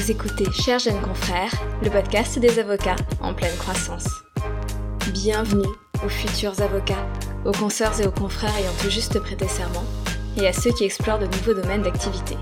[0.00, 1.52] Vous écoutez Chers jeunes confrères,
[1.82, 4.08] le podcast des avocats en pleine croissance.
[5.12, 5.68] Bienvenue
[6.02, 7.06] aux futurs avocats,
[7.44, 9.84] aux consoeurs et aux confrères ayant tout juste prêté serment,
[10.38, 12.38] et à ceux qui explorent de nouveaux domaines d'activité.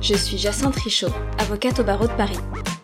[0.00, 2.38] Je suis Jacinthe Richaud, avocate au barreau de Paris,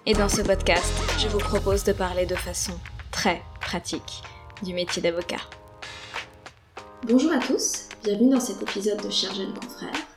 [0.04, 2.72] et dans ce podcast, je vous propose de parler de façon
[3.12, 4.24] très pratique
[4.64, 5.42] du métier d'avocat.
[7.06, 10.07] Bonjour à tous, bienvenue dans cet épisode de Chers jeunes confrères.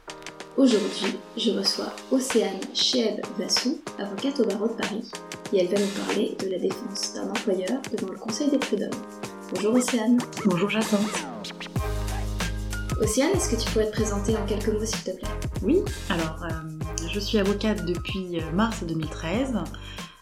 [0.57, 5.09] Aujourd'hui, je reçois Océane Cheb Vassou, avocate au barreau de Paris,
[5.53, 8.89] et elle va nous parler de la défense d'un employeur devant le Conseil des prud'hommes.
[9.53, 10.17] Bonjour Océane.
[10.45, 11.25] Bonjour Jacinthe.
[12.99, 15.29] Océane, est-ce que tu pourrais te présenter en quelques mots s'il te plaît?
[15.63, 15.79] Oui,
[16.09, 19.53] alors euh, je suis avocate depuis euh, mars 2013.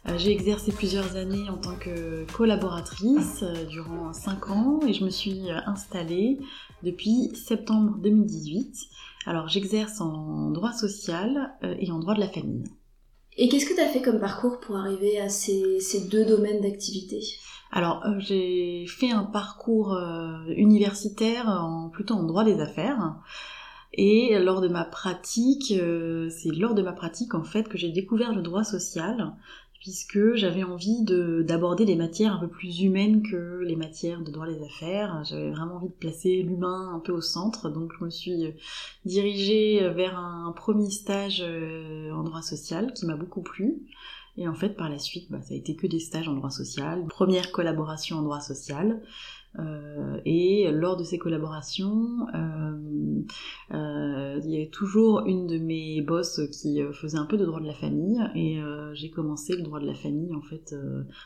[0.07, 5.03] Euh, J'ai exercé plusieurs années en tant que collaboratrice euh, durant 5 ans et je
[5.03, 6.39] me suis euh, installée
[6.83, 8.73] depuis septembre 2018.
[9.25, 12.63] Alors j'exerce en droit social et en droit de la famille.
[13.37, 16.61] Et qu'est-ce que tu as fait comme parcours pour arriver à ces, ces deux domaines
[16.61, 17.19] d'activité?
[17.71, 19.95] Alors j'ai fait un parcours
[20.47, 23.17] universitaire en, plutôt en droit des affaires.
[23.91, 25.73] Et lors de ma pratique,
[26.29, 29.33] c'est lors de ma pratique en fait que j'ai découvert le droit social,
[29.79, 34.31] puisque j'avais envie de d'aborder des matières un peu plus humaines que les matières de
[34.31, 35.23] droit des affaires.
[35.25, 38.53] J'avais vraiment envie de placer l'humain un peu au centre, donc je me suis
[39.05, 43.81] dirigée vers un premier stage euh, en droit social qui m'a beaucoup plu.
[44.37, 46.49] Et en fait, par la suite, bah, ça a été que des stages en droit
[46.49, 49.01] social, première collaboration en droit social.
[49.57, 53.21] Euh, et lors de ces collaborations, euh,
[53.73, 57.59] euh, il y avait toujours une de mes boss qui faisait un peu de droit
[57.59, 58.61] de la famille, et
[58.93, 60.75] j'ai commencé le droit de la famille en fait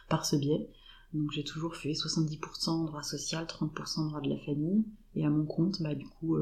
[0.09, 0.69] par ce biais.
[1.13, 4.83] Donc j'ai toujours fait 70% droit social, 30% droit de la famille,
[5.15, 6.37] et à mon compte, bah du coup,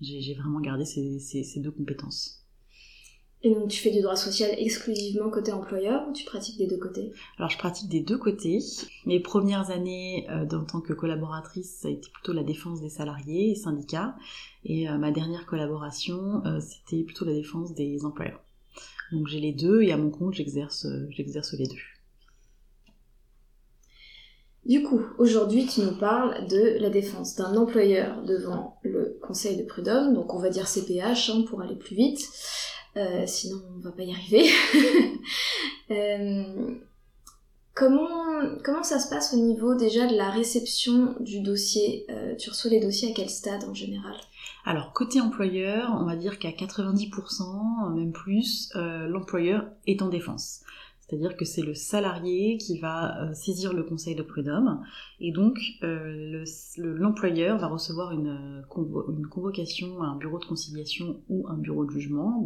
[0.00, 2.41] j'ai vraiment gardé ces deux compétences.
[3.44, 6.76] Et donc tu fais du droit social exclusivement côté employeur ou tu pratiques des deux
[6.76, 7.12] côtés?
[7.38, 8.60] Alors je pratique des deux côtés.
[9.04, 12.88] Mes premières années euh, en tant que collaboratrice, ça a été plutôt la défense des
[12.88, 14.14] salariés et syndicats.
[14.64, 18.44] Et euh, ma dernière collaboration, euh, c'était plutôt la défense des employeurs.
[19.10, 21.74] Donc j'ai les deux et à mon compte, j'exerce j'exerce les deux.
[24.64, 29.64] Du coup, aujourd'hui, tu nous parles de la défense d'un employeur devant le Conseil de
[29.64, 32.20] prud'homme, donc on va dire CPH hein, pour aller plus vite,
[32.96, 34.44] Euh, sinon on va pas y arriver.
[35.90, 36.74] Euh,
[37.74, 38.08] comment,
[38.64, 42.70] comment ça se passe au niveau déjà de la réception du dossier Euh, Tu reçois
[42.70, 44.14] les dossiers à quel stade en général?
[44.64, 50.60] Alors côté employeur, on va dire qu'à 90%, même plus, l'employeur est en défense.
[51.00, 54.82] C'est-à-dire que c'est le salarié qui va saisir le conseil de prud'homme
[55.20, 56.44] et donc le-
[56.78, 61.58] le- l'employeur va recevoir une, convo- une convocation à un bureau de conciliation ou un
[61.58, 62.40] bureau de jugement,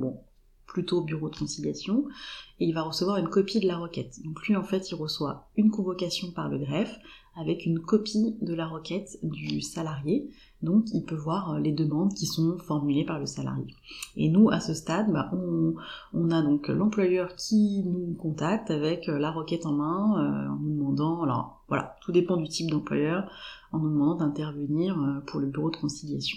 [0.77, 2.05] plutôt bureau de conciliation,
[2.61, 4.21] et il va recevoir une copie de la requête.
[4.27, 6.99] Donc lui en fait il reçoit une convocation par le greffe
[7.35, 10.29] avec une copie de la requête du salarié,
[10.61, 13.65] donc il peut voir euh, les demandes qui sont formulées par le salarié.
[14.17, 15.31] Et nous à ce stade, bah,
[16.13, 20.57] on, a donc l'employeur qui nous contacte avec euh, la requête en main, euh, en
[20.57, 23.31] nous demandant, alors voilà, tout dépend du type d'employeur,
[23.73, 26.37] en nous demandant d'intervenir pour le bureau de conciliation.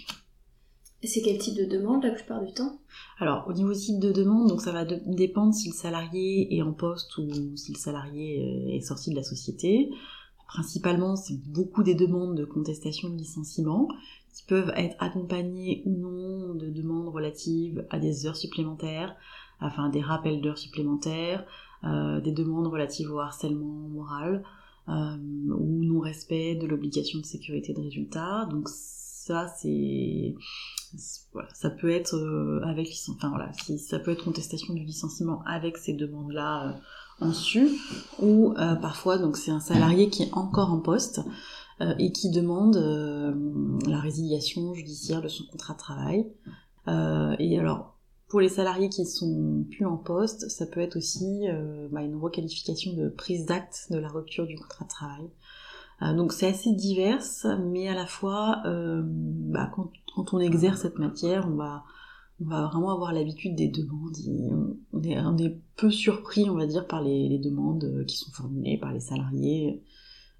[1.02, 2.78] C'est quel type de demande la plupart du temps?
[3.18, 6.62] Alors au niveau type de demande, donc ça va de- dépendre si le salarié est
[6.62, 9.90] en poste ou si le salarié euh, est sorti de la société.
[10.46, 13.88] Principalement, c'est beaucoup des demandes de contestation de licenciement
[14.34, 19.16] qui peuvent être accompagnées ou non de demandes relatives à des heures supplémentaires,
[19.60, 21.46] enfin des rappels d'heures supplémentaires,
[21.84, 24.42] euh, des demandes relatives au harcèlement moral
[24.88, 25.16] euh,
[25.56, 28.46] ou non-respect de l'obligation de sécurité de résultat.
[28.50, 30.34] Donc ça, c'est
[31.32, 35.42] voilà, ça peut être euh, avec enfin voilà, si ça peut être contestation du licenciement
[35.46, 37.68] avec ces demandes-là euh, en su,
[38.20, 41.20] ou euh, parfois donc c'est un salarié qui est encore en poste
[41.80, 43.32] euh, et qui demande euh,
[43.86, 46.26] la résiliation judiciaire de son contrat de travail.
[46.88, 47.96] Euh, et alors
[48.28, 51.46] pour les salariés qui sont plus en poste, ça peut être aussi
[51.90, 55.30] bah, une requalification de prise d'acte de la rupture du contrat de travail.
[56.02, 57.22] Euh, donc c'est assez divers,
[57.60, 59.90] mais à la fois, euh, bah, quand,
[60.32, 61.84] on exerce cette matière, on va,
[62.40, 64.16] vraiment avoir l'habitude des demandes.
[64.92, 68.92] on, est, peu surpris, on va dire, par les, demandes euh, qui sont formulées par
[68.92, 69.82] les salariés,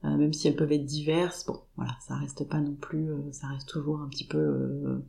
[0.03, 1.45] même si elles peuvent être diverses.
[1.45, 5.03] Bon, voilà, ça reste pas non plus, ça reste toujours un petit peu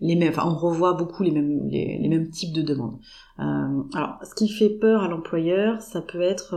[0.00, 0.28] les mêmes.
[0.28, 2.98] Enfin, on revoit beaucoup les mêmes, types de demandes.
[3.38, 6.54] Alors, ce qui fait peur à l'employeur, ça peut être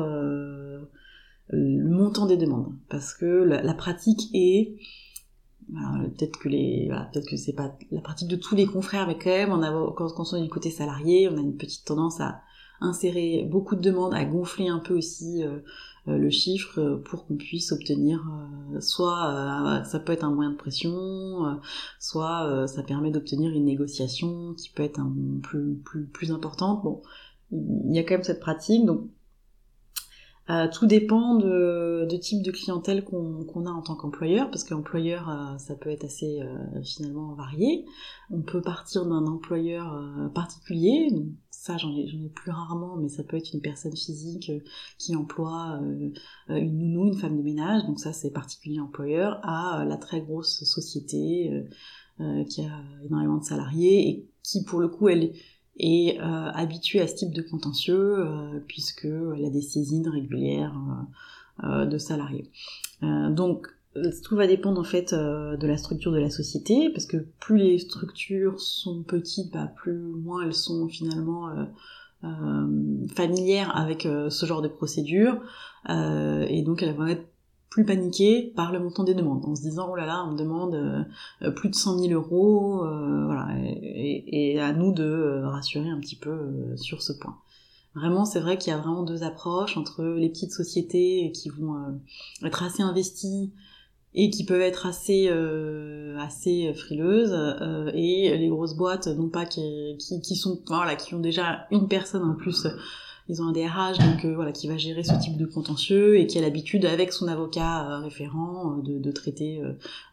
[1.51, 4.75] le montant des demandes, parce que la, pratique est
[5.69, 9.17] peut-être que les, voilà, peut-être que c'est pas la pratique de tous les confrères, mais
[9.17, 12.19] quand même, on a, quand, on est du côté salarié, on a une petite tendance
[12.19, 12.41] à
[12.81, 15.59] insérer beaucoup de demandes, à gonfler un peu aussi euh,
[16.07, 18.27] euh, le chiffre euh, pour qu'on puisse obtenir
[18.79, 21.59] soit ça peut être un moyen de pression,
[21.99, 25.13] soit ça permet d'obtenir une négociation qui peut être un,
[25.43, 26.83] plus, plus, plus importante.
[26.83, 27.01] Bon,
[27.51, 29.01] il y a quand même cette pratique, donc
[30.49, 35.57] euh, tout dépend de, type de clientèle qu'on a en tant qu'employeur, parce qu'employeur, euh,
[35.57, 37.85] ça peut être assez euh, finalement varié.
[38.31, 40.01] On peut partir d'un employeur
[40.33, 41.09] particulier,
[41.51, 44.51] ça j'en ai, ai, plus rarement, mais ça peut être une personne physique
[44.97, 45.79] qui emploie
[46.49, 50.63] une nounou, une femme de ménage, donc ça c'est particulier employeur, à la très grosse
[50.63, 51.65] société
[52.49, 55.33] qui a énormément de salariés et qui pour le coup elle et
[55.83, 60.75] euh, habituée à ce type de contentieux euh, puisqu'elle a des saisines régulières
[61.63, 62.49] euh, de salariés.
[63.01, 63.67] donc
[64.23, 67.79] tout va dépendre en fait de la structure de la société parce que plus les
[67.79, 71.49] structures sont petites, bah, plus moins elles sont finalement
[73.13, 75.41] familières avec ce genre de procédure
[75.89, 77.25] et donc elles vont être
[77.71, 80.37] plus paniqué par le montant des demandes, en se disant oh là là, on me
[80.37, 80.75] demande
[81.41, 85.99] euh, plus de 100 000 euros, euh, voilà, et, à nous de euh, rassurer un
[85.99, 87.37] petit peu sur ce point.
[87.95, 91.99] Vraiment, c'est vrai qu'il y a vraiment deux approches entre les petites sociétés qui vont
[92.43, 93.53] être assez investies
[94.13, 95.29] et qui peuvent être assez
[96.19, 97.33] assez frileuses
[97.93, 101.89] et les grosses boîtes non pas qui, qui, qui sont voilà qui ont déjà une
[101.89, 102.65] personne en plus
[103.27, 106.27] ils ont un DRH donc euh, voilà qui va gérer ce type de contentieux et
[106.27, 109.61] qui a l'habitude avec son avocat euh, référent euh, de, de, traiter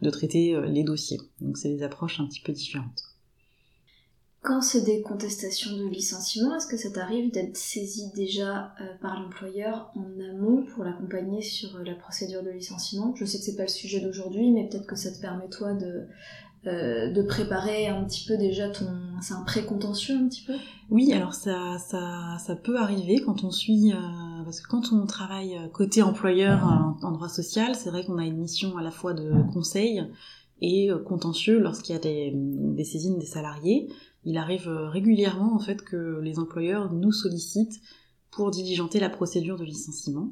[0.03, 1.21] de traiter les dossiers.
[1.41, 3.05] Donc c'est des approches un petit peu différentes.
[4.41, 8.73] Quand c'est des contestations de licenciement, est-ce que ça t'arrive d'être saisi déjà
[9.03, 13.13] par l'employeur en amont pour l'accompagner sur la procédure de licenciement?
[13.17, 15.75] Je sais que c'est pas le sujet d'aujourd'hui, mais peut-être que ça te permet toi
[15.75, 16.07] de
[16.67, 18.87] euh, de préparer un petit peu déjà ton...
[19.21, 20.55] C'est un pré-contentieux un petit peu?
[20.91, 23.93] Oui, alors ça, ça, ça peut arriver quand on suit...
[23.93, 26.65] Euh, parce que quand on travaille côté employeur
[27.03, 30.03] en, droit social, c'est vrai qu'on a une mission à la fois de conseil
[30.61, 33.89] et euh, contentieux lorsqu'il y a des, saisines des salariés.
[34.25, 37.81] Il arrive régulièrement en fait que les employeurs nous sollicitent
[38.31, 40.31] pour diligenter la procédure de licenciement.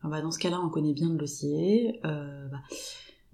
[0.00, 2.00] Alors, bah, dans ce cas-là, on connaît bien le dossier.
[2.04, 2.58] Euh, bah,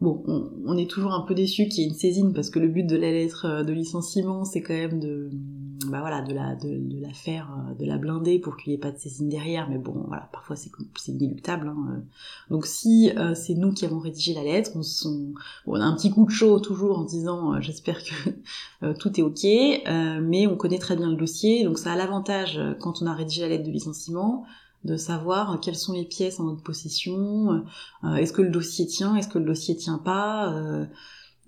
[0.00, 0.22] Bon,
[0.64, 2.84] on, est toujours un peu déçu qu'il y ait une saisine parce que le but
[2.84, 5.28] de la lettre euh, de licenciement, c'est quand même de,
[5.88, 8.80] bah voilà, de la, de, la faire, euh, de la blinder pour qu'il n'y ait
[8.80, 9.68] pas de saisine derrière.
[9.68, 11.66] Mais bon, voilà, parfois c'est, c'est inéluctable.
[11.66, 11.86] Hein.
[11.90, 12.00] Euh.
[12.48, 14.82] Donc si c'est nous qui avons rédigé la lettre, on,
[15.66, 19.44] on, a un petit coup de chaud toujours en disant, j'espère que tout est ok,
[20.22, 23.42] mais on connaît très bien le dossier, donc ça a l'avantage quand on a rédigé
[23.42, 24.44] la lettre de licenciement
[24.88, 27.62] de savoir quelles sont les pièces en notre possession,
[28.05, 30.52] euh, est-ce que le dossier tient, est-ce que le dossier tient pas.
[30.55, 30.87] Euh,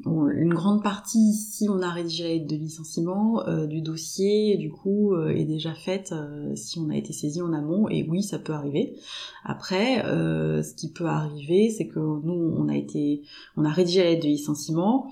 [0.07, 4.71] une grande partie, si on a rédigé la lettre de licenciement, euh, du dossier, du
[4.71, 6.15] coup, est déjà faite
[6.55, 8.97] si on a été saisi en amont, et oui, ça peut arriver.
[9.45, 13.25] Après, ce qui peut arriver, c'est que nous, on a été,
[13.59, 15.11] on a rédigé la lettre de licenciement,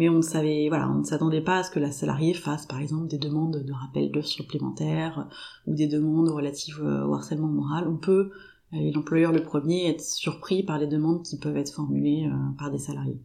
[0.00, 2.64] mais on ne savait, voilà, on ne s'attendait pas à ce que la salariée fasse,
[2.64, 5.28] par exemple, des demandes de rappel d'heures supplémentaires
[5.66, 7.86] ou des demandes relatives au harcèlement moral.
[7.86, 8.30] On peut,
[8.72, 12.70] et l'employeur le premier, être surpris par les demandes qui peuvent être formulées euh, par
[12.70, 13.20] des salariés.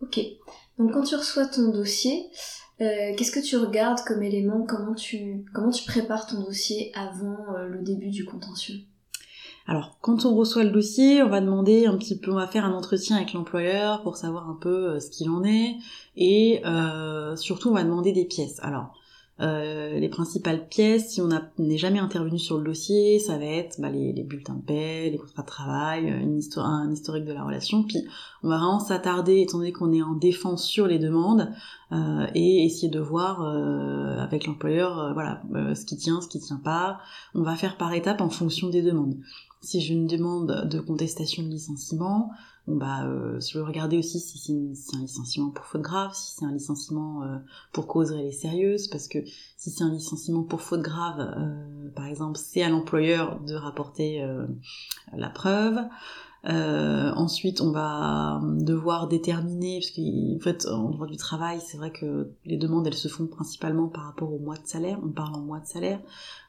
[0.00, 0.18] Ok.
[0.78, 2.30] Donc quand tu reçois ton dossier,
[2.80, 4.64] euh, qu'est-ce que tu regardes comme élément?
[4.66, 8.86] Comment tu comment prépares ton dossier avant euh, le début du contentieux?
[9.66, 12.64] Alors, quand on reçoit le dossier, on va demander un petit peu, on va faire
[12.64, 15.76] un entretien avec l'employeur pour savoir un peu euh, ce qu'il en est,
[16.16, 18.58] et euh, surtout on va demander des pièces.
[18.62, 18.92] Alors,
[19.40, 21.28] euh, les principales pièces, si on
[21.58, 25.16] n'est jamais intervenu sur le dossier, ça va être bah, les, bulletins de paie, les
[25.16, 27.82] contrats de travail, un historique de la relation.
[27.84, 27.98] Puis
[28.42, 31.50] on va vraiment s'attarder, étant donné qu'on est en défense sur les demandes,
[32.34, 33.42] et essayer de voir
[34.20, 35.42] avec l'employeur, voilà,
[35.74, 37.00] ce qui tient, ce qui tient pas.
[37.34, 39.16] On va faire par étapes en fonction des demandes.
[39.62, 42.30] Si j'ai une demande de contestation de licenciement,
[42.66, 46.34] bon bah euh, je vais regarder aussi si c'est un licenciement pour faute grave, si
[46.34, 47.38] c'est un licenciement euh,
[47.72, 49.18] pour cause réelle et sérieuse, parce que
[49.56, 54.26] si c'est un licenciement pour faute grave, euh, par exemple, c'est à l'employeur de rapporter
[55.12, 55.78] la preuve.
[56.44, 61.92] Euh, ensuite, on va devoir déterminer, parce qu'en fait, en droit du travail, c'est vrai
[61.92, 64.98] que les demandes, elles se font principalement par rapport au mois de salaire.
[65.04, 66.00] On parle en mois de salaire.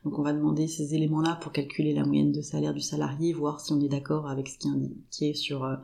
[0.03, 3.59] Donc, on va demander ces éléments-là pour calculer la moyenne de salaire du salarié, voir
[3.59, 4.57] si on est d'accord avec ce
[5.11, 5.75] qui est sur euh,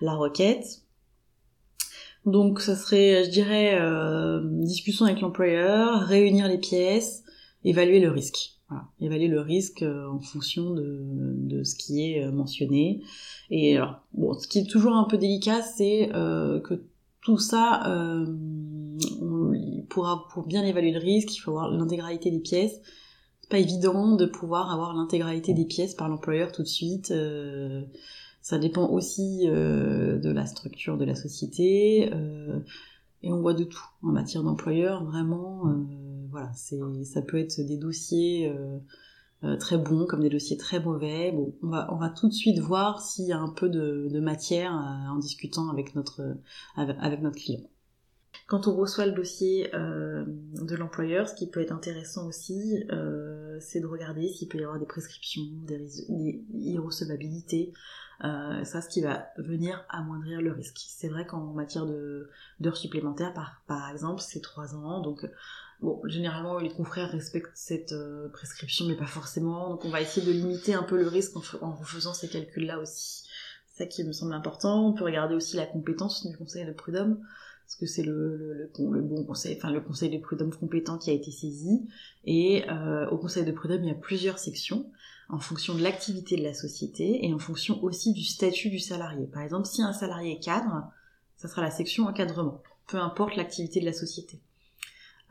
[0.00, 0.82] la requête.
[2.24, 7.24] Donc, ça serait, je dirais, euh, discussion avec l'employeur, réunir les pièces,
[7.64, 8.55] évaluer le risque.
[8.68, 11.04] Voilà, évaluer le risque en fonction de,
[11.36, 13.02] de, ce qui est mentionné.
[13.50, 16.82] Et alors, bon, ce qui est toujours un peu délicat, c'est que
[17.20, 17.82] tout ça,
[19.22, 19.52] on,
[19.88, 22.80] pour, bien évaluer le risque, il faut avoir l'intégralité des pièces
[23.48, 27.10] pas évident de pouvoir avoir l'intégralité des pièces par l'employeur tout de suite.
[27.10, 27.82] Euh,
[28.42, 32.10] ça dépend aussi euh, de la structure de la société.
[32.12, 32.60] Euh,
[33.22, 35.04] et on voit de tout en matière d'employeur.
[35.04, 35.64] Vraiment,
[36.36, 38.52] voilà, c'est, ça peut être des dossiers
[39.60, 41.32] très bons comme des dossiers très mauvais.
[41.32, 44.08] Bon, on va, on va tout de suite voir s'il y a un peu de,
[44.10, 46.36] de matière en discutant avec notre,
[46.76, 47.62] avec notre client.
[48.46, 53.58] Quand on reçoit le dossier euh, de l'employeur, ce qui peut être intéressant aussi, euh,
[53.60, 56.08] c'est de regarder s'il peut y avoir des prescriptions, des,
[56.54, 57.72] irrecevabilités.
[58.24, 60.78] Euh, ça, ce qui va venir amoindrir le risque.
[60.88, 61.86] C'est vrai qu'en matière
[62.60, 65.00] d'heures supplémentaires, par, par exemple, c'est trois ans.
[65.00, 65.28] Donc,
[65.80, 67.94] bon, généralement, les confrères respectent cette
[68.32, 69.70] prescription, mais pas forcément.
[69.70, 72.78] Donc, on va essayer de limiter un peu le risque en, en faisant ces calculs-là
[72.78, 73.24] aussi.
[73.72, 74.86] C'est ça qui me semble important.
[74.86, 77.20] On peut regarder aussi la compétence du conseil de prud'homme
[77.66, 81.12] parce que c'est le, le, bon conseil, enfin le conseil de prud'homme compétent qui a
[81.12, 81.88] été saisi.
[82.24, 84.88] Et euh, au conseil de prud'homme, il y a plusieurs sections
[85.28, 89.26] en fonction de l'activité de la société et en fonction aussi du statut du salarié.
[89.26, 90.84] Par exemple, si un salarié cadre,
[91.36, 94.40] ça sera la section encadrement, peu importe l'activité de la société.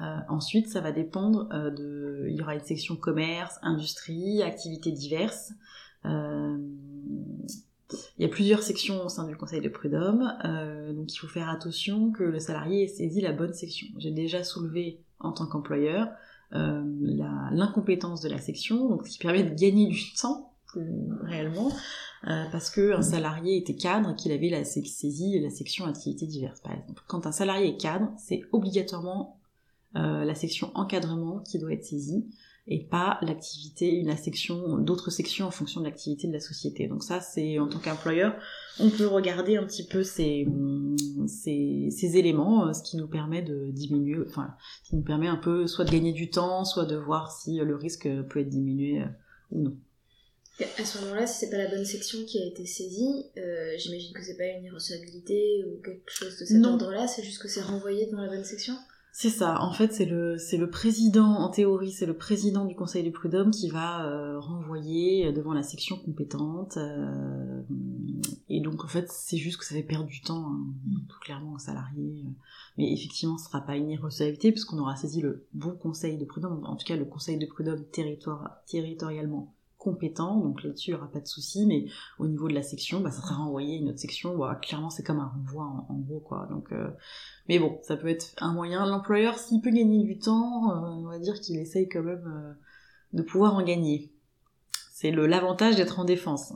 [0.01, 2.27] Euh, ensuite, ça va dépendre euh, de...
[2.29, 5.53] Il y aura une section commerce, industrie, activités diverses.
[6.05, 6.57] Euh,
[8.17, 10.33] il y a plusieurs sections au sein du conseil de prud'homme,
[10.95, 13.87] donc il faut faire attention que le salarié ait saisi la bonne section.
[13.99, 16.07] J'ai déjà soulevé en tant qu'employeur
[16.51, 20.55] l'incompétence de la section, donc ce qui permet de gagner du temps
[21.23, 21.71] réellement,
[22.27, 26.59] euh, parce que un salarié était cadre, qu'il avait la, saisi la section activité diverses
[26.61, 27.03] par exemple.
[27.07, 29.39] Quand un salarié est cadre, c'est obligatoirement
[29.95, 32.25] la section encadrement qui doit être saisie
[32.67, 36.87] et pas l'activité, la section, d'autres sections en fonction de l'activité de la société.
[36.87, 38.35] Donc ça, c'est en tant qu'employeur,
[38.79, 40.47] on peut regarder un petit peu ces,
[41.27, 45.37] ces, ces, éléments, euh, ce qui nous permet de diminuer, enfin, qui nous permet un
[45.37, 49.01] peu soit de gagner du temps, soit de voir si le risque peut être diminué
[49.01, 49.05] euh,
[49.51, 49.77] ou non.
[50.79, 54.13] À ce moment-là, si c'est pas la bonne section qui a été saisie, euh, j'imagine
[54.13, 57.61] que c'est pas une irrecevabilité ou quelque chose de cet ordre-là, c'est juste que c'est
[57.61, 58.73] renvoyé dans la bonne section?
[59.17, 59.61] C'est ça.
[59.61, 63.11] En fait, c'est le c'est le président en théorie, c'est le président du Conseil du
[63.11, 66.75] prud'homme qui va euh, renvoyer devant la section compétente.
[66.75, 67.61] Euh,
[68.49, 71.07] et donc en fait, c'est juste que ça fait perdre du temps, hein, mm.
[71.07, 72.25] tout clairement aux salariés.
[72.77, 76.65] Mais effectivement, ce sera pas une irrecevabilité puisqu'on aura saisi le bon Conseil de prud'homme,
[76.65, 79.53] en tout cas le Conseil de prud'homme territoire, territorialement
[79.85, 81.85] compétent, donc là-dessus il n'y aura pas de souci, mais
[82.17, 85.03] au niveau de la section, bah, ça sera renvoyé à une autre section, clairement c'est
[85.03, 86.47] comme un renvoi en, gros quoi.
[86.49, 86.89] Donc, euh,
[87.47, 88.85] mais bon, ça peut être un moyen.
[88.87, 92.53] L'employeur, s'il peut gagner du temps, euh, on va dire qu'il essaye quand même euh,
[93.13, 94.11] de pouvoir en gagner.
[94.91, 96.53] C'est l'avantage d'être en défense.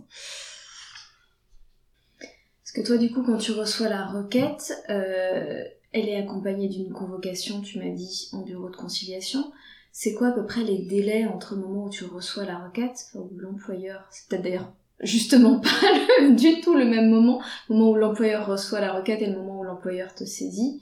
[2.17, 7.61] Parce que toi du coup quand tu reçois la requête, elle est accompagnée d'une convocation,
[7.61, 9.51] tu m'as dit, en bureau de conciliation
[9.91, 13.07] c'est quoi à peu près les délais entre le moment où tu reçois la requête,
[13.15, 17.95] ou l'employeur, c'est peut-être d'ailleurs justement pas du tout le même moment, le moment où
[17.95, 20.81] l'employeur reçoit la requête et le moment où l'employeur te saisit,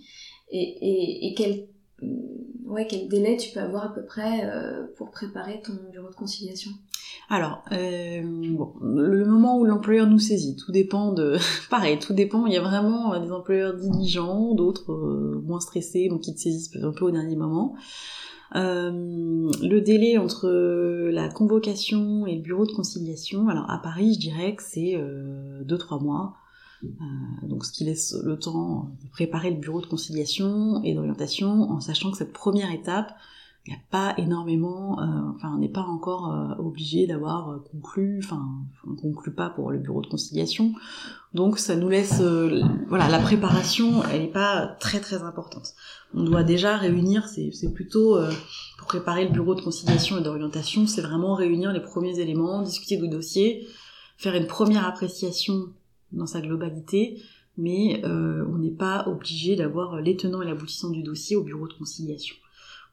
[0.50, 1.68] et, et, et quel,
[2.02, 6.10] mm, ouais, quel délai tu peux avoir à peu près euh, pour préparer ton bureau
[6.10, 6.72] de conciliation?
[7.30, 11.38] Alors, euh, bon, le moment où l'employeur nous saisit, tout dépend de...
[11.70, 14.94] Pareil, tout dépend, il y a vraiment euh, des employeurs diligents, d'autres
[15.46, 17.76] moins stressés, donc qui te saisissent un peu au dernier moment.
[18.56, 20.50] Euh, le délai entre
[21.12, 24.96] la convocation et le bureau de conciliation, alors à Paris, je dirais que c'est
[25.66, 26.38] 2-3 euh, mois.
[26.84, 31.72] Euh, donc ce qui laisse le temps de préparer le bureau de conciliation et d'orientation
[31.72, 33.16] en sachant que cette première étape,
[33.68, 35.04] il n'y a pas énormément, euh,
[35.36, 38.42] enfin on n'est pas encore euh, obligé d'avoir euh, conclu, enfin
[38.90, 40.74] on conclut pas pour le bureau de conciliation,
[41.34, 42.22] donc ça nous laisse,
[42.88, 45.74] voilà, la préparation elle n'est pas très très importante.
[46.14, 48.18] On doit déjà réunir, c'est plutôt
[48.78, 52.96] pour préparer le bureau de conciliation et d'orientation, c'est vraiment réunir les premiers éléments, discuter
[52.96, 53.68] du dossier,
[54.18, 55.66] faire une première appréciation
[56.14, 57.22] dans sa globalité,
[57.58, 61.74] mais on n'est pas obligé d'avoir les tenants et l'aboutissant du dossier au bureau de
[61.74, 62.38] conciliation.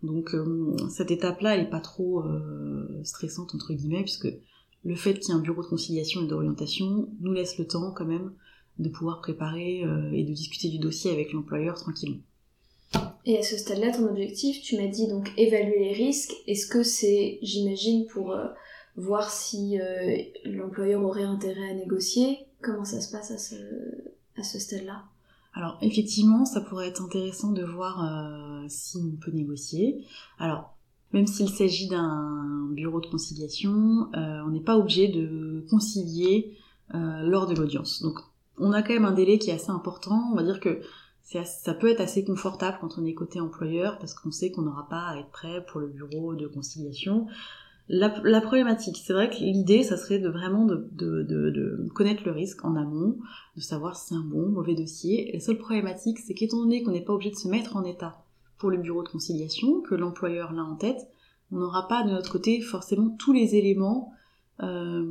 [0.04, 4.28] Donc euh, cette étape-là, elle est pas trop euh, stressante entre guillemets, puisque
[4.84, 7.90] le fait qu'il y ait un bureau de conciliation et d'orientation nous laisse le temps
[7.92, 8.32] quand même
[8.78, 12.20] de pouvoir préparer euh, et de discuter du dossier avec l'employeur tranquillement.
[13.25, 16.34] Et à ce stade-là, ton objectif, tu m'as dit donc évaluer les risques.
[16.46, 18.37] Est-ce que c'est, j'imagine, pour
[18.96, 19.78] voir si
[20.44, 22.40] l'employeur aurait intérêt à négocier?
[22.61, 25.04] Comment ça se passe à ce stade-là?
[25.54, 30.04] Alors effectivement, ça pourrait être intéressant de voir euh, si on peut négocier.
[30.38, 30.76] Alors
[31.12, 36.58] même s'il s'agit d'un bureau de conciliation, on n'est pas obligé de concilier
[36.92, 38.02] lors de l'audience.
[38.02, 38.18] Donc
[38.58, 40.30] on a quand même un délai qui est assez important.
[40.32, 40.80] On va dire que
[41.23, 44.88] ça peut être assez confortable quand on est côté employeur parce qu'on sait qu'on n'aura
[44.88, 47.26] pas à être prêt pour le bureau de conciliation.
[47.88, 52.64] La, la problématique, c'est vrai que l'idée, ça serait de vraiment de, connaître le risque
[52.64, 53.19] en amont,
[53.57, 55.31] de savoir si c'est un bon, mauvais dossier.
[55.35, 58.25] La seule problématique, c'est qu'étant donné qu'on n'est pas obligé de se mettre en état
[58.57, 61.09] pour le bureau de conciliation, que l'employeur l'a en tête,
[61.53, 64.14] on n'aura pas de notre côté forcément tous les éléments
[64.62, 65.05] euh,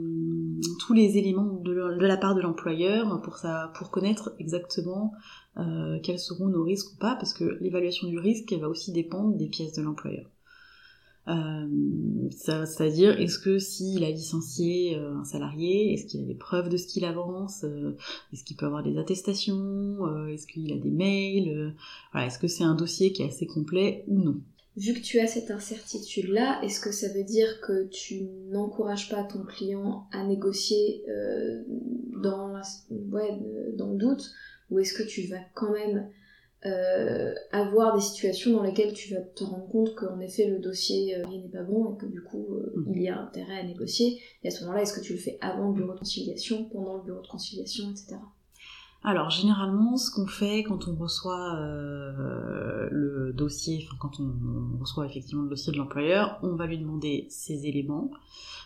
[0.79, 3.21] tous les éléments de, la part de l'employeur
[3.73, 5.13] pour connaître exactement
[5.57, 8.93] euh, quels seront nos risques ou pas, parce que l'évaluation du risque, elle va aussi
[8.93, 10.29] dépendre des pièces de l'employeur.
[11.27, 11.67] Euh,
[12.31, 16.77] C'est-à-dire, est-ce que s'il a licencié euh, un salarié, est-ce qu'il a des preuves de
[16.77, 17.95] ce qu'il avance euh,
[18.33, 21.73] Est-ce qu'il peut avoir des attestations Est-ce qu'il a des mails
[22.11, 24.41] voilà, Est-ce que c'est un dossier qui est assez complet ou non?
[24.75, 29.23] Vu que tu as cette incertitude-là, est-ce que ça veut dire que tu n'encourages pas
[29.23, 31.61] ton client à négocier euh,
[32.23, 33.39] dans, ouais,
[33.77, 34.31] dans le doute
[34.71, 36.09] Ou est-ce que tu vas quand même
[36.65, 41.17] euh, avoir des situations dans lesquelles tu vas te rendre compte qu'en effet le dossier
[41.17, 42.93] euh, n'est pas bon et que du coup mm.
[42.95, 45.37] il y a intérêt à négocier Et à ce moment-là, est-ce que tu le fais
[45.41, 48.15] avant le bureau de conciliation, pendant le bureau de conciliation, etc.
[49.05, 55.05] Alors généralement, ce qu'on fait quand on reçoit euh, le dossier, enfin quand on, reçoit
[55.05, 58.11] effectivement le dossier de l'employeur, on va lui demander ces éléments.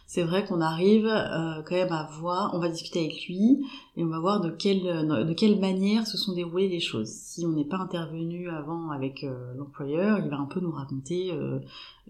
[0.05, 3.65] C'est vrai qu'on arrive euh, quand même à voir, on va discuter avec lui
[3.97, 7.09] et on va voir de quelle de quelle manière se sont déroulées les choses.
[7.09, 11.31] Si on n'est pas intervenu avant avec euh, l'employeur, il va un peu nous raconter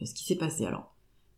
[0.04, 0.66] ce qui s'est passé.
[0.66, 0.92] Alors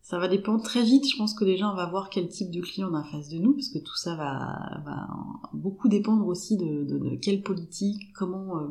[0.10, 1.08] ça va dépendre très vite.
[1.08, 3.38] Je pense que déjà on va voir quel type de client on a face de
[3.38, 5.08] nous, parce que tout ça va,
[5.54, 8.68] beaucoup dépendre aussi de, quelle politique, comment euh,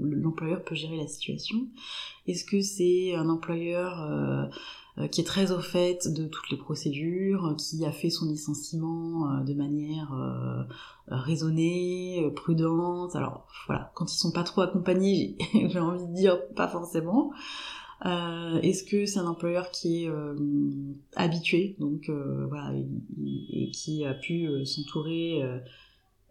[0.00, 1.68] l'employeur peut gérer la situation.
[2.26, 4.46] Est-ce que c'est un employeur euh,
[4.98, 9.40] euh, qui est très au fait de toutes les procédures, qui a fait son licenciement
[9.44, 10.12] de manière
[11.06, 13.14] raisonnée, prudente?
[13.14, 17.30] Alors voilà, quand ils sont pas trop accompagnés, j'ai envie de dire pas forcément.
[18.06, 20.36] Euh, Est-ce que c'est un employeur qui est euh,
[21.16, 22.72] habitué, donc euh, voilà,
[23.52, 25.42] et, qui a pu s'entourer,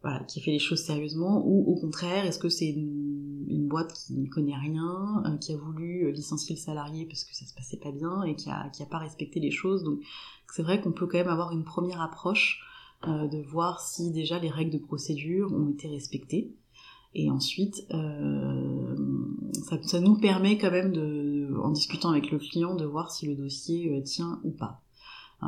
[0.01, 3.93] voilà, qui fait les choses sérieusement, ou au contraire, est-ce que c'est une, une, boîte
[3.93, 7.77] qui ne connaît rien, qui a voulu licencier le salarié parce que ça se passait
[7.77, 9.83] pas bien et qui a, qui a pas respecté les choses?
[9.83, 9.99] Donc
[10.53, 12.63] c'est vrai qu'on peut quand même avoir une première approche
[13.05, 16.53] de voir si déjà les règles de procédure ont été respectées.
[17.13, 17.85] Et ensuite,
[19.83, 21.26] ça, nous permet quand même, de,
[21.61, 24.81] en discutant avec le client, de voir si le dossier euh, tient ou pas.
[25.43, 25.47] Euh,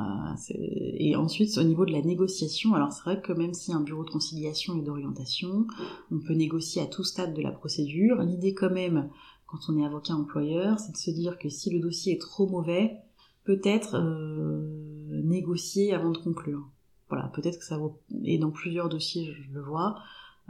[0.56, 4.04] et ensuite, au niveau de la négociation, alors c'est vrai que même si un bureau
[4.04, 5.66] de conciliation et d'orientation,
[6.12, 8.22] on peut négocier à tout stade de la procédure.
[8.22, 9.10] L'idée quand même,
[9.48, 12.48] quand on est avocat employeur, c'est de se dire que si le dossier est trop
[12.48, 12.98] mauvais,
[13.46, 16.70] peut-être euh, négocier avant de conclure.
[17.10, 18.00] Voilà, peut-être que ça vaut...
[18.24, 19.96] Et dans plusieurs dossiers, je le vois,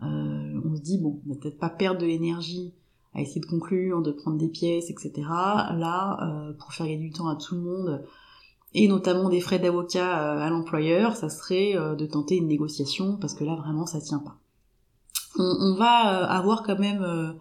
[0.01, 2.73] on se dit bon, on va peut-être pas perdre de l'énergie
[3.13, 5.11] à essayer de conclure, de prendre des pièces, etc.
[5.27, 8.05] Là, euh, pour faire gagner du temps à tout le monde,
[8.73, 13.33] et notamment des frais d'avocat euh, à l'employeur, ça serait de tenter une négociation, parce
[13.33, 14.37] que là, vraiment, ça tient pas.
[15.37, 17.35] On, va avoir quand même,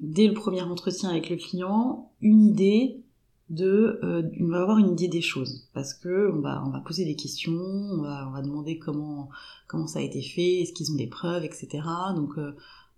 [0.00, 3.02] dès le premier entretien avec le client, une idée
[3.50, 7.16] de euh, on va avoir une idée des choses parce que on va poser des
[7.16, 9.30] questions on va demander comment
[9.66, 11.82] comment ça a été fait est-ce qu'ils ont des preuves etc
[12.14, 12.54] donc euh,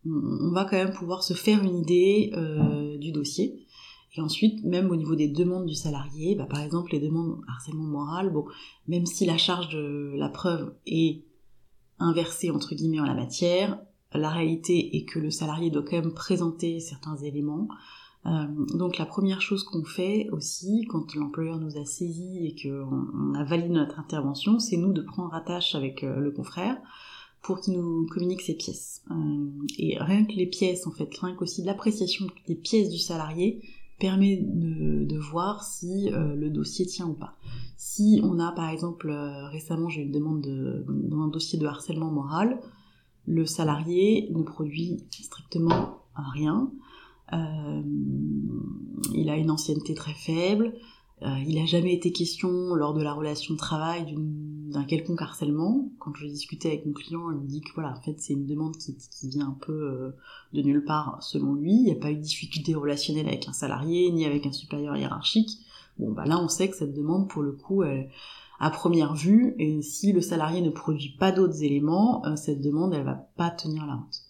[0.06, 3.66] on, va quand même pouvoir se faire une idée euh, du dossier.
[4.16, 7.84] Et ensuite même au niveau des demandes du salarié bah, par exemple les demandes harcèlement
[7.84, 8.44] moral bon
[8.88, 11.22] même si la charge de la preuve est
[12.00, 13.78] inversée entre guillemets en la matière
[14.18, 17.68] la réalité est que le salarié doit quand même présenter certains éléments.
[18.26, 23.34] Euh, donc la première chose qu'on fait aussi quand l'employeur nous a saisi et qu'on
[23.34, 26.76] a validé notre intervention, c'est nous de prendre attache avec euh, le confrère
[27.42, 29.02] pour qu'il nous communique ses pièces.
[29.10, 29.48] Euh,
[29.78, 33.62] et rien que les pièces, en fait, rien qu'aussi l'appréciation des pièces du salarié
[33.98, 37.36] permet de, voir si le dossier tient ou pas.
[37.76, 39.10] Si on a, par exemple,
[39.52, 42.58] récemment j'ai eu une demande de, dans un dossier de harcèlement moral,
[43.26, 46.70] le salarié ne produit strictement rien.
[47.32, 47.82] Euh,
[49.14, 50.74] il a une ancienneté très faible.
[51.22, 55.90] Euh, il n'a jamais été question lors de la relation de travail d'un quelconque harcèlement.
[55.98, 58.46] Quand je discutais avec mon client, il me dit que voilà, en fait, c'est une
[58.46, 60.10] demande qui, vient un peu euh,
[60.52, 61.72] de nulle part selon lui.
[61.72, 64.96] Il n'y a pas eu de difficulté relationnelle avec un salarié ni avec un supérieur
[64.96, 65.58] hiérarchique.
[65.98, 67.82] Bon, bah là, on sait que cette demande, pour le coup,
[68.58, 73.04] à première vue, et si le salarié ne produit pas d'autres éléments, cette demande, elle
[73.04, 74.22] va pas tenir la route.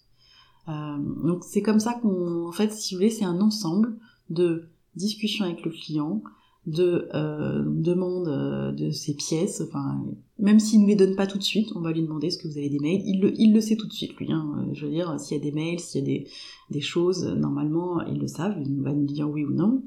[0.69, 3.97] Euh, donc c'est comme ça qu'on, en fait, si vous voulez, c'est un ensemble
[4.29, 6.21] de discussions avec le client,
[6.67, 10.05] de euh, demande de ces pièces, enfin,
[10.37, 12.47] même s'il ne les donne pas tout de suite, on va lui demander ce que
[12.47, 13.01] vous avez des mails.
[13.05, 14.31] Il le, il le sait tout de suite, lui.
[14.31, 14.67] Hein.
[14.73, 16.27] Je veux dire, s'il y a des mails, s'il y a des,
[16.69, 19.83] des choses, normalement, ils le savent, il va nous dire oui ou non.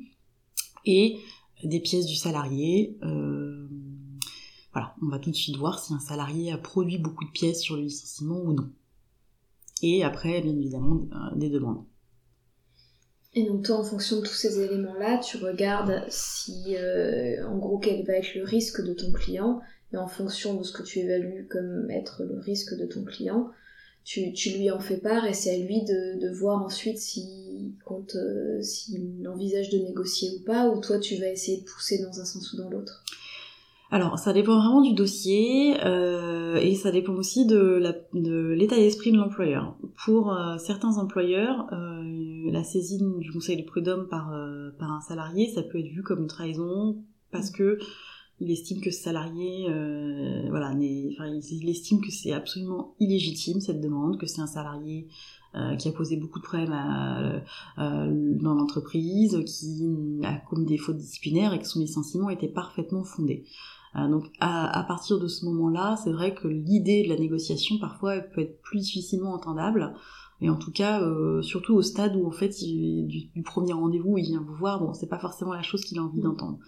[0.84, 1.18] Et
[1.62, 2.98] des pièces du salarié.
[3.02, 3.66] Euh,
[4.72, 7.62] voilà, on va tout de suite voir si un salarié a produit beaucoup de pièces
[7.62, 8.70] sur le licenciement ou non.
[9.82, 11.84] Et après, bien évidemment, euh, des demandes.
[13.36, 17.78] Et donc toi, en fonction de tous ces éléments-là, tu regardes si, euh, en gros,
[17.78, 19.60] quel va être le risque de ton client,
[19.92, 23.50] et en fonction de ce que tu évalues comme être le risque de ton client,
[24.04, 27.74] tu, tu lui en fais part, et c'est à lui de, de voir ensuite si,
[27.84, 31.98] quand, euh, s'il envisage de négocier ou pas, ou toi, tu vas essayer de pousser
[32.02, 33.02] dans un sens ou dans l'autre.
[33.90, 37.80] Alors, ça dépend vraiment du dossier euh, et ça dépend aussi de
[38.54, 39.76] l'état d'esprit de l'employeur.
[40.04, 45.00] Pour euh, certains employeurs, euh, la saisine du conseil de prud'homme par, euh, par un
[45.00, 46.96] salarié, ça peut être vu comme une trahison
[47.30, 47.78] parce que
[48.40, 53.80] il estime que ce salarié, euh, voilà, enfin, il estime que c'est absolument illégitime cette
[53.80, 55.06] demande, que c'est un salarié
[55.78, 57.40] qui a posé beaucoup de problèmes à,
[57.76, 63.44] dans l'entreprise, qui a commis des fautes disciplinaires et que son licenciement était parfaitement fondé.
[63.96, 68.18] Euh, donc à, partir de ce moment-là, c'est vrai que l'idée de la négociation parfois
[68.18, 69.94] peut être plus difficilement entendable.
[70.40, 74.24] Et en tout cas, euh, surtout au stade où en fait du, premier rendez-vous, il
[74.24, 76.58] vient vous voir, bon, c'est pas forcément la chose qu'il a envie d'entendre.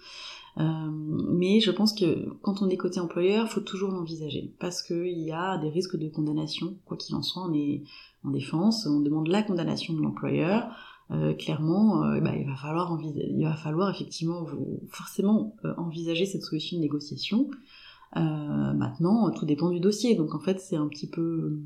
[0.59, 4.81] Euh, mais je pense que quand on est côté employeur, il faut toujours l'envisager parce
[4.81, 7.83] qu'il y a des risques de condamnation, quoi qu'il en soit, on est
[8.23, 10.67] en défense, on demande la condamnation de l'employeur.
[11.11, 14.45] Euh, clairement, bah, il va falloir il effectivement
[14.89, 17.49] forcément envisager cette solution de négociation.
[18.15, 20.15] Maintenant, tout dépend du dossier.
[20.15, 21.59] Donc en fait, c'est un petit peu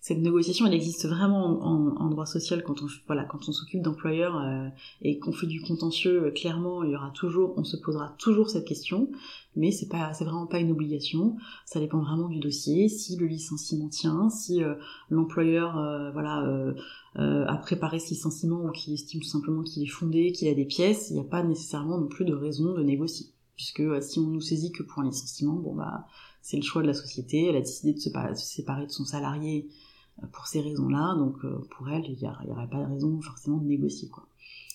[0.00, 4.40] cette négociation, elle existe vraiment en, droit social quand on voilà quand on s'occupe d'employeurs
[5.02, 6.30] et qu'on fait du contentieux.
[6.34, 9.08] clairement, il y aura toujours, on se posera toujours cette question
[9.56, 13.26] mais c'est pas c'est vraiment pas une obligation ça dépend vraiment du dossier si le
[13.26, 14.74] licenciement tient si euh,
[15.10, 19.88] l'employeur euh, voilà euh, a préparé ce licenciement ou qu'il estime tout simplement qu'il est
[19.88, 22.82] fondé qu'il a des pièces il n'y a pas nécessairement non plus de raison de
[22.82, 26.06] négocier puisque si on nous saisit que pour un licenciement bon bah
[26.42, 29.68] c'est le choix de la société elle a décidé de se, séparer de son salarié
[30.32, 31.40] pour ces raisons-là donc
[31.70, 34.26] pour elle il n'y aurait pas de raison forcément de négocier quoi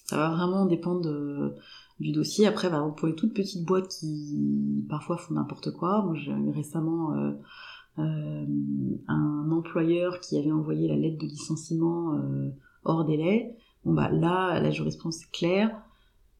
[0.05, 1.53] ça va vraiment dépendre
[1.99, 2.47] du dossier.
[2.47, 6.49] Après, bah, pour les toutes petites boîtes qui parfois font n'importe quoi, moi j'ai eu
[6.49, 7.31] récemment euh,
[7.99, 8.45] euh,
[9.07, 12.49] un employeur qui avait envoyé la lettre de licenciement euh,
[12.85, 13.55] hors délai.
[13.85, 15.81] Bon bah là, la jurisprudence est claire.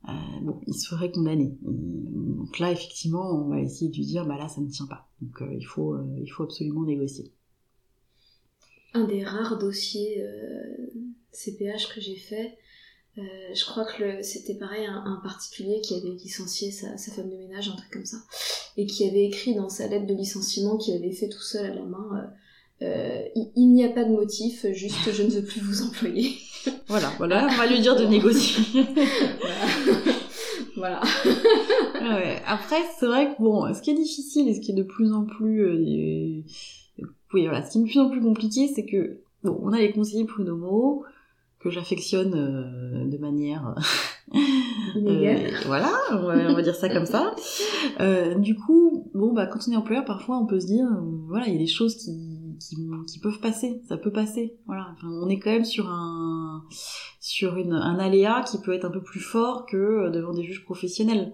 [0.04, 1.10] Bon, il se ferait.
[1.10, 5.10] Donc là, effectivement, on va essayer de lui dire, bah là, ça ne tient pas.
[5.22, 7.32] Donc il faut, il faut absolument négocier.
[8.94, 10.24] Un des rares dossiers
[11.32, 12.58] CPH que j'ai fait,
[13.20, 17.70] euh, je crois que c'était pareil, un, particulier qui avait licencié sa, femme de ménage,
[17.70, 18.18] un truc comme ça,
[18.78, 21.74] et qui avait écrit dans sa lettre de licenciement qu'il avait fait tout seul à
[21.74, 22.32] la main.
[22.82, 26.36] Euh, euh, il, n'y a pas de motif, juste je ne veux plus vous employer.
[26.88, 28.64] Voilà, voilà, on va lui dire de négocier.
[30.76, 31.02] voilà.
[32.02, 32.42] ouais.
[32.46, 35.14] Après, c'est vrai que bon, ce qui est difficile et ce qui est de plus
[35.14, 36.44] en plus,
[37.34, 39.78] oui, voilà, ce qui est de plus en plus compliqué, c'est que bon, on a
[39.78, 41.06] les conseillers prud'homaux,
[41.60, 43.76] que j'affectionne euh, de manière
[44.96, 47.36] euh, voilà on va, dire ça comme ça
[48.00, 50.88] euh, du coup bon bah quand on est employeur parfois on peut se dire
[51.28, 52.29] voilà il y a des choses qui,
[52.60, 53.82] qui, peuvent passer.
[53.88, 54.58] Ça peut passer.
[54.66, 54.96] Voilà.
[55.04, 56.64] On est quand même sur un
[57.20, 61.34] sur un aléa qui peut être un peu plus fort que devant des juges professionnels.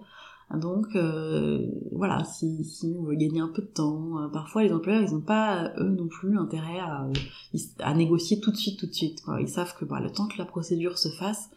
[0.54, 5.02] Donc euh, voilà, si, on veut gagner un peu de temps, euh, parfois les employeurs
[5.02, 9.24] ils n'ont pas eux non plus intérêt à, négocier tout de suite, tout de suite.
[9.40, 11.50] Ils savent que bah, le temps que la procédure se fasse,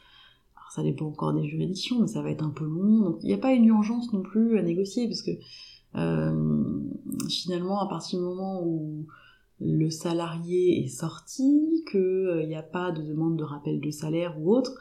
[0.56, 3.00] alors ça dépend encore des juridictions, mais ça va être un peu long.
[3.00, 5.32] Donc il n'y a pas une urgence non plus à négocier parce que
[5.96, 6.80] euh,
[7.28, 9.06] finalement à partir du moment où
[9.60, 14.40] le salarié est sorti, qu'il euh, n'y a pas de demande de rappel de salaire
[14.40, 14.72] ou autre,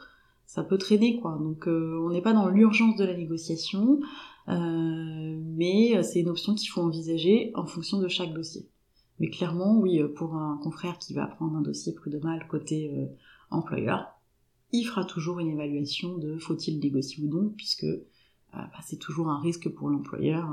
[0.48, 1.38] ça peut traîner quoi.
[1.40, 4.00] Donc euh, on n'est pas dans l'urgence de la négociation,
[4.48, 8.66] euh, mais c'est une option qu'il faut envisager en fonction de chaque dossier.
[9.20, 13.06] Mais clairement, oui, pour un confrère qui va prendre un dossier prud'homal côté euh,
[13.50, 14.06] employeur,
[14.72, 17.86] il fera toujours une évaluation de faut-il négocier ou non, puisque
[18.52, 20.50] bah, c'est toujours un risque pour l'employeur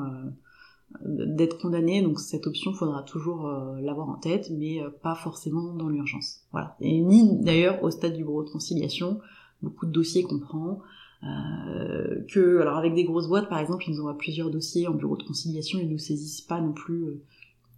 [1.03, 3.47] d'être condamné, donc cette option faudra toujours
[3.81, 6.41] l'avoir en tête, mais pas forcément dans l'urgence.
[6.51, 6.75] Voilà.
[6.79, 9.19] Et ni d'ailleurs au stade du bureau de conciliation,
[9.61, 10.81] beaucoup de dossiers qu'on prend.
[11.23, 14.93] Euh, que, alors avec des grosses boîtes par exemple, ils nous envoient plusieurs dossiers en
[14.93, 17.21] bureau de conciliation, ils nous saisissent pas non plus euh,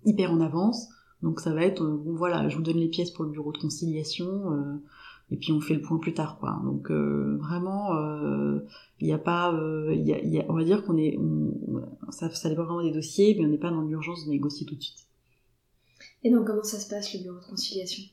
[0.05, 0.89] hyper en avance.
[1.21, 3.51] Donc ça va être, euh, bon voilà, je vous donne les pièces pour le bureau
[3.51, 4.79] de conciliation,
[5.29, 7.91] et puis on fait le point plus tard quoi donc euh, vraiment
[8.99, 9.51] il n'y a pas
[9.91, 11.17] y a, y a, on va dire qu'on est
[12.09, 14.75] ça, ça dépend vraiment des dossiers mais on n'est pas dans l'urgence de négocier tout
[14.75, 15.07] de suite
[16.23, 18.03] et donc comment ça se passe le bureau de conciliation?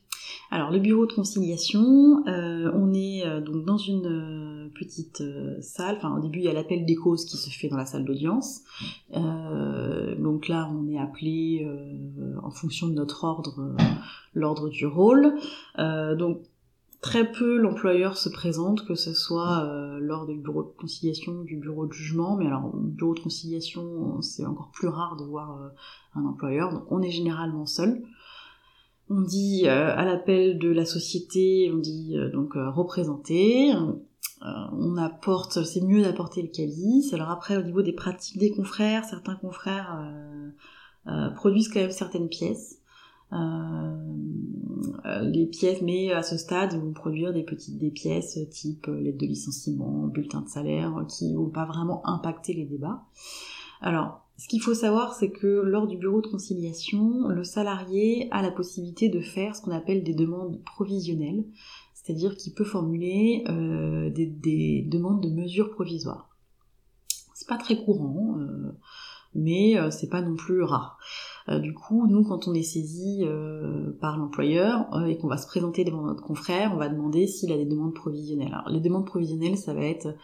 [0.51, 5.23] Alors le bureau de conciliation, euh, on est euh, donc dans une euh, petite
[5.61, 5.95] salle.
[5.97, 8.05] Enfin au début il y a l'appel des causes qui se fait dans la salle
[8.05, 8.61] d'audience.
[9.11, 11.67] donc là on est appelé
[12.43, 13.75] en fonction de notre ordre,
[14.33, 15.33] l'ordre du rôle.
[15.77, 16.41] donc
[17.05, 19.63] très peu l'employeur se présente, que ce soit
[19.99, 22.35] lors du bureau de conciliation du bureau de jugement.
[22.35, 25.71] Mais alors bureau de conciliation c'est encore plus rare de voir
[26.15, 26.73] un employeur.
[26.73, 28.01] Donc on est généralement seul.
[29.09, 33.71] On dit euh, à l'appel de la société, on dit euh, donc euh, représenter.
[34.41, 37.13] on apporte, c'est mieux d'apporter le calice.
[37.13, 40.11] Alors après, au niveau des pratiques des confrères, certains confrères
[41.35, 42.79] produisent quand même certaines pièces.
[45.21, 49.17] Les pièces, mais à ce stade, ils vont produire des petites des pièces type lettre
[49.17, 53.03] de licenciement, bulletin de salaire, qui vont pas vraiment impacter les débats.
[53.81, 58.41] Alors, ce qu'il faut savoir, c'est que lors du bureau de conciliation, le salarié a
[58.41, 61.45] la possibilité de faire ce qu'on appelle des demandes provisionnelles,
[61.93, 66.29] c'est-à-dire qu'il peut formuler euh, des, demandes de mesures provisoires.
[67.33, 68.71] C'est pas très courant, euh,
[69.33, 70.99] mais euh, c'est pas non plus rare.
[71.47, 73.23] Du coup, nous, quand on est saisi
[74.01, 77.57] par l'employeur et qu'on va se présenter devant notre confrère, on va demander s'il a
[77.57, 78.53] des demandes provisionnelles.
[78.53, 80.15] Alors, les demandes provisionnelles, ça va être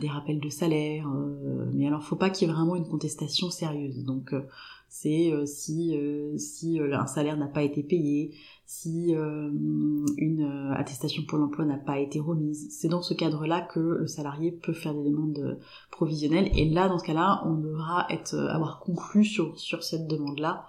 [0.00, 3.50] des rappels de salaire, euh, mais alors faut pas qu'il y ait vraiment une contestation
[3.50, 4.04] sérieuse.
[4.04, 4.40] Donc euh,
[4.88, 5.94] c'est euh, si
[6.38, 8.32] si un salaire n'a pas été payé,
[8.64, 12.68] si une attestation pour l'emploi n'a pas été remise.
[12.70, 15.58] C'est dans ce cadre-là que le salarié peut faire des demandes
[15.90, 16.50] provisionnelles.
[16.56, 20.66] Et là, dans ce cas-là, on devra être avoir conclu sur sur cette demande-là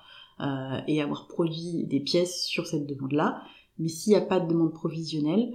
[0.87, 3.41] et avoir produit des pièces sur cette demande-là.
[3.79, 5.53] Mais s'il n'y a pas de demande provisionnelle,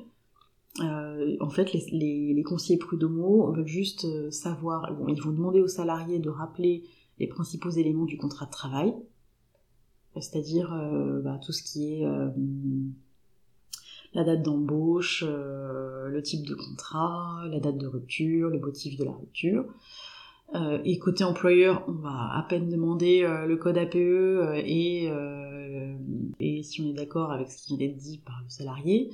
[0.81, 5.69] euh, en fait, les, les, conseillers prud'homaux veulent juste euh, savoir, ils vont demander aux
[5.69, 6.85] salariés de rappeler
[7.19, 8.95] les principaux éléments du contrat de travail,
[10.15, 12.29] c'est-à-dire euh, bah, tout ce qui est euh,
[14.15, 19.13] la date d'embauche, le type de contrat, la date de rupture, le motif de la
[19.13, 19.65] rupture.
[20.85, 25.11] et côté employeur, on va à peine demander le code APE et,
[26.41, 29.11] et si on est d'accord avec ce qui vient d'être dit par le salarié.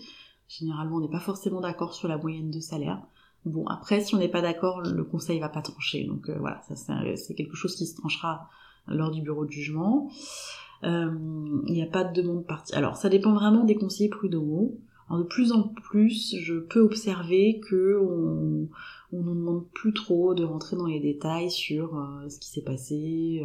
[0.48, 3.02] Généralement, on n'est pas forcément d'accord sur la moyenne de salaire.
[3.44, 6.04] Bon, après, si on n'est pas d'accord, le conseil va pas trancher.
[6.04, 6.74] Donc euh, voilà, ça
[7.16, 8.48] c'est quelque chose qui se tranchera
[8.86, 10.10] lors du bureau de jugement.
[10.84, 11.10] Euh,
[11.66, 12.74] il n'y a pas de demande partie.
[12.74, 14.78] Alors, ça dépend vraiment des conseillers prud'homaux.
[15.10, 18.68] de plus en plus, je peux observer que on,
[19.12, 22.62] on nous demande plus trop de rentrer dans les détails sur euh, ce qui s'est
[22.62, 23.44] passé.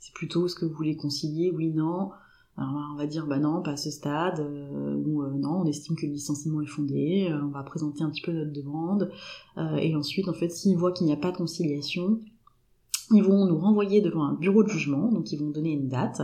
[0.00, 2.10] c'est plutôt ce que vous voulez concilier, oui, non.
[2.56, 5.96] Alors on va dire bah non, pas à ce stade, euh, euh, non, on estime
[5.96, 9.10] que le licenciement est fondé, euh, on va présenter un petit peu notre demande,
[9.78, 12.20] et ensuite en fait s'ils voient qu'il n'y a pas de conciliation,
[13.10, 16.22] ils vont nous renvoyer devant un bureau de jugement, donc ils vont donner une date,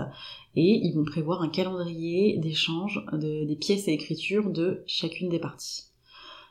[0.55, 5.90] et ils vont prévoir un calendrier d'échange des pièces à écriture de chacune des parties.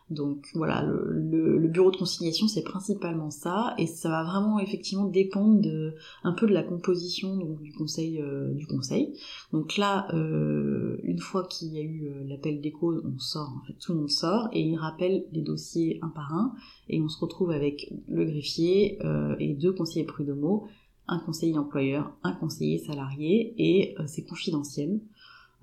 [0.09, 5.61] Donc voilà, le, bureau de conciliation c'est principalement ça, et ça va vraiment effectivement dépendre
[5.61, 5.93] de
[6.23, 9.13] un peu de la composition du conseil euh, du conseil.
[9.53, 13.53] Donc là, euh, une fois qu'il y a eu euh, l'appel des causes, on sort,
[13.61, 16.55] en fait tout le monde sort et il rappelle les dossiers un par un,
[16.87, 18.97] et on se retrouve avec le greffier
[19.39, 20.67] et deux conseillers prud'homaux,
[21.07, 24.99] un conseiller employeur, un conseiller salarié, et c'est confidentiel.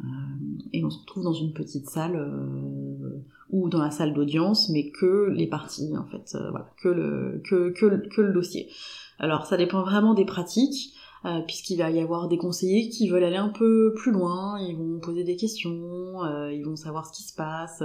[0.00, 0.04] Euh,
[0.72, 4.90] et on se retrouve dans une petite salle euh, ou dans la salle d'audience, mais
[4.90, 8.68] que les parties en fait, euh, voilà, que le que, que, le dossier.
[9.18, 10.92] Alors ça dépend vraiment des pratiques.
[11.24, 14.76] Euh, puisqu'il va y avoir des conseillers qui veulent aller un peu plus loin, ils
[14.76, 17.82] vont poser des questions, ils vont savoir ce qui se passe,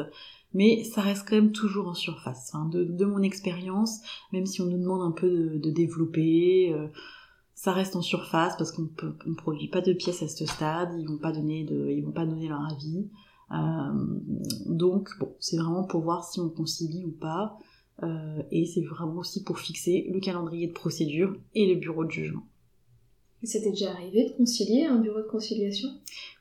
[0.53, 2.51] mais ça reste quand même toujours en surface.
[2.69, 6.75] De, de, mon expérience, même si on nous demande un peu de, de développer,
[7.61, 8.89] ça reste en surface parce qu'on
[9.27, 12.11] ne produit pas de pièces à ce stade, ils vont pas donner de, ils vont
[12.11, 13.07] pas donner leur avis.
[13.51, 14.19] Euh,
[14.65, 17.59] donc bon, c'est vraiment pour voir si on concilie ou pas,
[18.01, 22.09] euh, et c'est vraiment aussi pour fixer le calendrier de procédure et le bureau de
[22.09, 22.41] jugement.
[23.43, 25.89] C'était déjà arrivé de concilier un bureau de conciliation?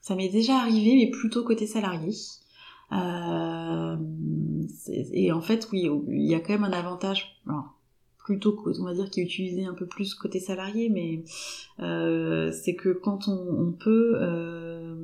[0.00, 2.14] Ça m'est déjà arrivé, mais plutôt côté salarié.
[2.92, 3.96] Euh,
[5.12, 7.42] et en fait, oui, il y a quand même un avantage
[8.24, 11.24] plutôt on va dire qui est utilisé un peu plus côté salarié, mais
[11.80, 14.94] euh, c'est que quand on, peut euh,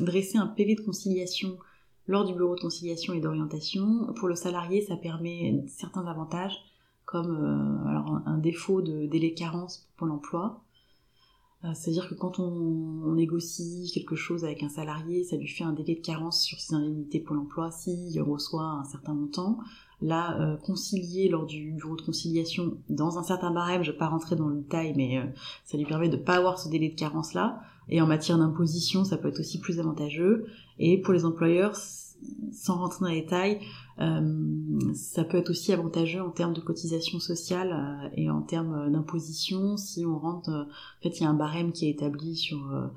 [0.00, 1.58] dresser un PV de conciliation
[2.06, 6.56] lors du bureau de conciliation et d'orientation, pour le salarié, ça permet certains avantages,
[7.04, 10.64] comme euh, alors un, défaut de délai carence pour l'emploi,
[11.74, 15.94] C'est-à-dire que quand on, négocie quelque chose avec un salarié, ça lui fait un délai
[15.94, 19.58] de carence sur ses indemnités pour l'emploi s'il reçoit un certain montant.
[20.02, 24.08] Là, concilier lors du bureau de conciliation dans un certain barème, je ne vais pas
[24.08, 25.22] rentrer dans le détail, mais
[25.64, 27.60] ça lui permet de ne pas avoir ce délai de carence-là.
[27.88, 30.46] Et en matière d'imposition, ça peut être aussi plus avantageux.
[30.78, 31.76] Et pour les employeurs,
[32.52, 33.60] sans rentrer dans les détails,
[34.00, 38.90] euh, ça peut être aussi avantageux en termes de cotisation sociale euh, et en termes
[38.90, 40.50] d'imposition si on rentre.
[40.50, 42.90] Euh, en fait, il y a un barème qui est établi sur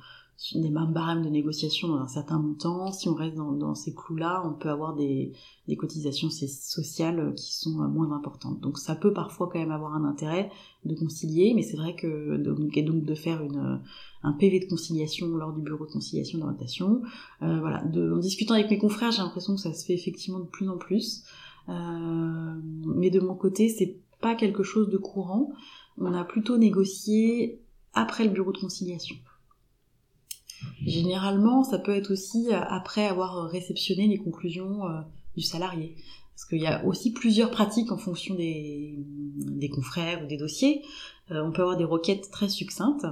[0.54, 2.92] des barèmes de négociation dans un certain montant.
[2.92, 5.32] Si on reste dans, ces clous-là, on peut avoir des,
[5.68, 8.60] des, cotisations sociales qui sont moins importantes.
[8.60, 10.52] Donc ça peut parfois quand même avoir un intérêt
[10.84, 13.82] de concilier, mais c'est vrai que donc, et donc de faire une,
[14.24, 17.02] un PV de conciliation lors du bureau de conciliation d'orientation.
[17.42, 20.40] Euh, voilà, de, en discutant avec mes confrères, j'ai l'impression que ça se fait effectivement
[20.40, 21.24] de plus en plus.
[21.70, 22.62] Euh,
[22.96, 25.54] mais de mon côté, c'est pas quelque chose de courant.
[25.98, 27.62] On a plutôt négocié
[27.94, 29.16] après le bureau de conciliation.
[30.86, 35.02] Généralement, ça peut être aussi euh, après avoir réceptionné les conclusions euh,
[35.36, 35.96] du salarié.
[36.36, 38.96] Parce qu'il y a aussi plusieurs pratiques en fonction des,
[39.38, 40.82] des confrères ou des dossiers.
[41.32, 43.06] Euh, on peut avoir des requêtes très succinctes.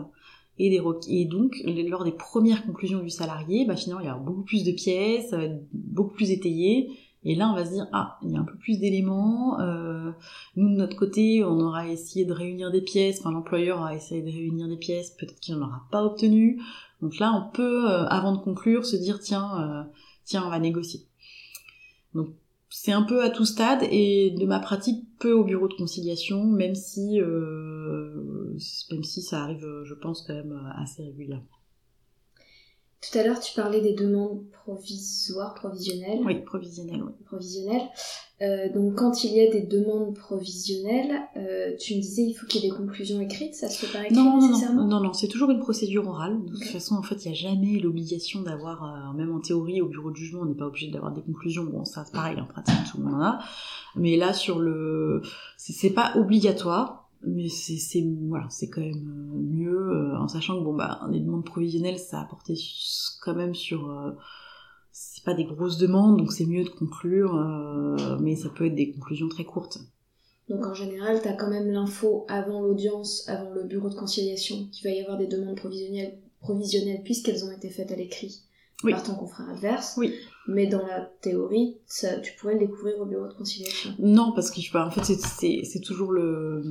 [0.59, 4.15] Et, des et donc, lors des premières conclusions du salarié, bah, finalement, il y a
[4.15, 5.33] beaucoup plus de pièces,
[5.73, 6.91] beaucoup plus étayées.
[7.25, 9.59] Et là, on va se dire, ah, il y a un peu plus d'éléments.
[9.61, 10.11] Euh,
[10.55, 13.19] nous, de notre côté, on aura essayé de réunir des pièces.
[13.19, 15.11] Enfin, l'employeur a essayé de réunir des pièces.
[15.11, 16.61] Peut-être qu'il n'en aura pas obtenu.
[17.01, 19.83] Donc là, on peut, euh, avant de conclure, se dire tiens, euh,
[20.23, 21.01] tiens, on va négocier.
[22.13, 22.29] Donc
[22.69, 26.43] c'est un peu à tout stade et de ma pratique peu au bureau de conciliation,
[26.45, 28.55] même si euh,
[28.91, 31.45] même si ça arrive, je pense quand même assez régulièrement.
[33.03, 36.21] Tout à l'heure, tu parlais des demandes provisoires, provisionnelles.
[36.23, 37.11] Oui, provisionnelles, oui.
[37.25, 37.89] Provisionnelles.
[38.41, 42.45] Euh, donc, quand il y a des demandes provisionnelles, euh, tu me disais il faut
[42.47, 44.99] qu'il y ait des conclusions écrites, ça se fait par écrit non, nécessairement Non, non,
[45.01, 46.43] non c'est toujours une procédure orale.
[46.45, 49.81] De toute façon, en fait, il n'y a jamais l'obligation d'avoir, euh, même en théorie,
[49.81, 51.65] au bureau de jugement, on n'est pas obligé d'avoir des conclusions.
[51.65, 53.39] Bon, ça, c'est pareil, en pratique, tout le monde en a.
[53.95, 55.21] Mais là, sur le,
[55.57, 60.75] c'est pas obligatoire mais c'est c'est quand même euh, mieux euh, en sachant que bon
[60.75, 62.55] bah les demandes provisionnelles ça a porté
[63.21, 64.11] quand même sur euh,
[64.91, 67.33] c'est pas des grosses demandes donc c'est mieux de conclure
[68.19, 69.79] mais ça peut être des conclusions très courtes.
[70.49, 74.67] Donc en général tu as quand même l'info avant l'audience avant le bureau de conciliation
[74.71, 78.43] qu'il va y avoir des demandes provisionnelles puisqu'elles ont été faites à l'écrit
[78.91, 79.95] par ton confrère adverse.
[79.97, 80.13] Oui.
[80.47, 83.91] Mais dans la théorie, ça, tu pourrais le découvrir au bureau de conciliation.
[83.99, 86.61] Non, parce que en fait, c'est toujours le,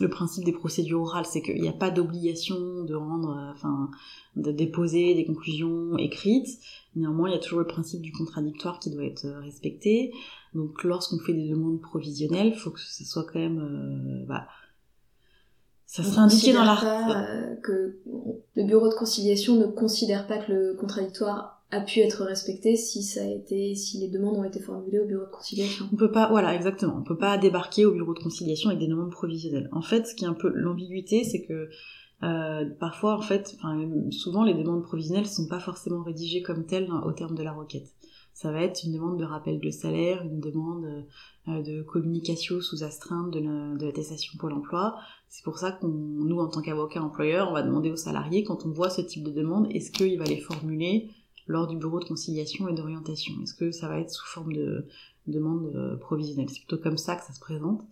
[0.00, 3.90] le principe des procédures orales, c'est qu'il n'y a pas d'obligation de rendre, euh, enfin,
[4.36, 6.48] de déposer des conclusions écrites.
[6.94, 10.12] Néanmoins, il y a toujours le principe du contradictoire qui doit être euh, respecté.
[10.54, 14.46] Donc, lorsqu'on fait des demandes provisionnelles, il faut que ce soit quand même, euh, bah,
[15.88, 16.76] ça sera indiqué dans la...
[16.76, 17.96] Euh, que
[18.54, 23.02] le bureau de conciliation ne considère pas que le contradictoire a pu être respecté si
[23.02, 25.86] ça a été, si les demandes ont été formulées au bureau de conciliation.
[25.90, 26.96] On peut pas, voilà, exactement.
[26.98, 29.70] On peut pas débarquer au bureau de conciliation avec des demandes provisionnelles.
[29.72, 31.70] En fait, ce qui est un peu l'ambiguïté, c'est que
[32.22, 33.56] euh, parfois, en fait,
[34.10, 37.94] souvent les demandes provisionnelles sont pas forcément rédigées comme telles au terme de la requête.
[38.34, 40.84] Ça va être une demande de rappel de salaire, une demande
[41.48, 44.96] euh, de communication sous astreinte de l'attestation pour l'emploi.
[45.28, 48.64] C'est pour ça qu'on, nous, en tant qu'avocat employeur, on va demander aux salariés, quand
[48.64, 51.10] on voit ce type de demande, est-ce qu'il va les formuler
[51.46, 53.34] lors du bureau de conciliation et d'orientation?
[53.42, 54.86] Est-ce que ça va être sous forme de
[55.26, 56.48] demande euh, provisionnelle?
[56.48, 57.82] C'est plutôt comme ça que ça se présente.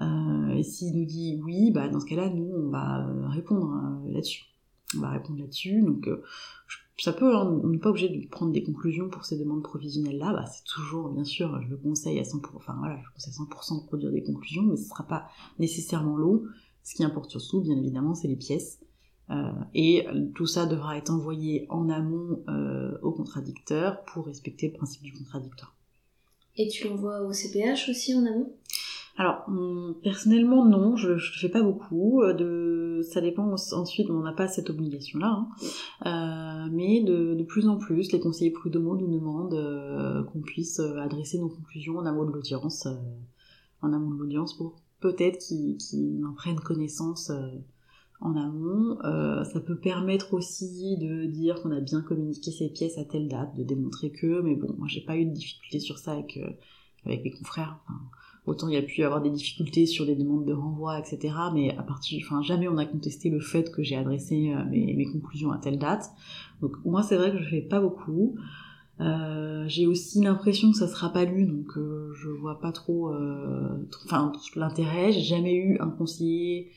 [0.00, 4.44] Euh, et s'il nous dit oui, bah, dans ce cas-là, nous, on va répondre là-dessus.
[4.96, 5.82] On va répondre là-dessus.
[5.82, 6.08] Donc,
[6.98, 10.32] ça peut, hein, on n'est pas obligé de prendre des conclusions pour ces demandes provisionnelles-là,
[10.32, 13.54] bah, c'est toujours, bien sûr, je le conseille à 100%, enfin voilà, je conseille à
[13.54, 16.42] 100% de produire des conclusions, mais ce ne sera pas nécessairement long.
[16.88, 18.80] Ce qui importe surtout, bien évidemment, c'est les pièces.
[19.28, 24.72] Euh, et tout ça devra être envoyé en amont euh, au contradicteur pour respecter le
[24.72, 25.76] principe du contradictoire.
[26.56, 28.54] Et tu l'envoies au CPH aussi en amont?
[29.18, 32.22] Alors, hum, personnellement, non, je ne fais pas beaucoup.
[32.22, 35.44] Euh, de, ça dépend ensuite, on n'a pas cette obligation-là.
[36.06, 36.66] Hein.
[36.66, 41.38] Euh, mais de, plus en plus, les conseillers prud'homaux nous demandent euh, qu'on puisse adresser
[41.38, 42.88] nos conclusions en amont de l'audience,
[43.82, 47.30] en amont de l'audience pour peut-être qu'ils en prennent connaissance
[48.20, 48.98] en amont.
[49.44, 53.54] ça peut permettre aussi de dire qu'on a bien communiqué ces pièces à telle date,
[53.56, 56.38] de démontrer que, mais bon, moi j'ai pas eu de difficulté sur ça avec,
[57.04, 57.78] avec mes confrères.
[58.48, 61.34] Autant il y a pu y avoir des difficultés sur des demandes de renvoi, etc.
[61.52, 65.04] Mais à partir, enfin, jamais on a contesté le fait que j'ai adressé euh, mes,
[65.12, 66.10] conclusions à telle date.
[66.62, 68.36] Donc moi, c'est vrai que je fais pas beaucoup.
[69.00, 73.12] Euh, j'ai aussi l'impression que ça sera pas lu, donc euh, je vois pas trop,
[74.04, 75.12] enfin l'intérêt.
[75.12, 76.72] J'ai jamais eu un conseiller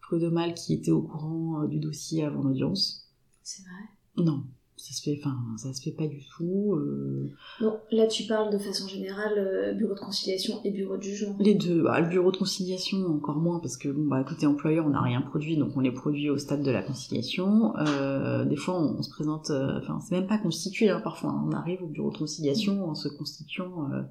[0.00, 3.10] prud'homal qui était au courant du dossier avant l'audience.
[3.42, 4.24] C'est vrai?
[4.24, 4.44] Non,
[4.76, 6.74] ça se fait, enfin, ça se fait pas du tout.
[6.74, 7.30] Euh...
[7.60, 11.36] Bon, là tu parles de façon générale euh, bureau de conciliation et bureau de jugement.
[11.38, 11.82] Les deux.
[11.82, 15.00] Bah, le bureau de conciliation encore moins parce que bon bah côté employeur on n'a
[15.00, 17.76] rien produit donc on les produit au stade de la conciliation.
[17.76, 21.30] Euh, des fois on, se présente, euh, enfin c'est même pas constitué hein, parfois.
[21.30, 21.44] Hein.
[21.46, 24.02] on arrive au bureau de conciliation en se constituant euh,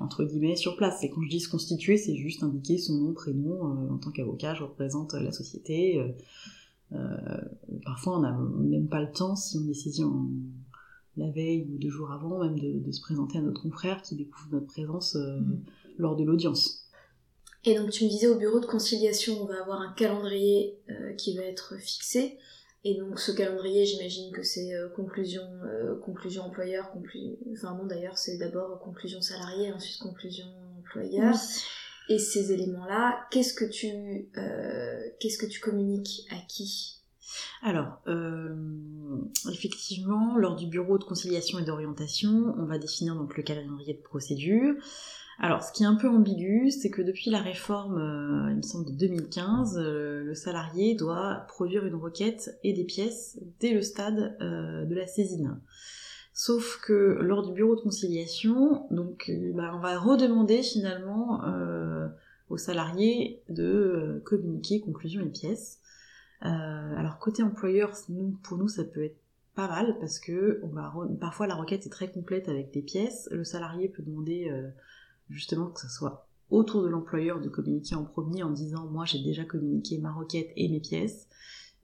[0.00, 1.04] entre guillemets sur place.
[1.04, 4.54] Et quand je dis se constituer c'est juste indiquer son nom prénom en tant qu'avocat
[4.54, 6.02] je représente la société.
[6.92, 7.38] Euh,
[7.84, 10.28] parfois, on n'a même pas le temps, si on est saisi en,
[11.16, 14.48] la veille ou deux jours avant, même de, se présenter à notre confrère qui découvre
[14.52, 15.64] notre présence euh, mm.
[15.98, 16.88] lors de l'audience.
[17.64, 21.12] Et donc tu me disais au bureau de conciliation, on va avoir un calendrier euh,
[21.12, 22.38] qui va être fixé.
[22.84, 25.42] Et donc ce calendrier, j'imagine que c'est conclusion,
[26.02, 27.36] conclusion employeur, conclu...
[27.52, 30.46] enfin non d'ailleurs c'est d'abord conclusion salarié, ensuite conclusion
[30.78, 31.34] employeur.
[32.10, 33.86] Et ces éléments-là, qu'est-ce que tu,
[34.36, 36.96] euh, qu'est-ce que tu communiques à qui?
[37.62, 38.52] Alors, euh,
[39.52, 44.02] effectivement, lors du bureau de conciliation et d'orientation, on va définir donc le calendrier de
[44.02, 44.74] procédure.
[45.38, 48.62] Alors, ce qui est un peu ambigu, c'est que depuis la réforme, euh, il me
[48.62, 54.36] semble de 2015, le salarié doit produire une requête et des pièces dès le stade
[54.40, 55.60] de la saisine.
[56.42, 62.08] Sauf que lors du bureau de conciliation, donc euh, bah, on va redemander finalement euh,
[62.48, 65.80] aux salariés de euh, communiquer conclusion et pièces.
[66.40, 69.18] alors côté employeur, nous, pour nous ça peut être
[69.54, 70.62] pas mal parce que
[71.20, 73.28] parfois la requête est très complète avec des pièces.
[73.30, 74.50] Le salarié peut demander
[75.28, 79.22] justement que ce soit autour de l'employeur de communiquer en premier en disant moi j'ai
[79.22, 81.28] déjà communiqué ma requête et mes pièces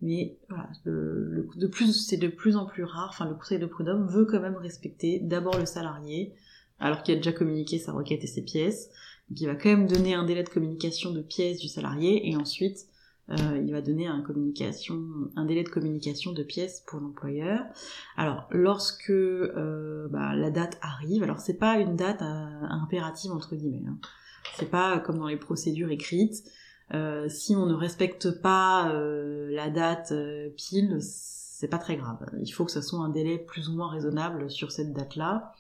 [0.02, 3.08] mais voilà, le, de plus, c'est de plus en plus rare.
[3.10, 6.34] Enfin, le Conseil de prud'homme veut quand même respecter d'abord le salarié,
[6.78, 8.90] alors qu'il a déjà communiqué sa requête et ses pièces.
[9.28, 12.36] Donc, il va quand même donner un délai de communication de pièces du salarié, et
[12.36, 12.86] ensuite,
[13.30, 15.02] euh, il va donner un, communication,
[15.34, 17.64] un délai de communication de pièces pour l'employeur.
[18.16, 23.56] Alors, lorsque euh, bah, la date arrive, alors c'est pas une date euh, impérative entre
[23.56, 23.82] guillemets.
[23.88, 23.98] Hein.
[24.54, 26.44] C'est pas comme dans les procédures écrites.
[26.94, 32.24] Euh, si on ne respecte pas euh, la date euh, pile, c'est pas très grave.
[32.40, 35.52] Il faut que ce soit un délai plus ou moins raisonnable sur cette date-là.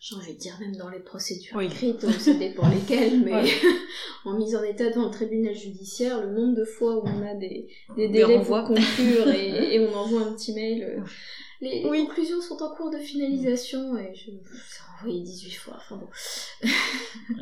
[0.00, 3.42] J'ai envie de dire même dans les procédures écrites, ça dépend lesquelles, mais
[4.26, 7.34] en mise en état devant le tribunal judiciaire, le nombre de fois où on a
[7.34, 11.02] des, des délais pour conclure et, et, on envoie un petit mail.
[11.64, 14.30] Les, conclusions sont en cours de finalisation et je,
[15.04, 16.08] oui, 18 fois, enfin bon.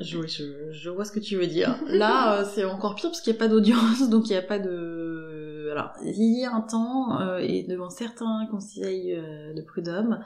[0.00, 1.76] je, je, vois ce que tu veux dire.
[1.86, 4.42] Là, euh, c'est encore pire parce qu'il n'y a pas d'audience, donc il n'y a
[4.42, 5.68] pas de...
[5.72, 10.22] Alors, il y a un temps, euh, et devant certains conseils euh, de prud'homme,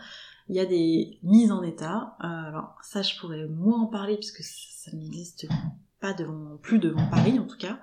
[0.49, 2.17] il y a des mises en état.
[2.21, 5.47] alors, ça, je pourrais moins en parler puisque ça, ça n'existe
[6.01, 7.79] pas devant, plus devant Paris en tout cas,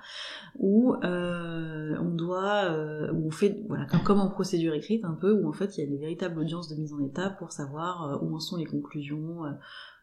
[0.57, 5.34] où euh, on doit, euh, où on fait, voilà, comme, en procédure écrite un peu,
[5.34, 8.03] où en fait il y a une véritable audience de mise en état pour savoir
[8.03, 9.41] euh, où en sont les conclusions,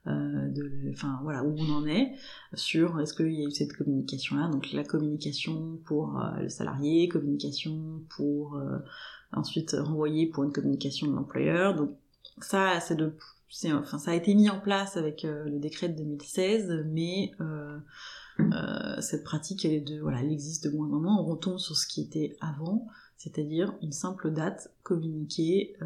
[0.07, 2.15] de, enfin voilà, où on en est
[2.55, 7.07] sur est-ce qu'il y a eu cette communication là, donc la communication pour le salarié,
[7.07, 8.59] communication pour
[9.33, 11.91] ensuite renvoyer pour une communication de l'employeur, donc
[12.41, 13.13] ça c'est de
[13.73, 17.79] enfin, ça a été mis en place avec euh, le décret de 2016, mais euh,
[18.41, 21.17] euh, cette pratique, elle, est de, voilà, elle existe de moins en moins.
[21.19, 22.87] On retombe sur ce qui était avant,
[23.17, 25.77] c'est-à-dire une simple date communiquée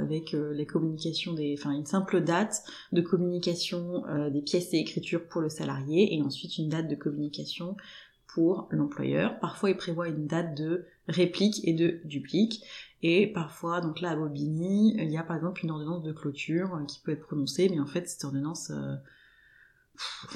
[0.00, 4.02] avec les communications des, enfin une simple date de communication
[4.32, 7.76] des pièces et écritures pour le salarié, et ensuite une date de communication
[8.34, 9.38] pour l'employeur.
[9.40, 12.62] Parfois, il prévoit une date de réplique et de duplique.
[13.02, 16.74] Et parfois, donc là à Bobigny, il y a par exemple une ordonnance de clôture
[16.74, 18.94] euh, qui peut être prononcée, mais en fait cette ordonnance, euh,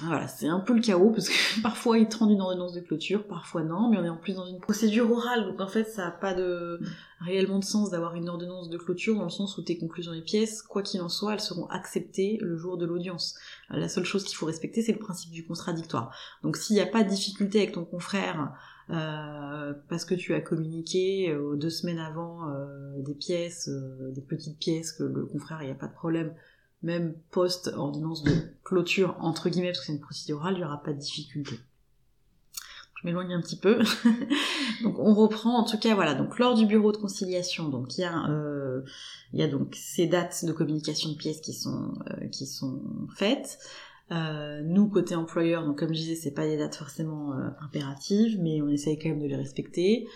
[0.02, 2.80] voilà, c'est un peu le chaos parce que parfois il te rend une ordonnance de
[2.80, 5.84] clôture, parfois non, mais on est en plus dans une procédure orale, donc en fait
[5.84, 6.80] ça n'a pas de
[7.20, 10.22] réellement de sens d'avoir une ordonnance de clôture dans le sens où tes conclusions des
[10.22, 13.36] pièces, quoi qu'il en soit, elles seront acceptées le jour de l'audience.
[13.70, 16.14] La seule chose qu'il faut respecter, c'est le principe du contradictoire.
[16.42, 18.52] Donc s'il n'y a pas de difficulté avec ton confrère
[18.90, 24.58] euh, parce que tu as communiqué euh, deux semaines avant euh, des pièces, des petites
[24.58, 26.32] pièces que le confrère, il n'y a pas de problème,
[26.86, 28.32] même post-ordonnance de
[28.64, 31.58] clôture, entre guillemets, parce que c'est une procédure orale, il n'y aura pas de difficulté.
[32.94, 33.82] Je m'éloigne un petit peu.
[34.82, 38.02] donc on reprend, en tout cas voilà, donc lors du bureau de conciliation, donc il
[38.02, 38.82] y a, euh,
[39.50, 41.92] donc ces dates de communication de pièces qui sont,
[42.32, 42.80] qui sont
[43.14, 43.58] faites.
[44.12, 48.38] Euh, nous, côté employeur, donc comme je disais, c'est pas des dates forcément euh, impératives,
[48.40, 50.06] mais on essaye quand même de les respecter.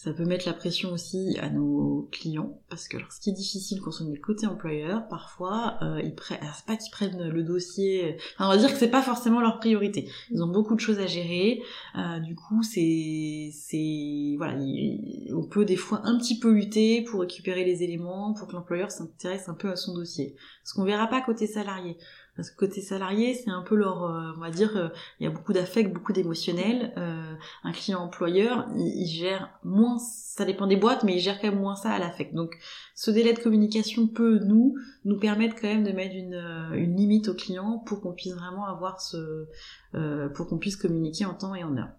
[0.00, 3.32] Ça peut mettre la pression aussi à nos clients, parce que alors, ce qui est
[3.32, 6.38] difficile quand on est côté employeur, parfois, euh, ils prennent,
[6.68, 10.08] pas qu'ils prennent le dossier, enfin, on va dire que c'est pas forcément leur priorité.
[10.30, 11.62] Ils ont beaucoup de choses à gérer,
[11.96, 14.56] euh, du coup, c'est, c'est, voilà,
[15.34, 18.92] on peut des fois un petit peu lutter pour récupérer les éléments, pour que l'employeur
[18.92, 20.36] s'intéresse un peu à son dossier.
[20.62, 21.96] Ce qu'on verra pas côté salarié.
[22.38, 25.26] Parce que côté salarié, c'est un peu leur, euh, on va dire, euh, il y
[25.26, 26.92] a beaucoup d'affect, beaucoup d'émotionnel.
[26.96, 27.34] Euh,
[27.64, 31.58] un client employeur, il, gère moins, ça dépend des boîtes, mais il gère quand même
[31.58, 32.36] moins ça à l'affect.
[32.36, 32.56] Donc,
[32.94, 36.40] ce délai de communication peut nous nous permettre quand même de mettre une,
[36.74, 39.48] une limite au client pour qu'on puisse vraiment avoir ce,
[40.36, 41.90] pour qu'on puisse communiquer en temps et en heure.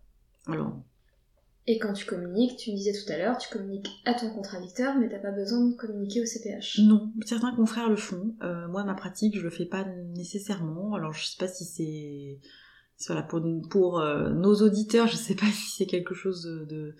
[0.47, 0.71] Alors,
[1.68, 4.95] et quand tu communiques, tu me disais tout à l'heure, tu communiques à ton contradicteur,
[4.95, 6.80] mais t'as pas besoin de communiquer au CPH.
[6.80, 8.34] Non, certains confrères le font.
[8.41, 9.86] Euh, moi, ma pratique, je le fais pas
[10.16, 10.95] nécessairement.
[10.95, 12.39] Alors, je sais pas si c'est
[13.07, 16.95] voilà pour, euh, nos auditeurs, je sais pas si c'est quelque chose de,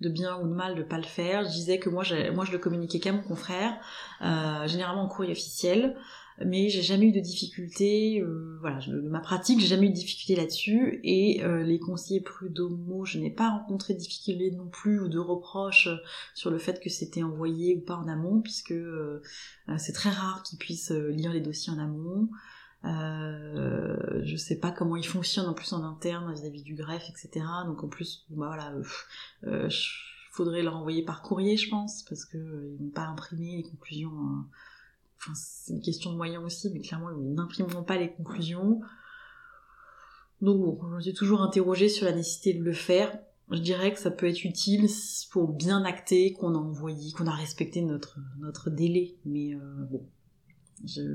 [0.00, 1.44] de, bien ou de mal de pas le faire.
[1.44, 2.02] Je disais que moi,
[2.32, 3.78] moi, je le communiquais qu'à mon confrère,
[4.22, 5.96] euh, généralement en courrier officiel
[6.44, 9.94] mais j'ai jamais eu de difficulté, euh, voilà, de ma pratique, j'ai jamais eu de
[9.94, 15.00] difficulté là-dessus, et euh, les conseillers prud'homo, je n'ai pas rencontré de difficulté non plus,
[15.00, 15.88] ou de reproches
[16.34, 19.22] sur le fait que c'était envoyé ou pas en amont, puisque euh,
[19.78, 22.28] c'est très rare qu'ils puissent lire les dossiers en amont.
[22.84, 27.44] Euh, je sais pas comment ils fonctionnent en plus en interne vis-à-vis du greffe, etc.
[27.66, 28.74] Donc en plus, bah, voilà,
[29.44, 29.70] euh,
[30.32, 32.36] faudrait leur envoyer par courrier, je pense, parce que
[32.78, 34.12] ils n'ont pas imprimé les conclusions.
[34.12, 34.46] Hein
[35.34, 38.80] c'est une question de moyens aussi, mais clairement, ils n'imprimeront pas les conclusions.
[40.42, 43.18] Donc bon, j'ai toujours interrogé sur la nécessité de le faire.
[43.50, 44.88] Je dirais que ça peut être utile
[45.30, 49.16] pour bien acter qu'on a envoyé, qu'on a respecté notre, notre délai.
[49.24, 49.60] Mais euh,
[49.90, 50.06] bon,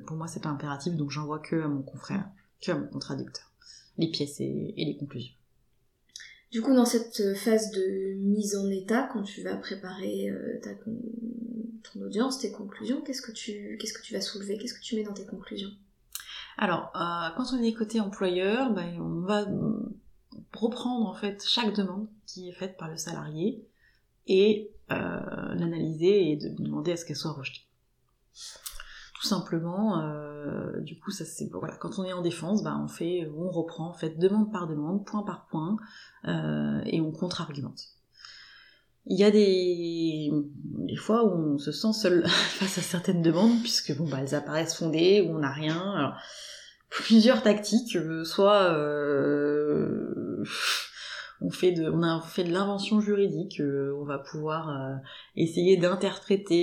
[0.06, 2.30] pour moi, c'est pas impératif, donc j'envoie que à mon confrère,
[2.62, 3.52] que à mon contradicteur,
[3.98, 5.34] les pièces et, les conclusions.
[6.52, 10.74] Du coup, dans cette phase de mise en état, quand tu vas préparer euh, ta,
[11.84, 14.96] ton audience, tes conclusions, qu'est-ce que tu, qu'est-ce que tu vas soulever, qu'est-ce que tu
[14.96, 15.72] mets dans tes conclusions?
[16.58, 19.46] Alors, euh, quand on est côté employeur, ben, on va
[20.54, 23.66] reprendre en fait chaque demande qui est faite par le salarié
[24.28, 24.96] et euh,
[25.56, 27.62] l'analyser et de demander à ce qu'elle soit rejetée.
[29.16, 32.88] Tout simplement, euh, du coup, ça c'est voilà, quand on est en défense, ben, on
[32.88, 35.78] fait, on reprend en fait demande par demande, point par point,
[36.26, 37.99] et on contre-argumente
[39.10, 40.32] il y a des,
[40.90, 44.36] des fois où on se sent seul face à certaines demandes, puisque bon, bah, elles
[44.36, 45.94] apparaissent fondées, ou on n'a rien.
[45.96, 46.14] Alors,
[46.90, 50.44] plusieurs tactiques, euh, soit euh,
[51.42, 55.00] on fait de, on a fait de l'invention juridique, euh, on va pouvoir
[55.36, 56.60] essayer d'interpréter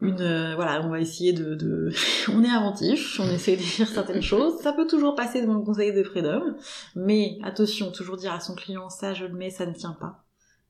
[0.00, 1.90] une euh, voilà on va essayer de, de...
[2.28, 4.60] on est inventif on essaie de dire certaines choses.
[4.60, 6.56] Ça peut toujours passer devant le conseil de freedom
[6.94, 10.24] mais attention toujours dire à son client ça je le mets ça ne tient pas.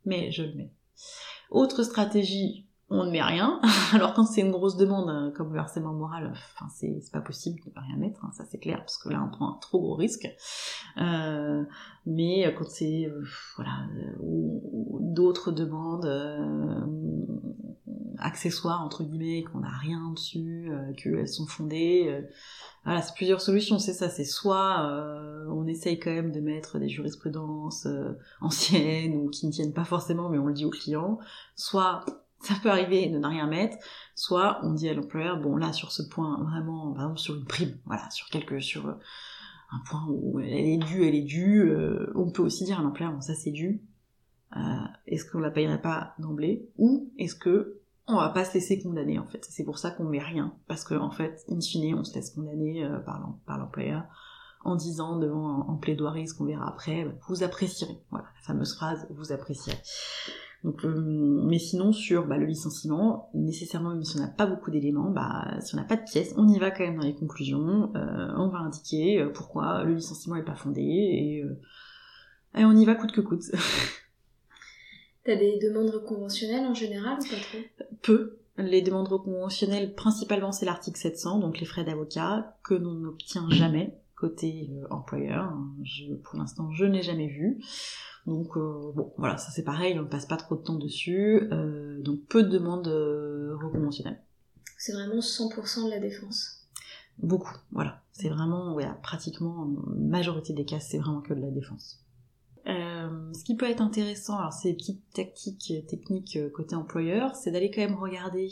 [0.04, 0.72] Mais je le mets.
[1.50, 3.60] Autre stratégie on ne met rien.
[3.92, 7.60] Alors quand c'est une grosse demande euh, comme le harcèlement moral enfin c'est pas possible
[7.66, 9.80] de ne rien mettre hein, ça c'est clair parce que là on prend un trop
[9.80, 10.26] gros risque.
[10.96, 11.64] Euh,
[12.06, 13.22] mais quand c'est euh,
[13.56, 13.86] voilà
[15.00, 16.06] d'autres demandes
[18.20, 22.06] accessoires entre guillemets, qu'on n'a rien dessus, euh, qu'elles sont fondées.
[22.08, 22.22] Euh,
[22.84, 23.78] voilà, c'est plusieurs solutions.
[23.78, 27.86] C'est ça, c'est soit euh, on essaye quand même de mettre des jurisprudences
[28.40, 31.18] anciennes ou qui ne tiennent pas forcément, mais on le dit au client.
[31.54, 32.04] Soit
[32.40, 33.76] ça peut arriver de ne rien mettre,
[34.14, 37.44] soit on dit à l'employeur bon là sur ce point vraiment, par exemple sur une
[37.44, 41.74] prime, voilà, sur quelque sur un point où elle est due, elle est due.
[42.14, 43.82] on peut aussi dire à l'employeur bon ça c'est dû.
[45.08, 47.77] est-ce qu'on la payerait pas d'emblée ou est-ce que
[48.08, 49.46] on va pas se laisser condamner en fait.
[49.48, 52.30] C'est pour ça qu'on met rien, parce que en fait, in fine, on se laisse
[52.30, 54.04] condamner euh, par l'employeur
[54.64, 57.98] en disant devant en plaidoirie ce qu'on verra après, bah, vous apprécierez.
[58.10, 59.78] Voilà, la fameuse phrase, vous apprécierez.
[60.64, 64.72] Donc, euh, mais sinon sur bah, le licenciement, nécessairement même si on n'a pas beaucoup
[64.72, 67.14] d'éléments, bah, si on n'a pas de pièces, on y va quand même dans les
[67.14, 67.92] conclusions.
[67.94, 70.80] Euh, on va indiquer pourquoi le licenciement n'est pas fondé
[72.54, 73.44] et on y va coûte que coûte.
[75.28, 77.86] T'as des demandes conventionnelles en général ou pas trop?
[78.00, 78.38] Peu.
[78.56, 83.92] Les demandes conventionnelles, principalement, c'est l'article 700, donc les frais d'avocat, que l'on n'obtient jamais
[84.16, 85.52] côté euh, employeur.
[86.24, 87.62] pour l'instant, je n'ai jamais vu.
[88.24, 91.46] Donc euh, bon, voilà, ça c'est pareil, on ne passe pas trop de temps dessus.
[91.52, 94.22] Euh, donc peu de demandes reconventionnelles.
[94.78, 96.66] C'est vraiment 100% de la défense?
[97.18, 98.00] Beaucoup, voilà.
[98.12, 102.02] C'est vraiment, voilà, pratiquement, majorité des cas, c'est vraiment que de la défense.
[102.68, 107.50] Euh, ce qui peut être intéressant, alors ces petites tactiques techniques euh, côté employeur, c'est
[107.50, 108.50] d'aller quand même regarder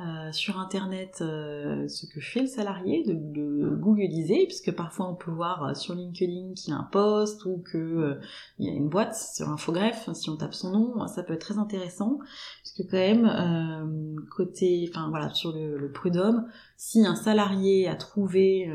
[0.00, 5.16] euh, sur internet euh, ce que fait le salarié, de, de googliser, puisque parfois on
[5.16, 8.16] peut voir euh, sur LinkedIn qu'il y a un poste ou que
[8.60, 11.40] il y a une boîte sur Infogreffe, si on tape son nom, ça peut être
[11.40, 12.20] très intéressant,
[12.62, 16.46] puisque quand même côté, enfin voilà, sur le prud'homme,
[16.76, 18.70] si un salarié a trouvé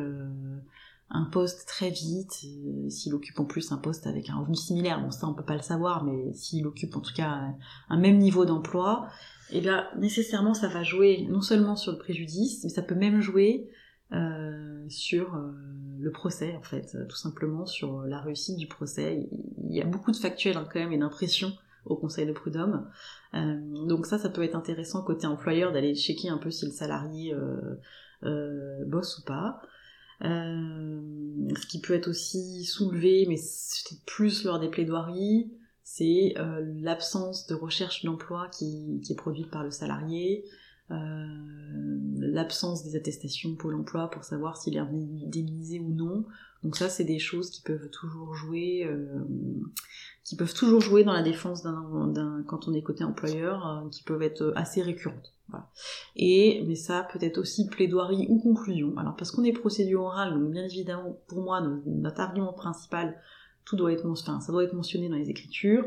[1.13, 2.43] un poste très vite,
[2.89, 5.55] s'il occupe en plus un poste avec un revenu similaire, bon ça on peut pas
[5.55, 7.53] le savoir, mais s'il occupe en tout cas
[7.89, 9.07] un même niveau d'emploi,
[9.51, 13.21] eh bien nécessairement ça va jouer non seulement sur le préjudice, mais ça peut même
[13.21, 13.69] jouer
[14.11, 15.51] euh, sur euh,
[15.99, 19.27] le procès en fait, tout simplement sur la réussite du procès.
[19.63, 21.51] Il y a beaucoup de factuels hein, quand même et d'impressions
[21.85, 22.87] au conseil de prud'homme.
[23.35, 26.71] Euh, donc ça, ça peut être intéressant côté employeur d'aller checker un peu si le
[26.71, 27.35] salarié
[28.85, 29.61] bosse ou pas.
[30.23, 35.51] Ce qui peut être aussi soulevé, mais c'est plus lors des plaidoiries,
[35.83, 40.49] c'est euh, l'absence de recherche d'emploi qui, qui, est produite par le salarié, euh,
[40.89, 46.25] l'absence des attestations pour l'emploi pour savoir s'il est indemnisé ou non.
[46.63, 49.23] Donc ça, c'est des choses qui peuvent toujours jouer, euh,
[50.23, 54.03] qui peuvent toujours jouer dans la défense d'un, quand on est côté employeur, euh, qui
[54.03, 55.33] peuvent être assez récurrentes.
[55.49, 55.69] Voilà.
[56.15, 58.97] Et mais ça peut être aussi plaidoirie ou conclusion.
[58.97, 63.19] Alors parce qu'on est procédure orale, donc bien évidemment pour moi notre argument principal
[63.65, 65.85] tout doit être, enfin, ça doit être mentionné dans les écritures,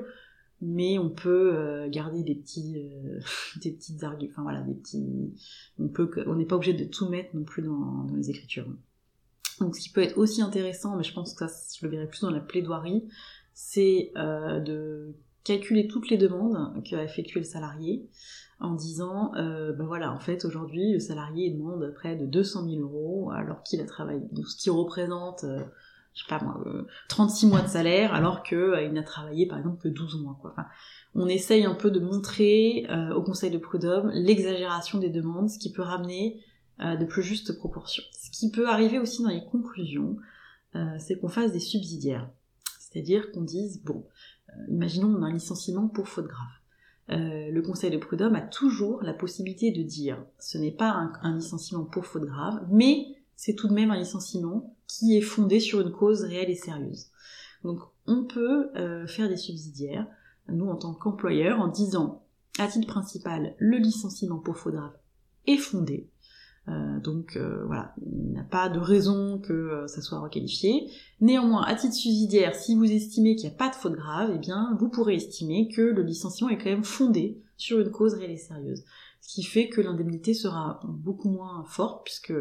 [0.62, 3.20] mais on peut euh, garder des petits, euh,
[3.62, 5.04] des petites arguments, enfin voilà, des petits,
[5.78, 8.66] on peut, on n'est pas obligé de tout mettre non plus dans, les écritures.
[9.60, 12.06] Donc, ce qui peut être aussi intéressant, mais je pense que ça, je le verrai
[12.06, 13.08] plus dans la plaidoirie,
[13.54, 18.08] c'est euh, de calculer toutes les demandes qu'a effectué le salarié
[18.58, 23.30] en disant, ben voilà, en fait, aujourd'hui, le salarié demande près de 200 000 euros
[23.30, 25.44] alors qu'il a travaillé, ce qui représente
[26.16, 26.58] je sais pas moi,
[27.08, 30.38] 36 euh, mois de salaire alors qu'il euh, n'a travaillé par exemple que 12 mois.
[30.40, 30.52] Quoi.
[30.52, 30.66] Enfin,
[31.14, 35.58] on essaye un peu de montrer euh, au Conseil de prud'homme l'exagération des demandes, ce
[35.58, 36.42] qui peut ramener
[36.78, 38.02] de plus justes proportions.
[38.12, 40.18] Ce qui peut arriver aussi dans les conclusions,
[40.98, 42.28] c'est qu'on fasse des subsidiaires.
[42.78, 44.04] C'est-à-dire qu'on dise, bon,
[44.68, 47.16] imaginons on a un licenciement pour faute grave.
[47.18, 51.36] le Conseil de prud'homme a toujours la possibilité de dire ce n'est pas un, un
[51.36, 53.06] licenciement pour faute grave, mais
[53.36, 57.06] c'est tout de même un licenciement qui est fondé sur une cause réelle et sérieuse.
[57.64, 60.06] Donc on peut euh, faire des subsidiaires,
[60.48, 62.22] nous en tant qu'employeur, en disant
[62.58, 64.96] à titre principal, le licenciement pour faute grave
[65.46, 66.08] est fondé.
[66.68, 70.90] Euh, donc euh, voilà, il n'y a pas de raison que ça soit requalifié.
[71.20, 74.38] Néanmoins, à titre subsidiaire, si vous estimez qu'il n'y a pas de faute grave, eh
[74.38, 78.32] bien vous pourrez estimer que le licenciement est quand même fondé sur une cause réelle
[78.32, 78.84] et sérieuse.
[79.20, 82.34] Ce qui fait que l'indemnité sera beaucoup moins forte, puisque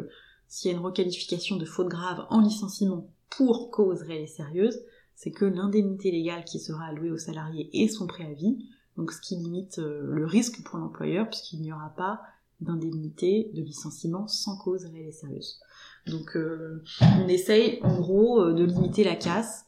[0.48, 4.80] s'il y a une requalification de faute grave en licenciement pour cause réelle et sérieuse,
[5.16, 8.58] c'est que l'indemnité légale qui sera allouée au salarié est son préavis,
[8.98, 12.22] donc ce qui limite euh, le risque pour l'employeur puisqu'il n'y aura pas
[12.62, 15.60] d'indemnité de licenciement sans cause réelle et sérieuse.
[16.08, 19.66] Donc euh, on essaye en gros euh, de limiter la casse.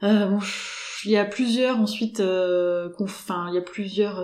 [0.00, 0.40] bon,
[1.04, 4.20] il y a plusieurs ensuite, enfin il y a plusieurs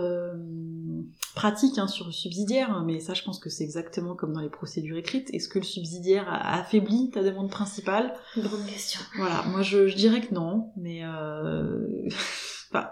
[1.39, 4.41] pratique hein, sur le subsidiaire, hein, mais ça je pense que c'est exactement comme dans
[4.41, 5.33] les procédures écrites.
[5.33, 8.13] Est-ce que le subsidiaire a affaibli ta demande principale?
[8.37, 9.01] Grande question.
[9.17, 12.09] Voilà, moi je, dirais que non, mais euh...
[12.73, 12.91] enfin,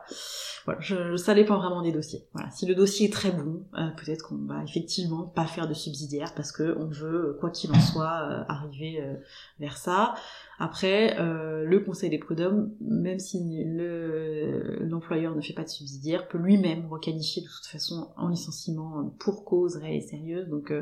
[0.66, 2.26] voilà, je, ça dépend vraiment des dossiers.
[2.34, 5.74] Voilà, si le dossier est très bon, euh, peut-être qu'on va effectivement pas faire de
[5.74, 9.14] subsidiaire parce que on veut, quoi qu'il en soit, euh, arriver euh,
[9.58, 10.14] vers ça.
[10.58, 13.64] Après, euh, le conseil des prud'hommes, même si
[14.80, 19.44] l'employeur ne fait pas de subsidiaire, peut lui-même requalifier de toute façon en licenciement pour
[19.44, 20.48] cause réelle et sérieuse.
[20.48, 20.72] Donc,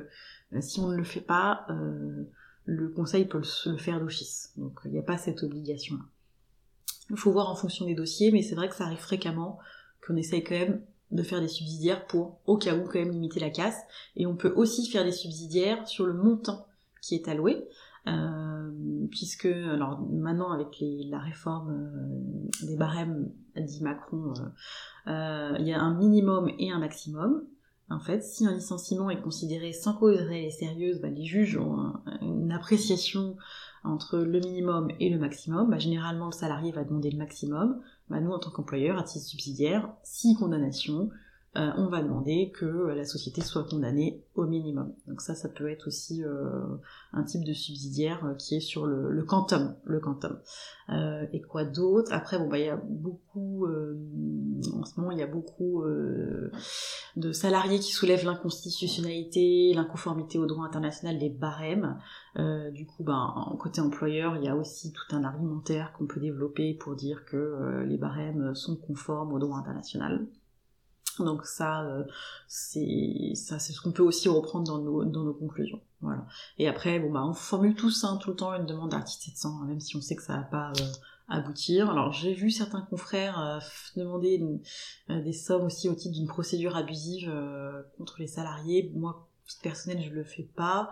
[0.54, 2.24] euh, si on ne le fait pas, euh,
[2.64, 4.52] le conseil peut le, faire d'office.
[4.56, 6.04] Donc, il n'y a pas cette obligation-là.
[7.10, 9.58] Il faut voir en fonction des dossiers, mais c'est vrai que ça arrive fréquemment
[10.06, 10.80] qu'on essaye quand même
[11.10, 13.78] de faire des subsidiaires pour, au cas où, quand même limiter la casse.
[14.16, 16.66] Et on peut aussi faire des subsidiaires sur le montant
[17.00, 17.68] qui est alloué.
[18.06, 18.70] Euh,
[19.10, 20.76] puisque alors maintenant avec
[21.08, 24.34] la réforme euh, des barèmes dit Macron,
[25.06, 27.44] euh, il y a un minimum et un maximum.
[27.90, 31.56] En fait, si un licenciement est considéré sans cause réelle et sérieuse, bah, les juges
[31.56, 33.36] ont une appréciation
[33.84, 35.70] entre le minimum et le maximum.
[35.70, 37.80] Bah, généralement, le salarié va demander le maximum.
[38.08, 41.10] Bah, nous, en tant qu'employeur, à titre subsidiaire, si condamnation,
[41.56, 44.92] euh, on va demander que la société soit condamnée au minimum.
[45.06, 46.76] Donc ça, ça peut être aussi euh,
[47.12, 50.40] un type de subsidiaire euh, qui est sur le, le quantum, le quantum.
[51.32, 52.12] et quoi d'autre?
[52.12, 55.84] Après, bon, bah, il y a beaucoup, en ce moment, il y a beaucoup
[57.16, 61.98] de salariés qui soulèvent l'inconstitutionnalité, l'inconformité au droit international des barèmes.
[62.72, 66.74] du coup, ben, côté employeur, il y a aussi tout un argumentaire qu'on peut développer
[66.74, 70.26] pour dire que les barèmes sont conformes au droit international.
[71.20, 72.04] Donc ça, euh,
[72.48, 75.80] c'est ça, c'est ce qu'on peut aussi reprendre dans nos, dans nos conclusions.
[76.00, 76.26] Voilà.
[76.58, 79.60] Et après, bon bah, on formule tous hein, tout le temps une demande d'article 700,
[79.62, 80.84] hein, même si on sait que ça va pas euh,
[81.28, 81.90] aboutir.
[81.90, 83.58] Alors j'ai vu certains confrères euh,
[83.96, 84.42] demander
[85.08, 87.32] des sommes aussi au titre d'une procédure abusive
[87.98, 88.92] contre les salariés.
[88.94, 89.28] Moi,
[89.62, 90.90] personnel, je le fais pas.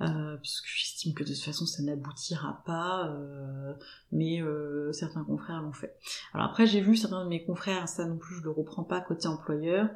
[0.00, 3.74] Euh, parce que j'estime que de toute façon ça n'aboutira pas, euh,
[4.10, 5.94] mais euh, certains confrères l'ont fait.
[6.32, 9.00] Alors après j'ai vu certains de mes confrères, ça non plus je le reprends pas
[9.00, 9.88] côté employeur,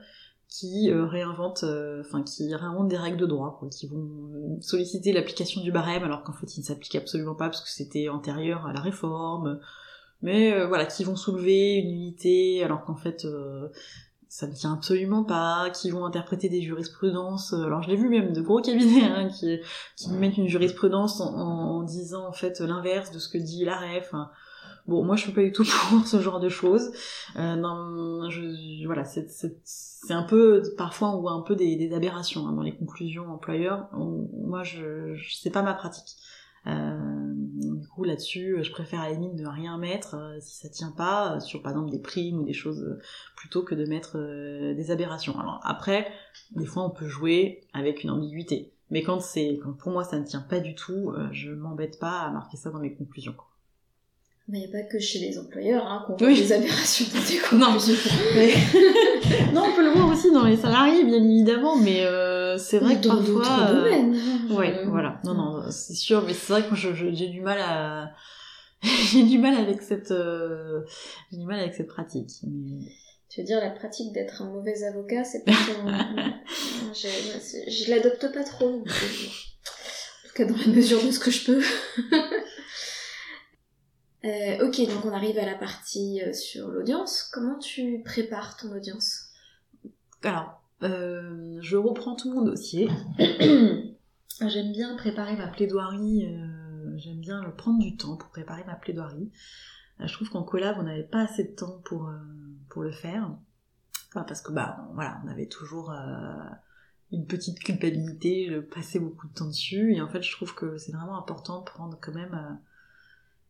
[0.49, 1.65] qui réinventent,
[2.01, 6.23] enfin qui réinventent des règles de droit, quoi, qui vont solliciter l'application du barème alors
[6.23, 9.59] qu'en fait il ne s'applique absolument pas parce que c'était antérieur à la réforme,
[10.23, 13.27] mais voilà, qui vont soulever une unité alors qu'en fait
[14.29, 17.53] ça ne tient absolument pas, qui vont interpréter des jurisprudences.
[17.53, 19.59] Euh, alors je l'ai vu même de gros cabinets hein, qui,
[19.97, 24.13] qui mettent une jurisprudence en, en, disant en fait l'inverse de ce que dit l'AREF.
[24.87, 26.93] Bon, moi je suis pas du tout pour ce genre de choses.
[27.37, 32.47] Euh, non, je, voilà, c'est un peu parfois on voit un peu des, des aberrations
[32.47, 33.89] hein, dans les conclusions employeurs.
[33.95, 36.17] moi, je, je c'est pas ma pratique.
[36.67, 37.18] Euh,
[37.99, 41.35] coup, là-dessus, je préfère à la limite de rien mettre euh, si ça tient pas,
[41.35, 42.99] euh, sur par exemple des primes ou des choses,
[43.37, 44.17] plutôt que de mettre
[44.75, 45.39] des aberrations.
[45.39, 46.07] Alors après,
[46.53, 48.73] des fois on peut jouer avec une ambiguïté.
[48.91, 52.21] Mais quand c'est, quand pour moi ça ne tient pas du tout, je m'embête pas
[52.21, 53.35] à marquer ça dans mes conclusions.
[54.49, 57.57] Mais il n'y a pas que chez les employeurs hein, qu'on voit des aberrations des.
[57.57, 57.77] Non.
[59.53, 63.01] non, on peut le voir aussi dans les salariés, bien évidemment, mais euh, c'est vrai
[63.01, 63.45] que parfois...
[63.45, 63.75] Dans euh...
[63.75, 64.17] domaines.
[64.51, 65.21] Ouais, voilà.
[65.25, 68.13] Non, non, c'est sûr, mais c'est vrai que j'ai du mal à...
[68.83, 70.11] j'ai du mal avec cette...
[70.11, 70.83] Euh...
[71.31, 72.31] J'ai du mal avec cette pratique.
[73.29, 75.53] Tu veux dire la pratique d'être un mauvais avocat, c'est pas
[76.95, 77.09] je,
[77.69, 78.81] je l'adopte pas trop.
[78.81, 81.63] En tout cas, dans la mesure de ce que je peux.
[84.25, 87.23] Euh, ok, donc on arrive à la partie sur l'audience.
[87.33, 89.29] Comment tu prépares ton audience?
[90.25, 92.89] Alors, euh, je reprends tout mon dossier.
[93.19, 96.29] j'aime bien préparer ma plaidoirie.
[96.97, 99.31] j'aime bien prendre du temps pour préparer ma plaidoirie.
[100.01, 102.11] je trouve qu'en collab, on n'avait pas assez de temps pour
[102.69, 103.31] pour le faire.
[104.13, 105.93] parce que bah voilà, on avait toujours
[107.11, 109.95] une petite culpabilité, je passais beaucoup de temps dessus.
[109.95, 112.59] Et en fait, je trouve que c'est vraiment important de prendre quand même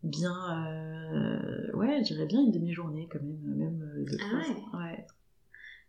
[0.02, 4.84] bien, euh, ouais, je dirais bien une demi-journée quand même, même euh, de Ah ouais.
[4.84, 5.06] ouais.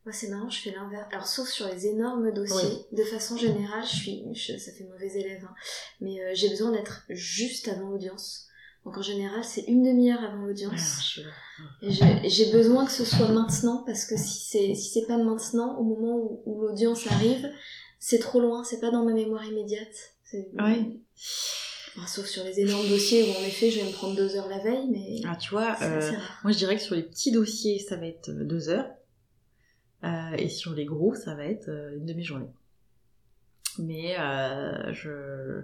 [0.05, 1.07] Moi c'est marrant, je fais l'inverse.
[1.11, 5.43] Alors sauf sur les énormes dossiers, de façon générale, je suis, ça fait mauvais élève,
[5.43, 5.53] hein.
[5.99, 8.47] mais euh, j'ai besoin d'être juste avant l'audience.
[8.85, 11.19] Donc en général, c'est une demi-heure avant l'audience.
[12.01, 15.77] Ah, j'ai besoin que ce soit maintenant parce que si c'est si c'est pas maintenant,
[15.77, 17.51] au moment où, où l'audience arrive,
[17.99, 20.13] c'est trop loin, c'est pas dans ma mémoire immédiate.
[22.07, 24.59] Sauf sur les énormes dossiers où en effet je vais me prendre deux heures la
[24.59, 25.21] veille, mais.
[25.27, 26.11] Ah, tu vois, euh,
[26.43, 28.89] moi je dirais que sur les petits dossiers ça va être euh, deux heures,
[30.03, 32.49] et sur les gros ça va être une demi-journée.
[33.77, 34.15] Mais
[34.93, 35.61] je.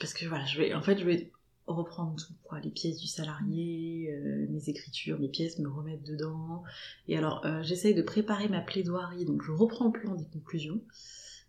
[0.00, 0.74] Parce que voilà, je vais.
[0.74, 1.30] En fait, je vais
[1.66, 4.14] reprendre tout, quoi, les pièces du salarié,
[4.50, 6.62] mes écritures, mes pièces, me remettre dedans.
[7.08, 10.80] Et alors, j'essaye de préparer ma plaidoirie, donc je reprends le plan des conclusions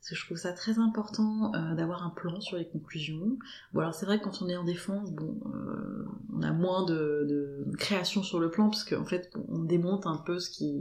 [0.06, 3.40] parce que je trouve ça très important euh, d'avoir un plan sur les conclusions.
[3.74, 6.86] Bon alors c'est vrai que quand on est en défense, bon, euh, on a moins
[6.86, 10.76] de, de, création sur le plan parce qu'en fait on démonte un peu ce qui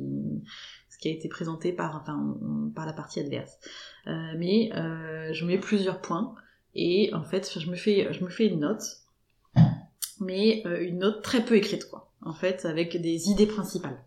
[1.05, 2.37] qui a été présenté par enfin
[2.75, 3.59] par la partie adverse.
[4.07, 4.71] Euh, mais
[5.33, 6.35] je mets plusieurs points
[6.75, 8.83] et en fait je me fais je me fais une note,
[10.21, 12.11] mais une note très peu écrite quoi.
[12.23, 13.99] En fait avec des idées principales.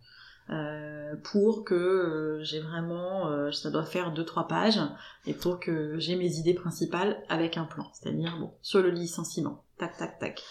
[0.50, 4.80] Euh, pour que euh, j'ai vraiment, euh, ça doit faire deux trois pages,
[5.26, 7.86] et pour que j'ai mes idées principales avec un plan.
[7.94, 10.42] C'est-à-dire, bon, sur le licenciement, tac, tac, tac.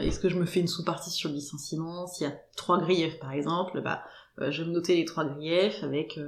[0.00, 2.06] Est-ce que je me fais une sous-partie sur le licenciement?
[2.06, 4.02] S'il y a trois griefs, par exemple, bah,
[4.38, 6.18] je vais me noter les trois griefs avec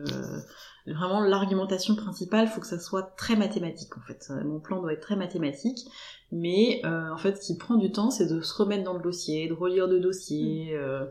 [0.92, 4.30] vraiment l'argumentation principale, il faut que ça soit très mathématique en fait.
[4.44, 5.86] Mon plan doit être très mathématique,
[6.32, 9.02] mais euh, en fait ce qui prend du temps c'est de se remettre dans le
[9.02, 10.76] dossier, de relire le dossier mm.
[10.76, 11.06] euh,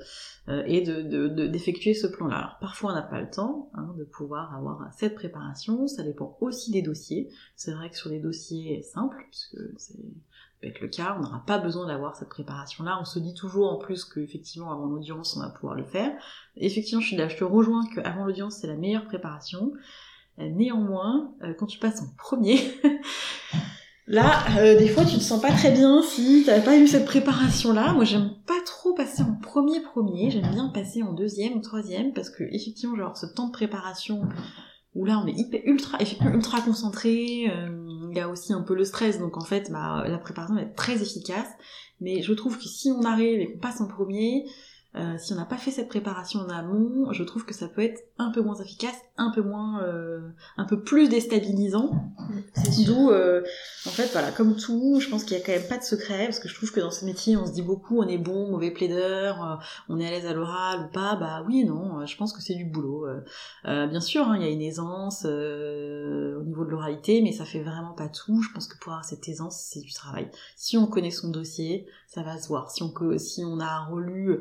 [0.50, 2.38] euh, et de, d'effectuer ce plan-là.
[2.38, 6.38] Alors parfois on n'a pas le temps hein, de pouvoir avoir cette préparation, ça dépend
[6.42, 7.30] aussi des dossiers.
[7.56, 10.00] C'est vrai que sur les dossiers simples, puisque c'est
[10.64, 12.98] être le cas, on n'aura pas besoin d'avoir cette préparation-là.
[13.02, 16.12] On se dit toujours en plus qu'effectivement avant l'audience on va pouvoir le faire.
[16.56, 19.74] Effectivement je je te rejoins qu'avant l'audience c'est la meilleure préparation.
[20.40, 22.60] Néanmoins, quand tu passes en premier,
[24.10, 27.06] Là, euh, des fois, tu te sens pas très bien si t'as pas eu cette
[27.06, 27.92] préparation-là.
[27.92, 30.32] Moi, j'aime pas trop passer en premier premier.
[30.32, 34.22] J'aime bien passer en deuxième ou troisième parce que effectivement, genre ce temps de préparation
[34.96, 36.00] où là, on est hyper ultra,
[36.34, 37.50] ultra concentré.
[37.50, 40.56] Euh, il y a aussi un peu le stress, donc en fait, bah, la préparation
[40.56, 41.50] va être très efficace.
[42.00, 44.46] Mais je trouve que si on arrive et qu'on passe en premier,
[44.98, 47.84] euh, si on n'a pas fait cette préparation en amont, je trouve que ça peut
[47.84, 50.22] être un peu moins efficace, un peu moins, euh,
[50.58, 51.92] un peu plus déstabilisant.
[52.86, 53.44] D'où, euh,
[53.86, 56.26] en fait, voilà, comme tout, je pense qu'il y a quand même pas de secret,
[56.26, 58.50] parce que je trouve que dans ce métier, on se dit beaucoup, on est bon,
[58.50, 59.56] mauvais plaideur, euh,
[59.90, 61.16] on est à l'aise à l'oral ou pas.
[61.16, 63.06] Bah oui, non, je pense que c'est du boulot.
[63.64, 67.62] bien sûr, hein, il y a une aisance au niveau de l'oralité, mais ça fait
[67.62, 68.42] vraiment pas tout.
[68.42, 70.30] Je pense que pour avoir cette aisance, c'est du travail.
[70.56, 72.72] Si on connaît son dossier, ça va se voir.
[72.72, 74.40] Si on, si on a relu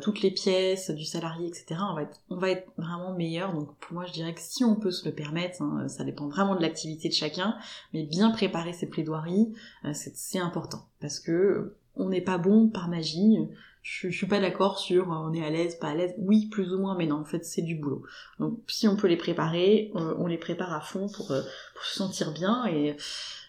[0.00, 3.52] toutes les pièces du salarié, etc., on va être, on va être vraiment meilleur.
[3.52, 6.28] Donc pour moi, je dirais que si on peut se le permettre, hein, ça dépend
[6.28, 7.56] vraiment de l'activité de chacun,
[7.92, 9.52] mais bien préparer ses plaidoiries,
[9.84, 13.36] euh, c'est important parce que on n'est pas bon par magie.
[13.82, 16.14] Je, je suis pas d'accord sur euh, on est à l'aise, pas à l'aise.
[16.18, 18.02] Oui, plus ou moins, mais non, en fait, c'est du boulot.
[18.38, 21.42] Donc si on peut les préparer, on, les prépare à fond pour, euh,
[21.74, 22.96] pour se sentir bien et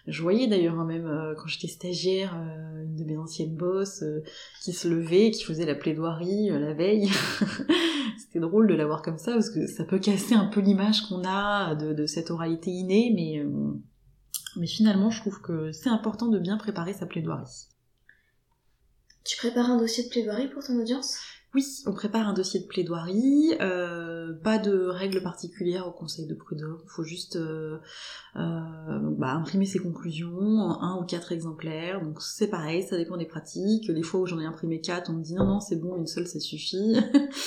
[0.09, 4.03] je voyais d'ailleurs hein, même euh, quand j'étais stagiaire, euh, une de mes anciennes bosses
[4.03, 4.23] euh,
[4.61, 7.09] qui se levait, qui faisait la plaidoirie la veille.
[8.17, 11.07] C'était drôle de la voir comme ça parce que ça peut casser un peu l'image
[11.07, 13.43] qu'on a de, cette oralité innée, mais,
[14.55, 17.67] mais finalement je trouve que c'est important de bien préparer sa plaidoirie.
[19.23, 21.19] Tu prépares un dossier de plaidoirie pour ton audience?
[21.55, 26.35] Oui, on prépare un dossier de plaidoirie, euh, pas de règles particulières au conseil de
[26.35, 27.79] prud'homme, il faut juste euh,
[28.35, 33.17] euh, bah, imprimer ses conclusions en un ou quatre exemplaires, donc c'est pareil, ça dépend
[33.17, 35.77] des pratiques, les fois où j'en ai imprimé quatre, on me dit non non c'est
[35.77, 36.97] bon, une seule ça suffit,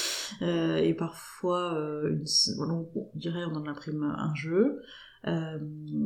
[0.40, 1.78] et parfois,
[2.08, 2.24] une,
[2.58, 4.82] on dirait on en imprime un jeu,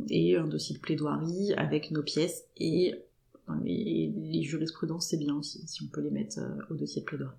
[0.09, 2.93] et un dossier de plaidoirie avec nos pièces, et,
[3.65, 6.39] et les jurisprudences c'est bien aussi, si on peut les mettre
[6.69, 7.33] au dossier de plaidoirie.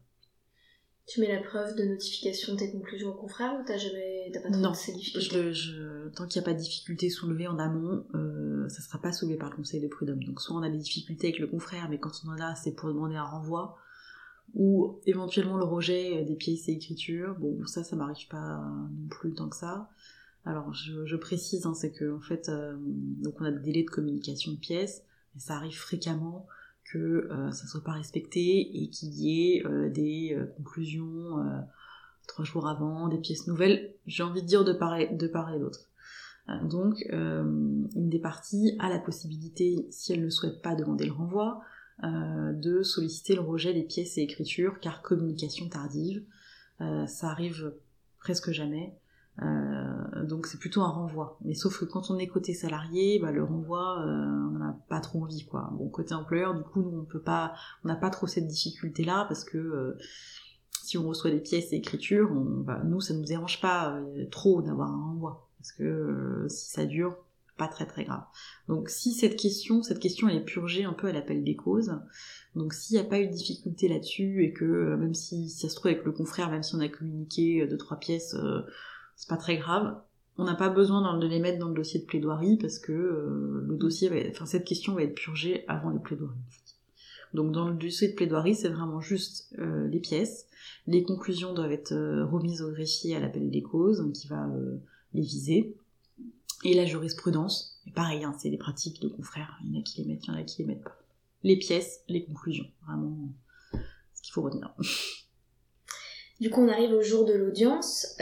[1.08, 4.40] Tu mets la preuve de notification de tes conclusions aux confrères ou t'as jamais t'as
[4.40, 7.58] pas trop non, ces difficultés je, tant qu'il n'y a pas de difficulté soulevée en
[7.58, 10.22] amont, euh, ça sera pas soulevé par le conseil de prud'homme.
[10.22, 12.72] Donc soit on a des difficultés avec le confrère, mais quand on en a, c'est
[12.72, 13.78] pour demander un renvoi,
[14.54, 17.34] ou éventuellement le rejet des pièces et écritures.
[17.38, 19.88] Bon, ça, ça m'arrive pas non plus tant que ça.
[20.44, 23.90] Alors je, précise, hein, c'est que en fait, euh, donc on a des délais de
[23.90, 25.02] communication de pièces,
[25.34, 26.46] mais ça arrive fréquemment
[26.92, 31.44] que euh, ça soit pas respecté et qu'il y ait euh, des euh, conclusions
[32.26, 35.52] trois jours avant, des pièces nouvelles, j'ai envie de dire de part et, de part
[35.54, 35.88] et d'autre.
[36.64, 41.62] donc une des parties a la possibilité, si elle ne souhaite pas demander le renvoi,
[42.02, 46.22] de solliciter le rejet des pièces et écritures car communication tardive.
[46.78, 47.72] ça arrive
[48.18, 48.94] presque jamais.
[50.18, 51.38] Euh, donc c'est plutôt un renvoi.
[51.44, 54.76] Mais sauf que quand on est côté salarié, bah, le renvoi, euh, on n'en a
[54.88, 55.70] pas trop envie, quoi.
[55.72, 57.54] Bon, côté employeur, du coup, nous, on peut pas,
[57.84, 59.98] on n'a pas trop cette difficulté-là parce que euh,
[60.82, 61.82] si on reçoit des pièces et
[62.84, 64.00] nous, ça nous dérange pas
[64.30, 67.16] trop d'avoir un renvoi parce que si ça dure,
[67.58, 68.22] pas très très grave.
[68.68, 71.92] Donc si cette question, cette question elle est purgée un peu à l'appel des causes,
[72.54, 75.68] donc s'il n'y a pas eu de difficulté là-dessus et que même si, si, ça
[75.68, 78.34] se trouve avec le confrère, même si on a communiqué deux trois pièces,
[79.18, 80.00] c'est pas très grave.
[80.40, 83.64] On n'a pas besoin de les mettre dans le dossier de plaidoirie parce que euh,
[83.66, 86.38] le dossier, va enfin cette question va être purgée avant les plaidoiries.
[87.34, 90.46] Donc dans le dossier de plaidoirie, c'est vraiment juste euh, les pièces.
[90.86, 94.48] Les conclusions doivent être euh, remises au greffier à l'appel des causes, qui va
[95.12, 95.74] les viser.
[96.64, 99.58] Et la jurisprudence, et pareil, hein, c'est des pratiques de confrères.
[99.64, 100.98] Il y en a qui les mettent, il y en a qui les mettent pas.
[101.42, 103.16] Les pièces, les conclusions, vraiment
[103.72, 104.72] ce qu'il faut retenir.
[106.40, 108.16] Du coup, on arrive au jour de l'audience.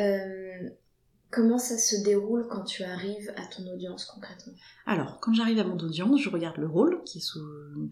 [1.36, 4.54] Comment ça se déroule quand tu arrives à ton audience concrètement?
[4.86, 7.30] Alors, quand j'arrive à mon audience, je regarde le rôle qui est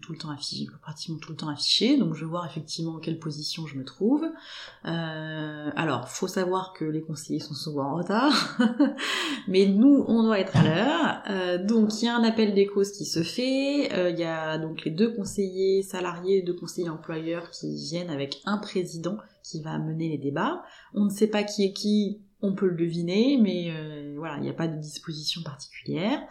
[0.01, 2.99] tout le temps affiché, pratiquement tout le temps affiché, donc je vais voir effectivement en
[2.99, 4.23] quelle position je me trouve.
[4.85, 8.57] Euh, alors, faut savoir que les conseillers sont souvent en retard,
[9.47, 11.21] mais nous, on doit être à l'heure.
[11.29, 13.93] Euh, donc, il y a un appel des causes qui se fait.
[13.93, 18.41] Euh, il y a donc les deux conseillers salariés, deux conseillers employeurs qui viennent avec
[18.45, 20.63] un président qui va mener les débats.
[20.95, 24.43] On ne sait pas qui est qui on peut le deviner, mais euh, voilà, il
[24.43, 26.21] n'y a pas de disposition particulière.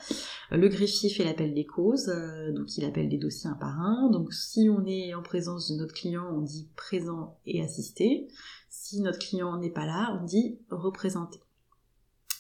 [0.53, 3.81] Euh, le greffier fait l'appel des causes, euh, donc il appelle des dossiers un par
[3.81, 4.11] un.
[4.11, 8.29] Donc si on est en présence de notre client, on dit présent et assisté.
[8.69, 11.41] Si notre client n'est pas là, on dit représenté.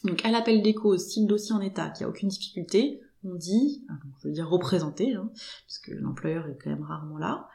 [0.05, 3.01] Donc à l'appel des causes, si le dossier en état, qu'il n'y a aucune difficulté,
[3.25, 3.87] on dit,
[4.23, 5.31] je veux dire représenté, hein,
[5.67, 7.49] parce que l'employeur est quand même rarement là.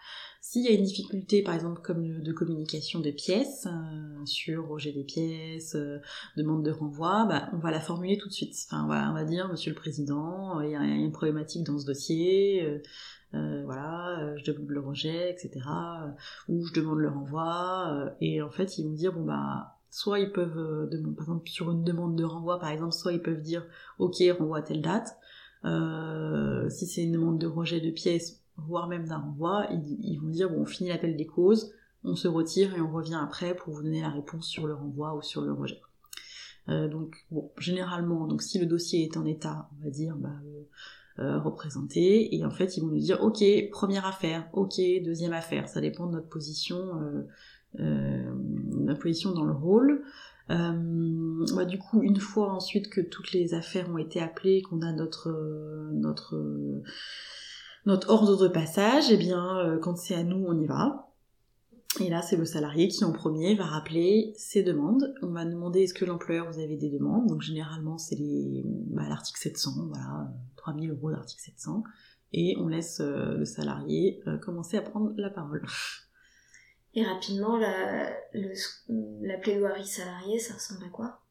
[0.52, 4.92] S'il y a une difficulté, par exemple, comme de communication de pièces, euh, sur rejet
[4.92, 6.00] des pièces, euh,
[6.38, 8.56] demande de renvoi, bah, on va la formuler tout de suite.
[8.66, 12.82] Enfin, on va, dire, Monsieur le Président, il y, a, une problématique dans ce dossier,
[13.36, 15.52] euh, voilà, je demande le rejet, etc.
[16.48, 20.32] ou je demande le renvoi, et en fait, ils vont dire, bon bah, soit ils
[20.32, 23.68] peuvent, par exemple, sur une demande de renvoi, par exemple, soit ils peuvent dire,
[24.00, 25.16] ok, renvoi à telle date.
[26.72, 30.50] si c'est une demande de rejet de pièces, voire même d'un renvoi, ils, vont dire
[30.50, 31.72] bon, on finit l'appel des causes,
[32.04, 35.16] on se retire et on revient après pour vous donner la réponse sur le renvoi
[35.16, 35.82] ou sur le rejet.
[36.70, 37.26] Euh, donc
[37.58, 42.36] généralement, donc si le dossier est en état, on va dire, bah, euh, euh, représenté,
[42.36, 46.08] et en fait ils vont nous dire ok, première affaire, ok, deuxième affaire, ça dépend
[46.08, 46.78] de notre position,
[47.78, 50.04] notre position dans le rôle.
[50.48, 54.92] Bah, du coup, une fois ensuite que toutes les affaires ont été appelées, qu'on a
[54.94, 55.32] notre
[55.92, 56.36] notre
[57.86, 61.10] notre ordre de passage, eh bien quand c'est à nous, on y va.
[62.00, 65.14] Et là, c'est le salarié qui en premier va rappeler ses demandes.
[65.24, 67.28] On va demander est-ce que l'employeur vous avez des demandes.
[67.28, 68.16] Donc généralement, c'est
[68.64, 71.84] bah, l'article 700, voilà, 3000 euros d'article 700.
[72.32, 75.66] Et on laisse euh, le salarié euh, commencer à prendre la parole.
[76.94, 81.22] Et rapidement, la, la plaidoirie salariée, ça ressemble à quoi?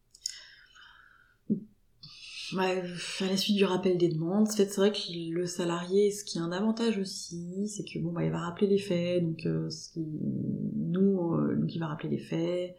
[2.57, 4.99] À la suite du rappel des demandes, c'est vrai que
[5.35, 8.67] le salarié, ce qui est un avantage aussi, c'est que bon, bah, il va rappeler
[8.67, 12.77] les faits, donc euh, nous, euh, il va rappeler les faits,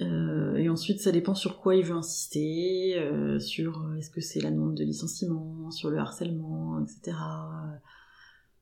[0.00, 2.96] euh, et ensuite ça dépend sur quoi il veut insister,
[3.40, 7.16] sur est-ce que c'est la demande de licenciement, sur le harcèlement, etc.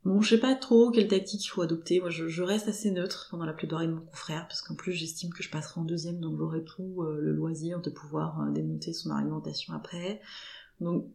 [0.05, 2.01] Bon, je sais pas trop quelle tactique il faut adopter.
[2.01, 5.31] Moi, je, reste assez neutre pendant la plaidoirie de mon confrère, parce qu'en plus, j'estime
[5.31, 8.93] que je passerai en deuxième, donc j'aurai tout euh, le loisir de pouvoir euh, démonter
[8.93, 10.21] son argumentation après.
[10.81, 11.07] Donc,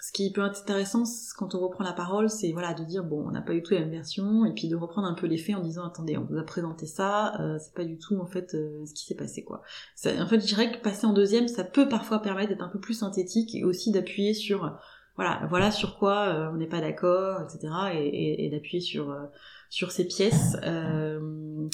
[0.00, 1.02] ce qui peut être intéressant
[1.36, 3.74] quand on reprend la parole, c'est voilà de dire bon, on n'a pas du tout
[3.74, 6.24] la même version, et puis de reprendre un peu les faits en disant attendez, on
[6.24, 9.44] vous a présenté ça, euh, c'est pas du tout en fait ce qui s'est passé
[9.44, 9.60] quoi.
[10.06, 12.80] en fait, je dirais que passer en deuxième, ça peut parfois permettre d'être un peu
[12.80, 14.78] plus synthétique et aussi d'appuyer sur
[15.18, 17.74] voilà, voilà sur quoi euh, on n'est pas d'accord, etc.
[17.92, 19.24] Et, d'appuyer sur euh,
[19.68, 20.56] sur ces pièces.
[20.62, 21.68] Euh,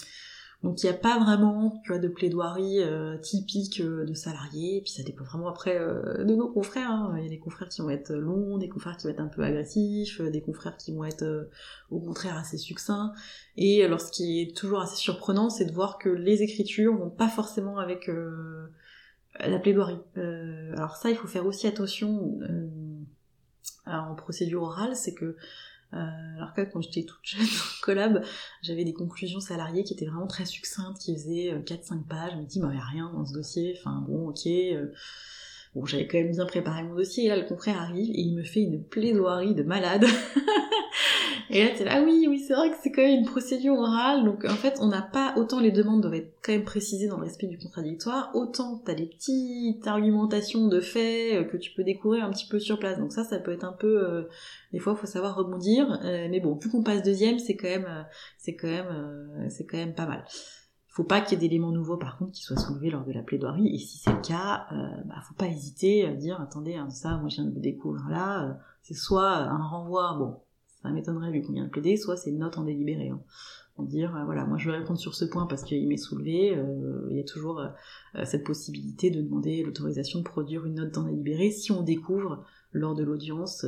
[0.62, 2.80] donc il n'y a pas vraiment, tu vois, de plaidoirie
[3.20, 4.78] typique de salariés.
[4.78, 6.90] Et puis ça dépend vraiment après de nos confrères.
[6.90, 7.16] Hein.
[7.18, 9.28] Il y a des confrères qui vont être longs, des confrères qui vont être un
[9.28, 11.50] peu agressifs, des confrères qui vont être
[11.90, 13.12] au contraire assez succincts.
[13.58, 17.10] Et alors ce qui est toujours assez surprenant, c'est de voir que les écritures vont
[17.10, 18.10] pas forcément avec
[19.38, 20.00] la plaidoirie.
[20.16, 22.38] alors ça, il faut faire aussi attention
[23.86, 25.36] en procédure orale, c'est que
[25.94, 28.24] euh, alors que quand j'étais toute jeune en collab,
[28.62, 32.32] j'avais des conclusions salariées qui étaient vraiment très succinctes, qui faisaient 4-5 euh, pages.
[32.32, 34.46] Je me dis, bah, il a rien dans ce dossier, enfin bon, ok.
[34.46, 34.92] Euh,
[35.74, 38.34] bon, j'avais quand même bien préparé mon dossier, et là, le confrère arrive, et il
[38.34, 40.04] me fait une plaidoirie de malade.
[41.50, 43.74] Et là, t'es là, ah oui, oui, c'est vrai que c'est quand même une procédure
[43.74, 47.06] orale, donc en fait, on n'a pas, autant les demandes doivent être quand même précisées
[47.06, 51.72] dans le respect du contradictoire, autant t'as des petites argumentations de faits euh, que tu
[51.72, 52.98] peux découvrir un petit peu sur place.
[52.98, 54.22] Donc ça, ça peut être un peu, euh,
[54.72, 58.06] des fois, faut savoir rebondir, euh, mais bon, plus qu'on passe deuxième, c'est quand même,
[58.38, 60.24] c'est quand même, c'est quand même pas mal.
[60.94, 63.22] Faut pas qu'il y ait d'éléments nouveaux par contre qui soient soulevés lors de la
[63.22, 64.66] plaidoirie et si c'est le cas,
[65.04, 68.08] bah, faut pas hésiter à dire attendez hein, ça moi je viens de le découvrir
[68.08, 70.36] là, c'est soit un renvoi bon
[70.84, 73.08] ça m'étonnerait vu qu'on vient de plaider, soit c'est une note en délibéré.
[73.08, 73.20] Hein.
[73.78, 77.08] Dire, euh, voilà, moi je vais répondre sur ce point parce qu'il m'est soulevé, euh,
[77.10, 81.04] il y a toujours euh, cette possibilité de demander l'autorisation de produire une note en
[81.04, 83.64] délibéré si on découvre lors de l'audience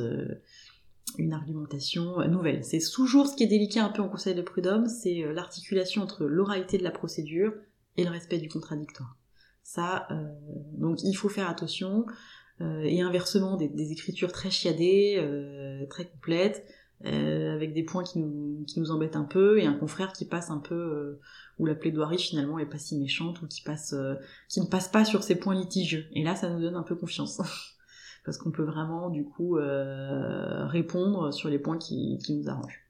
[1.17, 2.63] une argumentation nouvelle.
[2.63, 6.25] C'est toujours ce qui est délicat un peu en conseil de prud'homme, c'est l'articulation entre
[6.25, 7.53] l'oralité de la procédure
[7.95, 9.17] et le respect du contradictoire.
[9.63, 10.07] Ça,
[10.77, 12.05] donc il faut faire attention,
[12.61, 16.63] et inversement, des, écritures très chiadées, très complètes,
[17.05, 20.25] euh, avec des points qui nous, qui nous embêtent un peu, et un confrère qui
[20.25, 21.19] passe un peu, euh,
[21.59, 24.15] où la plaidoirie finalement est pas si méchante, ou qui passe, euh,
[24.49, 26.05] qui ne passe pas sur ces points litigieux.
[26.13, 27.39] Et là, ça nous donne un peu confiance.
[28.27, 32.83] Parce qu'on peut vraiment, du coup, répondre sur les points qui, nous arrangent.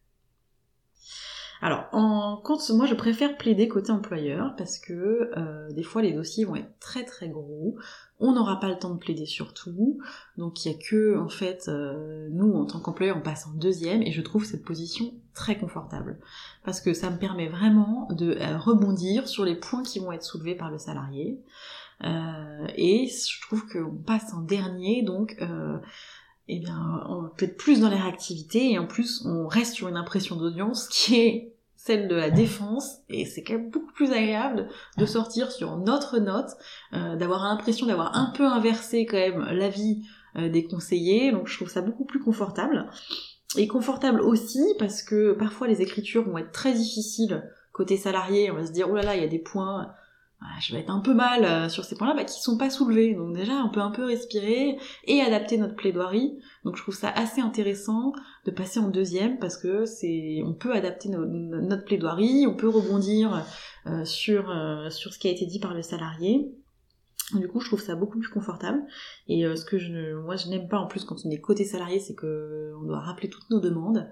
[1.62, 6.14] Alors, en, quand moi je préfère plaider côté employeur parce que euh, des fois les
[6.14, 7.78] dossiers vont être très très gros,
[8.20, 10.00] on n'aura pas le temps de plaider sur tout,
[10.38, 13.54] donc il y a que en fait euh, nous en tant qu'employeur on passe en
[13.54, 16.20] deuxième et je trouve cette position très confortable.
[16.64, 20.24] Parce que ça me permet vraiment de euh, rebondir sur les points qui vont être
[20.24, 21.42] soulevés par le salarié
[22.02, 25.36] et je trouve qu'on passe en dernier donc
[26.50, 29.88] eh bien, on peut être plus dans les réactivités et en plus, on reste sur
[29.88, 34.12] une impression d'audience qui est celle de la défense et c'est quand même beaucoup plus
[34.12, 36.50] agréable de sortir sur notre note,
[36.94, 40.06] euh, d'avoir l'impression d'avoir un peu inversé quand même l'avis
[40.38, 42.90] euh, des conseillers, donc je trouve ça beaucoup plus confortable.
[43.58, 47.44] Et confortable aussi parce que parfois les écritures vont être très difficiles
[47.74, 49.94] côté salarié, on va se dire oh là là, il y a des points
[50.60, 53.16] je vais être un peu mal euh, sur ces points-là, bah, qui sont pas soulevés.
[53.16, 56.38] Donc déjà, on peut un peu respirer et adapter notre plaidoirie.
[56.64, 58.14] Donc je trouve ça assez intéressant
[58.46, 63.46] de passer en deuxième parce que c'est, on peut adapter notre plaidoirie, on peut rebondir
[63.88, 66.52] euh, sur euh, sur ce qui a été dit par le salarié.
[67.34, 68.82] Du coup, je trouve ça beaucoup plus confortable.
[69.28, 72.00] Et ce que je, moi, je n'aime pas en plus quand on est côté salarié,
[72.00, 74.10] c'est que on doit rappeler toutes nos demandes.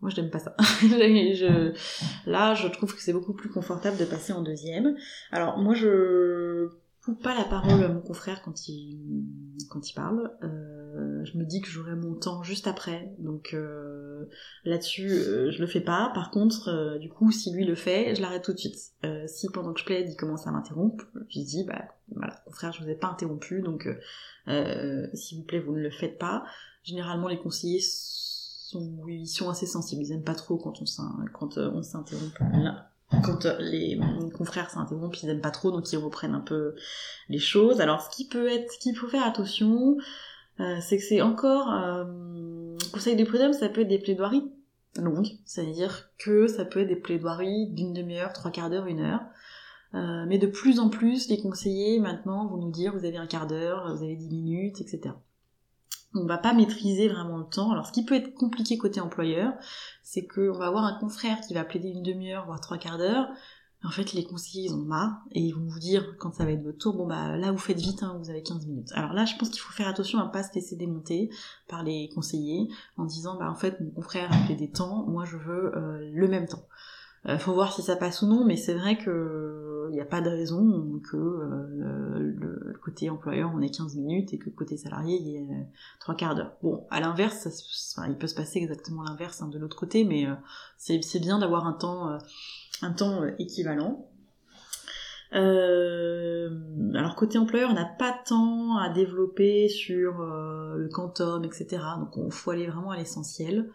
[0.00, 0.54] Moi, je n'aime pas ça.
[2.26, 4.96] là, je trouve que c'est beaucoup plus confortable de passer en deuxième.
[5.30, 6.68] Alors, moi, je
[7.04, 9.26] coupe pas la parole à mon confrère quand il,
[9.70, 10.30] quand il parle.
[10.42, 13.12] Euh, je me dis que j'aurai mon temps juste après.
[13.18, 14.24] Donc, euh,
[14.64, 16.10] là-dessus, euh, je le fais pas.
[16.14, 18.76] Par contre, euh, du coup, si lui le fait, je l'arrête tout de suite.
[19.26, 21.84] Si pendant que je plaide, il commence à m'interrompre, je lui dis, bah,
[22.14, 23.88] voilà, confrère, je vous ai pas interrompu, donc,
[25.14, 26.44] s'il vous plaît, vous ne le faites pas.
[26.84, 27.80] Généralement, les conseillers
[28.74, 30.02] sont, ils sont assez sensibles.
[30.02, 32.90] Ils aiment pas trop quand on s'interrompt là
[33.22, 33.98] quand les
[34.36, 36.74] confrères s'interrompent, ils aiment pas trop, donc ils reprennent un peu
[37.28, 37.80] les choses.
[37.80, 39.96] Alors, ce qui peut être, ce qu'il faut faire attention,
[40.60, 42.04] euh, c'est que c'est encore euh,
[42.92, 44.50] conseil de prud'homme, ça peut être des plaidoiries
[44.96, 49.20] longues, c'est-à-dire que ça peut être des plaidoiries d'une demi-heure, trois quarts d'heure, une heure.
[49.94, 53.26] Euh, mais de plus en plus, les conseillers maintenant vont nous dire vous avez un
[53.26, 55.14] quart d'heure, vous avez dix minutes, etc
[56.14, 57.72] on va pas maîtriser vraiment le temps.
[57.72, 59.52] Alors ce qui peut être compliqué côté employeur,
[60.02, 63.28] c'est qu'on va avoir un confrère qui va plaider une demi-heure, voire trois quarts d'heure.
[63.86, 66.52] En fait, les conseillers, ils ont marre, et ils vont vous dire, quand ça va
[66.52, 68.90] être votre tour, bon bah là, vous faites vite, hein, vous avez 15 minutes.
[68.94, 71.28] Alors là, je pense qu'il faut faire attention à pas se laisser démonter
[71.68, 75.36] par les conseillers, en disant, bah en fait, mon confrère a plaidé temps, moi je
[75.36, 76.66] veux euh, le même temps.
[77.26, 80.20] Euh, faut voir si ça passe ou non, mais c'est vrai que n'y a pas
[80.20, 85.18] de raison que euh, le côté employeur on ait 15 minutes et que côté salarié
[85.20, 85.66] il y ait
[86.00, 86.52] trois quarts d'heure.
[86.62, 87.48] Bon, à l'inverse,
[88.08, 90.34] il peut se passer exactement l'inverse hein, de l'autre côté, mais euh,
[90.76, 92.18] c'est bien d'avoir un temps,
[93.38, 94.08] équivalent.
[95.32, 101.82] alors côté employeur, on n'a pas tant à développer sur le quantum, etc.
[101.98, 103.70] Donc il faut aller vraiment à l'essentiel.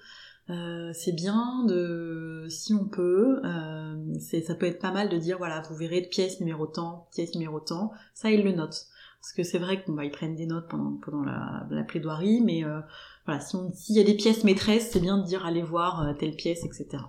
[0.50, 5.38] Euh, c'est bien de, si on peut, euh, ça peut être pas mal de dire
[5.38, 8.88] voilà, vous verrez de pièce numéro tant, pièce numéro tant, ça ils le notent.
[9.22, 12.64] Parce que c'est vrai qu'ils bah, prennent des notes pendant, pendant la, la plaidoirie, mais
[12.64, 12.80] euh,
[13.26, 16.36] voilà, s'il y a des pièces maîtresses, c'est bien de dire allez voir euh, telle
[16.36, 17.04] pièce, etc.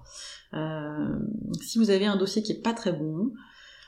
[0.55, 1.18] Euh,
[1.62, 3.32] si vous avez un dossier qui est pas très bon,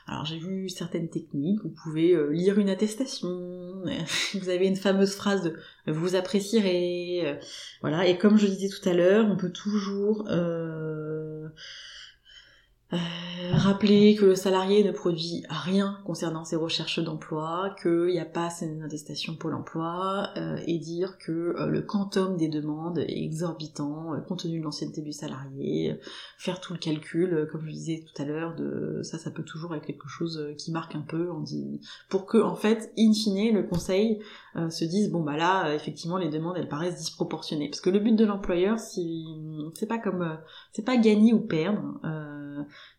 [0.07, 3.29] alors j'ai vu certaines techniques, vous pouvez euh, lire une attestation,
[4.33, 5.55] vous avez une fameuse phrase de
[5.91, 7.35] vous apprécierez, euh,
[7.81, 11.47] voilà, et comme je disais tout à l'heure, on peut toujours euh,
[12.93, 12.97] euh,
[13.53, 18.45] rappeler que le salarié ne produit rien concernant ses recherches d'emploi, qu'il n'y a pas
[18.45, 24.11] assez d'attestation pour l'emploi, euh, et dire que euh, le quantum des demandes est exorbitant
[24.27, 25.99] compte tenu de l'ancienneté du salarié,
[26.37, 29.75] faire tout le calcul, comme je disais tout à l'heure, de ça, ça peut toujours
[29.75, 33.53] être quelque chose qui marque un peu, on dit, pour que en fait, in fine,
[33.53, 34.19] le conseil
[34.69, 38.15] se dise bon bah là, effectivement, les demandes elles paraissent disproportionnées, parce que le but
[38.15, 39.25] de l'employeur, si
[39.73, 40.37] c'est pas comme
[40.71, 41.99] c'est pas gagner ou perdre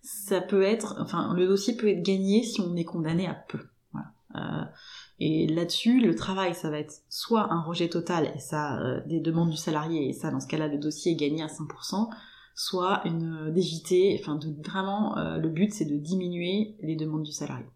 [0.02, 3.60] ça peut être, enfin, le dossier peut être gagné si on est condamné à peu.
[4.36, 4.64] Euh,
[5.20, 9.20] et là-dessus, le travail, ça va être soit un rejet total, et ça, euh, des
[9.20, 12.08] demandes du salarié, et ça, dans ce cas-là, le dossier est gagné à 100%,
[12.56, 17.32] soit une d'éviter, enfin, de vraiment, euh, le but, c'est de diminuer les demandes du
[17.32, 17.66] salarié.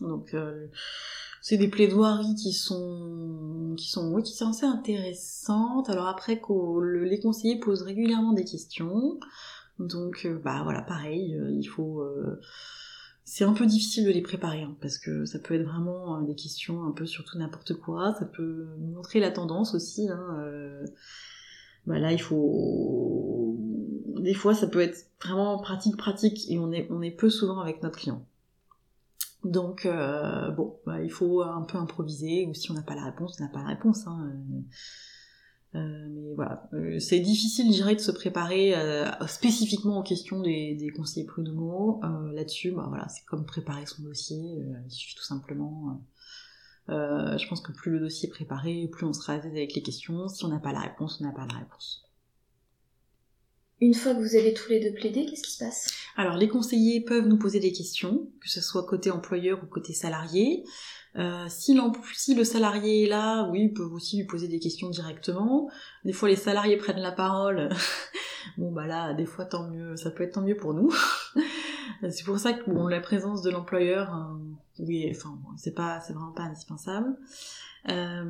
[0.00, 0.34] Donc,
[1.42, 5.90] c'est des plaidoiries qui sont, qui sont, oui, qui sont assez intéressantes.
[5.90, 6.40] Alors après,
[7.04, 9.20] les conseillers posent régulièrement des questions.
[9.80, 12.38] Donc euh, bah voilà, pareil, euh, il faut euh,
[13.24, 16.34] c'est un peu difficile de les préparer hein, parce que ça peut être vraiment des
[16.34, 20.08] questions un peu sur tout n'importe quoi, ça peut montrer la tendance aussi.
[20.10, 20.84] Hein,
[21.86, 23.56] bah là, il faut
[24.18, 27.60] des fois ça peut être vraiment pratique pratique et on est on est peu souvent
[27.60, 28.26] avec notre client.
[29.44, 29.88] Donc
[30.56, 33.44] bon, bah, il faut un peu improviser ou si on n'a pas la réponse, on
[33.44, 34.06] n'a pas la réponse.
[34.06, 34.30] Hein,
[35.76, 40.40] euh, mais voilà, euh, c'est difficile, je dirais, de se préparer euh, spécifiquement aux questions
[40.40, 42.00] des, des conseillers prud'homaux.
[42.32, 44.38] Là-dessus, bah voilà, c'est comme préparer son dossier.
[44.86, 46.00] il suffit tout simplement.
[46.88, 49.82] je pense que plus le dossier est préparé, plus on sera à l'aise avec les
[49.82, 50.28] questions.
[50.28, 52.04] Si on n'a pas la réponse, on n'a pas la réponse.
[53.80, 55.90] Une fois que vous avez tous les deux plaidé, qu'est-ce qui se passe?
[56.16, 59.94] Alors, les conseillers peuvent nous poser des questions, que ce soit côté employeur ou côté
[59.94, 60.64] salarié.
[61.16, 61.78] Euh, si,
[62.14, 65.68] si, le salarié est là, oui, ils peuvent aussi lui poser des questions directement.
[66.04, 67.68] Des fois, les salariés prennent la parole.
[68.58, 70.92] bon, bah là, des fois, tant mieux, ça peut être tant mieux pour nous.
[72.10, 76.12] c'est pour ça que bon, la présence de l'employeur, euh, oui, enfin, c'est pas, c'est
[76.12, 77.16] vraiment pas indispensable.
[77.88, 78.24] Euh,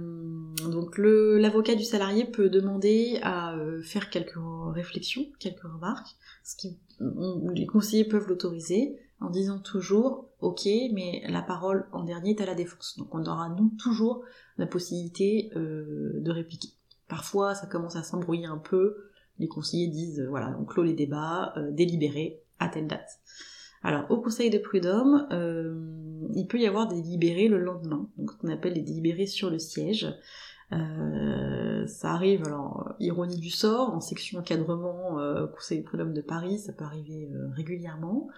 [0.70, 4.38] donc l'avocat du salarié peut demander à faire quelques
[4.72, 6.14] réflexions, quelques remarques,
[6.44, 12.30] ce qui les conseillers peuvent l'autoriser en disant toujours ok mais la parole en dernier
[12.30, 12.96] est à la défense.
[12.98, 14.22] Donc on aura nous toujours
[14.58, 16.70] la possibilité euh, de répliquer.
[17.08, 18.96] Parfois ça commence à s'embrouiller un peu.
[19.38, 23.20] Les conseillers disent voilà on clôt les débats euh, délibérés à telle date.
[23.82, 25.74] Alors au conseil de prud'homme euh,
[26.34, 27.02] il peut y avoir des
[27.48, 28.08] le lendemain.
[28.16, 30.12] Donc on appelle les délibérés sur le siège.
[31.86, 35.16] Ça arrive, alors, ironie du sort, en section encadrement,
[35.52, 38.28] conseil des prud'hommes de Paris, ça peut arriver régulièrement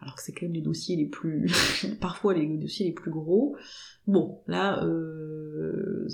[0.00, 1.50] alors que c'est quand même les dossiers les plus
[2.00, 3.56] parfois les dossiers les plus gros.
[4.06, 6.08] Bon là euh...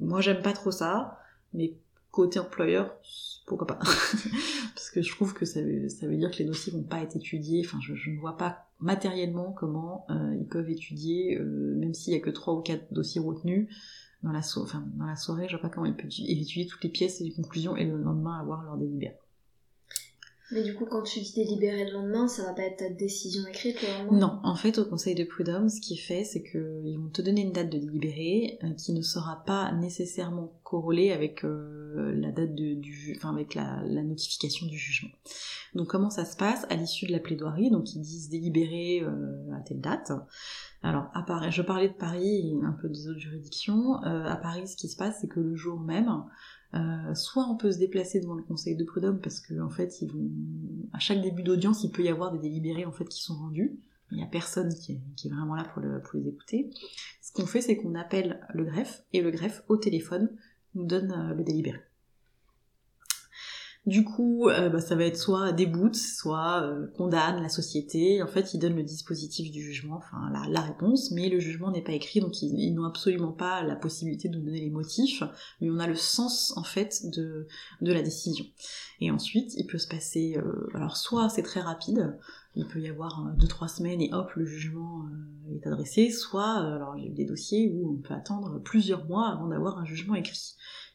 [0.00, 1.18] moi j'aime pas trop ça
[1.52, 1.76] mais
[2.10, 2.96] côté employeur
[3.46, 3.78] pourquoi pas?
[4.74, 7.62] Parce que je trouve que ça veut, dire que les dossiers vont pas être étudiés.
[7.64, 12.16] Enfin je, ne vois pas matériellement comment euh, ils peuvent étudier euh, même s'il y
[12.16, 13.68] a que trois ou quatre dossiers retenus
[14.22, 16.90] dans la, enfin, dans la soirée je vois pas comment ils peuvent étudier toutes les
[16.90, 19.16] pièces et les conclusions et le lendemain avoir leur délibéré
[20.54, 23.44] mais du coup, quand tu dis délibérer le lendemain, ça va pas être ta décision
[23.48, 27.08] écrite Non, en fait, au conseil de prud'homme, ce qui est fait, c'est qu'ils vont
[27.08, 32.14] te donner une date de délibéré euh, qui ne sera pas nécessairement corrélée avec euh,
[32.14, 35.10] la date de, du, enfin avec la, notification du jugement.
[35.74, 36.64] Donc, comment ça se passe?
[36.70, 40.12] À l'issue de la plaidoirie Donc, ils disent délibérer euh, à telle date.
[40.82, 43.94] Alors, à Paris, je parlais de Paris et un peu des autres juridictions.
[44.02, 46.24] à Paris, ce qui se passe, c'est que le jour même,
[46.74, 49.92] euh, soit on peut se déplacer devant le conseil de prud'homme parce que en fait
[50.92, 53.78] à chaque début d'audience il peut y avoir des délibérés en fait qui sont rendus.
[54.10, 55.82] Il n'y a personne qui est, vraiment là pour,
[56.14, 56.70] les écouter.
[57.22, 60.30] Ce qu'on fait c'est qu'on appelle le greffe et le greffe au téléphone
[60.74, 61.80] nous donne euh, le délibéré
[63.86, 68.22] du coup, euh, bah, ça va être soit déboute, soit euh, condamne la société.
[68.22, 71.82] En fait, ils donnent le dispositif du jugement, enfin la, réponse, mais le jugement n'est
[71.82, 75.22] pas écrit, donc ils, n'ont absolument pas la possibilité de donner les motifs,
[75.60, 77.46] mais on a le sens en fait de,
[77.82, 78.46] de la décision.
[79.00, 82.18] Et ensuite, il peut se passer, euh, alors soit c'est très rapide,
[82.56, 85.04] il peut y avoir deux trois semaines et hop le jugement
[85.52, 89.48] est adressé, soit alors j'ai eu des dossiers où on peut attendre plusieurs mois avant
[89.48, 90.54] d'avoir un jugement écrit.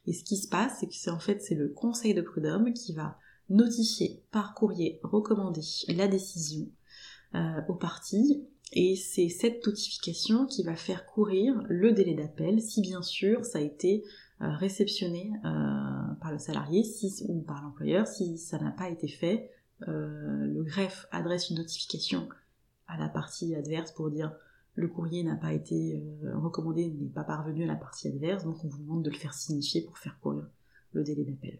[0.09, 2.73] Et ce qui se passe, c'est que c'est en fait c'est le conseil de prud'homme
[2.73, 6.67] qui va notifier par courrier recommandé la décision
[7.35, 12.81] euh, aux parties et c'est cette notification qui va faire courir le délai d'appel si
[12.81, 14.03] bien sûr ça a été
[14.41, 16.83] euh, réceptionné euh, par le salarié
[17.27, 18.07] ou par l'employeur.
[18.07, 22.27] Si ça n'a pas été fait, le greffe adresse une notification
[22.87, 24.35] à la partie adverse pour dire
[24.79, 28.63] le courrier n'a pas été euh, recommandé, n'est pas parvenu à la partie adverse, donc
[28.63, 30.47] on vous demande de le faire signifier pour faire courir
[30.93, 31.59] le délai d'appel.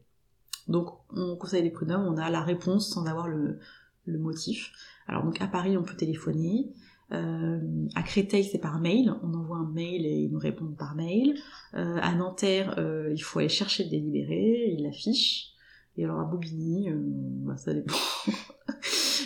[0.68, 3.60] Donc, on conseille des prud'hommes, on a la réponse sans avoir le,
[4.08, 4.72] motif.
[5.08, 6.74] Alors, donc à Paris, on peut téléphoner.
[7.12, 7.60] Euh,
[7.94, 9.14] à Créteil, c'est par mail.
[9.22, 11.36] On envoie un mail et ils nous répondent par mail.
[11.76, 12.74] Euh, à Nanterre,
[13.12, 15.52] il faut aller chercher le délibéré, il l'affiche.
[15.96, 17.94] Et alors à Bobigny, bah, ça dépend.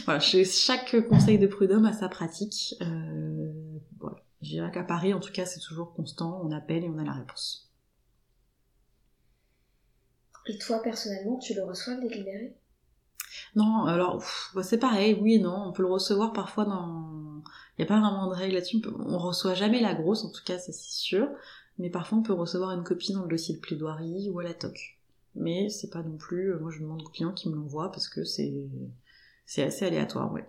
[0.06, 2.76] voilà, chaque conseil de prud'homme a sa pratique.
[4.42, 7.04] Je dirais qu'à Paris, en tout cas, c'est toujours constant, on appelle et on a
[7.04, 7.72] la réponse.
[10.48, 12.58] Et toi, personnellement, tu le reçois le délibéré?
[13.56, 14.22] Non, alors,
[14.54, 15.56] bah, c'est pareil, oui et non.
[15.68, 17.42] On peut le recevoir parfois dans...
[17.78, 18.82] Il n'y a pas vraiment de règle là-dessus.
[19.00, 21.30] On reçoit jamais la grosse, en tout cas, ça c'est sûr.
[21.80, 24.54] Mais parfois, on peut recevoir une copie dans le dossier de plaidoirie ou à la
[24.54, 25.00] TOC.
[25.36, 26.54] Mais c'est pas non plus...
[26.54, 28.54] Euh, moi, je demande aux clients qui me l'envoient parce que c'est...
[29.46, 30.46] C'est assez aléatoire, ouais.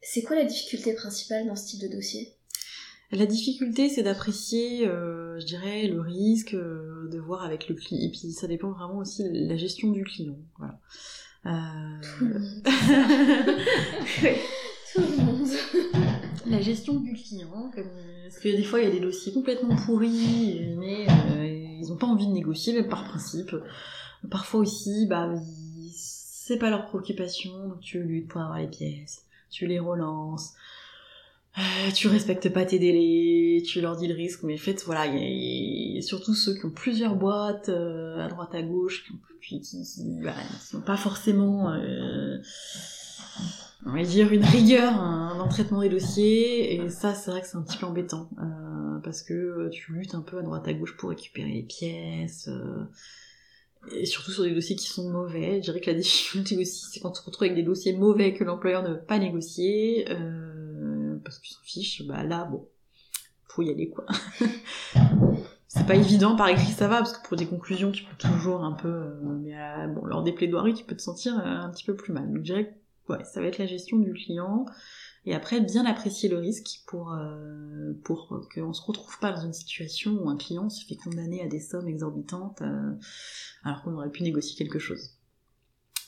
[0.00, 2.34] C'est quoi la difficulté principale dans ce type de dossier?
[3.12, 8.02] La difficulté, c'est d'apprécier, euh, je dirais, le risque, euh, de voir avec le client.
[8.02, 10.38] Et puis, ça dépend vraiment aussi de la gestion du client.
[10.58, 10.80] Voilà.
[11.46, 12.00] Euh...
[12.18, 12.24] Tout
[15.00, 15.48] le monde.
[16.46, 20.74] la gestion du client, parce que des fois il y a des dossiers complètement pourris,
[20.78, 21.44] mais euh,
[21.80, 23.56] ils n'ont pas envie de négocier, même par principe.
[24.30, 25.34] Parfois aussi, bah,
[26.44, 30.54] c'est pas leur préoccupation, donc tu luttes pour avoir les pièces tu les relances,
[31.58, 35.06] euh, tu respectes pas tes délais, tu leur dis le risque, mais en fait, voilà,
[35.06, 39.04] il y, a surtout ceux qui ont plusieurs boîtes euh, à droite à gauche,
[39.42, 42.38] qui, qui, sont pas forcément, euh,
[43.84, 47.62] on une rigueur dans le traitement des dossiers, et ça, c'est vrai que c'est un
[47.62, 48.30] petit peu embêtant,
[49.04, 52.48] parce que tu luttes un peu à droite à gauche pour récupérer les pièces
[53.90, 55.56] et surtout sur des dossiers qui sont mauvais.
[55.56, 58.34] Je dirais que la difficulté aussi, c'est quand on se retrouve avec des dossiers mauvais
[58.34, 62.68] que l'employeur ne veut pas négocier, euh, parce qu'il s'en fiche, bah là, bon,
[63.48, 64.06] faut y aller, quoi.
[65.68, 68.62] c'est pas évident, par écrit ça va, parce que pour des conclusions, tu peux toujours
[68.62, 68.88] un peu...
[68.88, 72.12] Euh, mais euh, bon, lors des plaidoiries, tu peux te sentir un petit peu plus
[72.12, 72.28] mal.
[72.28, 74.66] Donc je dirais que ouais, ça va être la gestion du client,
[75.24, 79.52] et après bien apprécier le risque pour euh, pour qu'on se retrouve pas dans une
[79.52, 82.92] situation où un client se fait condamner à des sommes exorbitantes euh,
[83.64, 85.10] alors qu'on aurait pu négocier quelque chose.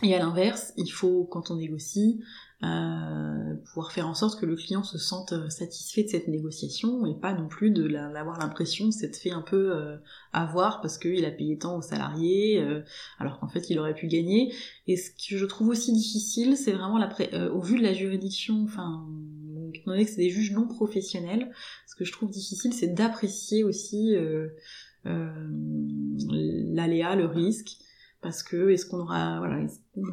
[0.02, 2.20] Et à l'inverse, il faut, quand on négocie,
[2.64, 7.06] euh, pouvoir faire en sorte que le client se sente euh, satisfait de cette négociation
[7.06, 9.96] et pas non plus de l'avoir l'impression de s'être fait un peu euh,
[10.32, 12.82] avoir parce qu'il a payé tant aux salariés euh,
[13.18, 14.52] alors qu'en fait il aurait pu gagner.
[14.86, 17.08] Et ce que je trouve aussi difficile, c'est vraiment la
[17.52, 19.06] au vu de la juridiction, enfin
[19.72, 21.50] étant donné que c'est des juges non professionnels,
[21.86, 24.14] ce que je trouve difficile, c'est d'apprécier aussi
[25.06, 25.34] euh,
[26.30, 27.76] l'aléa, le risque,
[28.24, 29.60] parce que est-ce qu'on aura voilà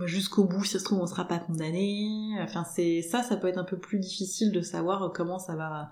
[0.05, 2.35] jusqu'au bout si ça se trouve on sera pas condamné?
[2.41, 5.91] Enfin c'est ça ça peut être un peu plus difficile de savoir comment ça va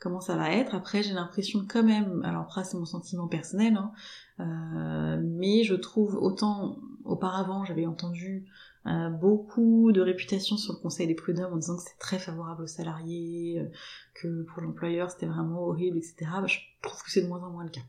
[0.00, 3.76] comment ça va être après j'ai l'impression quand même alors après c'est mon sentiment personnel
[3.76, 3.92] hein,
[4.40, 8.46] euh, mais je trouve autant auparavant j'avais entendu
[8.86, 12.62] euh, beaucoup de réputation sur le conseil des prud'hommes en disant que c'est très favorable
[12.62, 13.68] aux salariés, euh,
[14.14, 16.14] que pour l'employeur c'était vraiment horrible, etc.
[16.40, 17.82] Bah, je trouve que c'est de moins en moins le cas.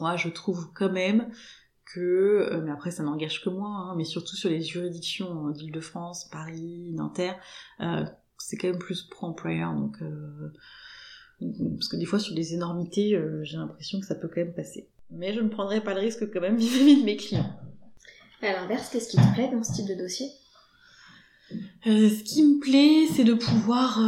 [0.00, 1.30] Moi, je trouve quand même
[1.94, 6.26] que, euh, mais après ça n'engage que moi, hein, mais surtout sur les juridictions d'Île-de-France,
[6.30, 7.38] Paris, Nanterre,
[7.80, 8.04] euh,
[8.38, 10.52] c'est quand même plus pro-employeur, donc euh,
[11.74, 14.88] parce que des fois sur des énormités, j'ai l'impression que ça peut quand même passer.
[15.10, 17.58] Mais je ne prendrai pas le risque quand même vis-à-vis de mes clients.
[18.42, 20.28] À l'inverse, qu'est-ce qui te plaît dans ce type de dossier?
[21.84, 23.98] Ce qui me plaît, c'est de pouvoir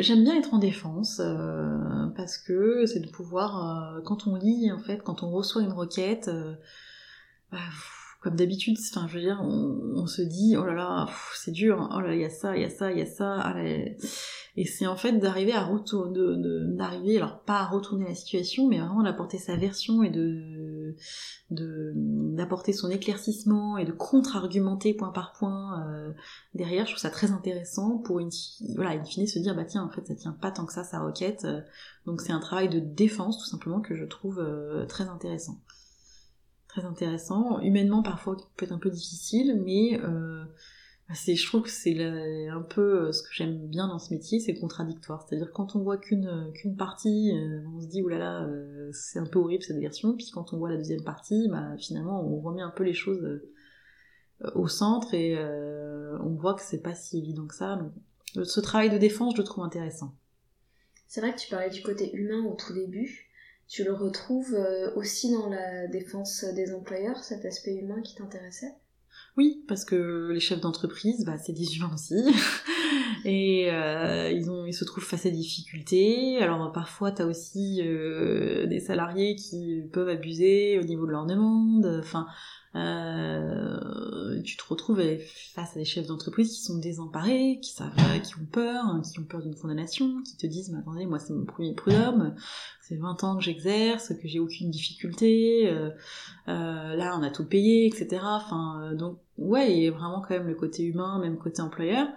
[0.00, 4.70] j'aime bien être en défense euh, parce que c'est de pouvoir, euh, quand on lit
[4.72, 6.54] en fait, quand on reçoit une requête, euh,
[7.50, 7.58] bah,
[8.20, 12.00] comme d'habitude, enfin je veux dire, on, se dit oh là là, c'est dur, oh
[12.00, 13.54] là il y a ça, il y a ça, il y a ça,
[14.56, 16.36] et c'est en fait d'arriver à retourner,
[16.76, 20.71] d'arriver, alors pas à retourner la situation, mais vraiment d'apporter sa version et de
[21.50, 26.12] d'apporter son éclaircissement et de contre-argumenter point par point euh,
[26.54, 26.86] derrière.
[26.86, 28.30] Je trouve ça très intéressant pour une
[28.74, 30.84] voilà, in fine se dire bah tiens en fait ça tient pas tant que ça
[30.84, 31.44] sa requête.
[31.44, 31.60] Euh,
[32.06, 35.60] donc c'est un travail de défense tout simplement que je trouve euh, très intéressant.
[36.68, 40.00] Très intéressant, humainement parfois peut être un peu difficile, mais
[41.14, 41.98] c'est, je trouve que c'est
[42.48, 45.26] un peu euh, ce que j'aime bien dans ce métier, c'est contradictoire.
[45.26, 48.48] C'est-à-dire quand on voit qu'une euh, qu'une partie, euh, on se dit oulala,
[48.92, 50.14] c'est un peu horrible cette version.
[50.14, 53.40] Puis quand on voit la deuxième partie, bah, finalement on remet un peu les choses
[54.54, 57.78] au centre et on voit que c'est pas si évident que ça.
[58.42, 60.14] ce travail de défense, je le trouve intéressant.
[61.06, 63.28] C'est vrai que tu parlais du côté humain au tout début.
[63.68, 64.56] Tu le retrouves
[64.96, 68.74] aussi dans la défense des employeurs, cet aspect humain qui t'intéressait?
[69.36, 72.14] Oui, parce que les chefs d'entreprise, bah, c'est des humains aussi.
[73.24, 76.38] et euh, ils, ont, ils se trouvent face à des difficultés.
[76.38, 81.24] Alors parfois, tu as aussi euh, des salariés qui peuvent abuser au niveau de leur
[81.24, 81.86] demande.
[82.00, 82.26] Enfin,
[82.74, 85.02] euh, tu te retrouves
[85.54, 87.92] face à des chefs d'entreprise qui sont désemparés, qui savent,
[88.22, 91.18] qui ont peur, hein, qui ont peur d'une condamnation, qui te disent mais attendez moi
[91.18, 92.34] c'est mon premier prud'homme,
[92.80, 95.90] c'est 20 ans que j'exerce, que j'ai aucune difficulté, euh,
[96.48, 98.22] euh, là on a tout payé, etc.
[98.22, 102.08] Enfin donc ouais il vraiment quand même le côté humain, même côté employeur.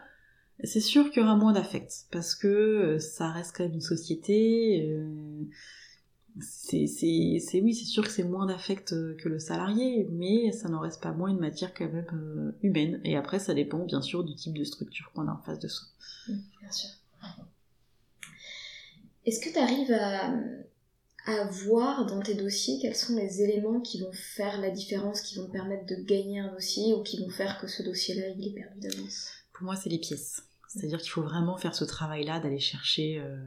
[0.63, 4.89] C'est sûr qu'il y aura moins d'affect parce que ça reste quand même une société
[6.41, 10.67] c'est, c'est, oui, c'est sûr que c'est moins d'affect euh, que le salarié, mais ça
[10.67, 12.99] n'en reste pas moins une matière quand même euh, humaine.
[13.05, 15.67] Et après, ça dépend bien sûr du type de structure qu'on a en face de
[15.67, 15.87] soi.
[16.27, 16.89] Bien sûr.
[19.25, 20.33] Est-ce que tu arrives à,
[21.26, 25.38] à voir dans tes dossiers quels sont les éléments qui vont faire la différence, qui
[25.38, 28.53] vont permettre de gagner un dossier ou qui vont faire que ce dossier-là, il est
[28.53, 30.43] perdu d'avance Pour moi, c'est les pièces.
[30.68, 33.19] C'est-à-dire qu'il faut vraiment faire ce travail-là d'aller chercher...
[33.19, 33.38] Euh,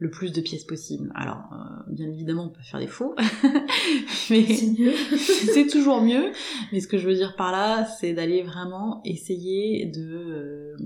[0.00, 1.10] le plus de pièces possible.
[1.16, 3.16] Alors, euh, bien évidemment, on peut faire des faux,
[4.30, 4.46] mais
[5.16, 6.30] c'est toujours mieux.
[6.72, 10.76] Mais ce que je veux dire par là, c'est d'aller vraiment essayer de euh,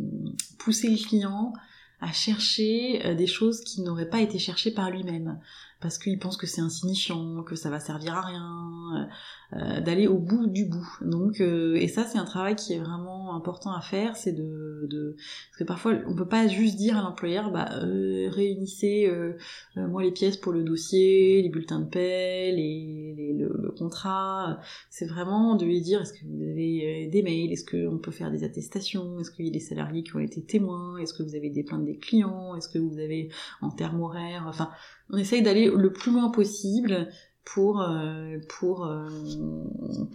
[0.59, 1.53] pousser le client
[2.01, 5.39] à chercher des choses qui n'auraient pas été cherchées par lui-même
[5.83, 8.49] parce qu'il pense que c'est insignifiant, que ça va servir à rien,
[8.97, 9.05] euh,
[9.53, 10.89] d'aller au bout du bout.
[11.03, 14.87] Donc, euh, et ça c'est un travail qui est vraiment important à faire, c'est de,
[14.89, 15.17] de,
[15.51, 19.35] parce que parfois on peut pas juste dire à l'employeur, bah euh, réunissez euh,
[19.77, 24.59] moi les pièces pour le dossier, les bulletins de paie, les, les le, le, contrat.
[24.91, 28.31] C'est vraiment de lui dire, est-ce que vous avez des mails, est-ce qu'on peut faire
[28.31, 31.35] des attestations, est-ce qu'il y a des salariés qui ont été témoins, est-ce que vous
[31.35, 33.31] avez des plaintes des clients, est-ce que vous avez
[33.61, 34.71] en termes horaires, enfin
[35.11, 37.09] on essaye d'aller le plus loin possible
[37.45, 39.09] pour euh, pour euh,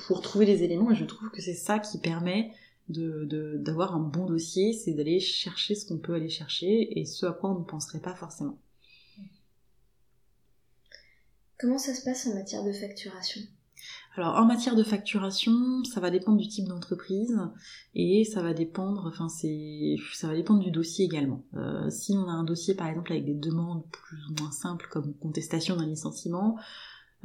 [0.07, 2.51] pour trouver les éléments et je trouve que c'est ça qui permet
[2.89, 7.25] de d'avoir un bon dossier, c'est d'aller chercher ce qu'on peut aller chercher et ce
[7.25, 8.57] à quoi on ne penserait pas forcément.
[11.59, 13.41] Comment ça se passe en matière de facturation?
[14.15, 17.37] Alors en matière de facturation, ça va dépendre du type d'entreprise
[17.93, 21.43] et ça va dépendre, enfin c'est, ça va dépendre du dossier également.
[21.55, 24.87] Euh, si on a un dossier par exemple avec des demandes plus ou moins simples
[24.89, 26.57] comme contestation d'un licenciement,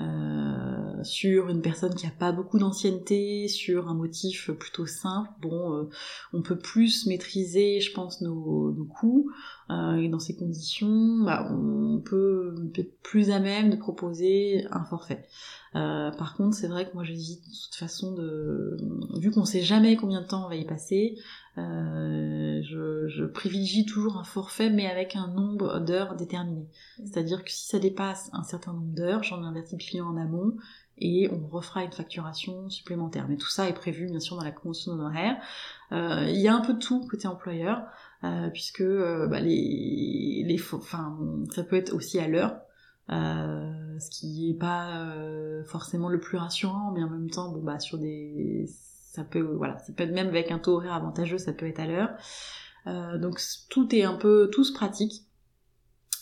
[0.01, 5.75] euh, sur une personne qui a pas beaucoup d'ancienneté, sur un motif plutôt simple, bon,
[5.75, 5.91] euh,
[6.33, 9.31] on peut plus maîtriser, je pense, nos, nos coûts,
[9.71, 14.85] euh, et dans ces conditions, bah, on peut être plus à même de proposer un
[14.85, 15.27] forfait.
[15.75, 18.77] Euh, par contre, c'est vrai que moi j'hésite de toute façon de,
[19.19, 21.19] vu qu'on sait jamais combien de temps on va y passer,
[21.57, 26.63] je, je, privilégie toujours un forfait, mais avec un nombre d'heures déterminé.
[26.63, 27.07] Mmh.
[27.07, 30.55] C'est-à-dire que si ça dépasse un certain nombre d'heures, j'en avertis le client en amont
[30.99, 33.27] et on refera une facturation supplémentaire.
[33.29, 35.37] Mais tout ça est prévu bien sûr dans la convention d'honoraires.
[35.91, 37.83] Euh, il y a un peu de tout côté employeur,
[38.25, 41.19] euh, puisque euh, bah, les, les, enfin,
[41.51, 42.61] ça peut être aussi à l'heure.
[43.11, 47.61] Euh, ce qui est pas euh, forcément le plus rassurant, mais en même temps, bon
[47.61, 48.67] bah sur des,
[49.13, 51.81] ça peut, voilà, ça peut être même avec un taux horaire avantageux, ça peut être
[51.81, 52.11] à l'heure.
[52.87, 55.27] Euh, donc tout est un peu, tout se pratique.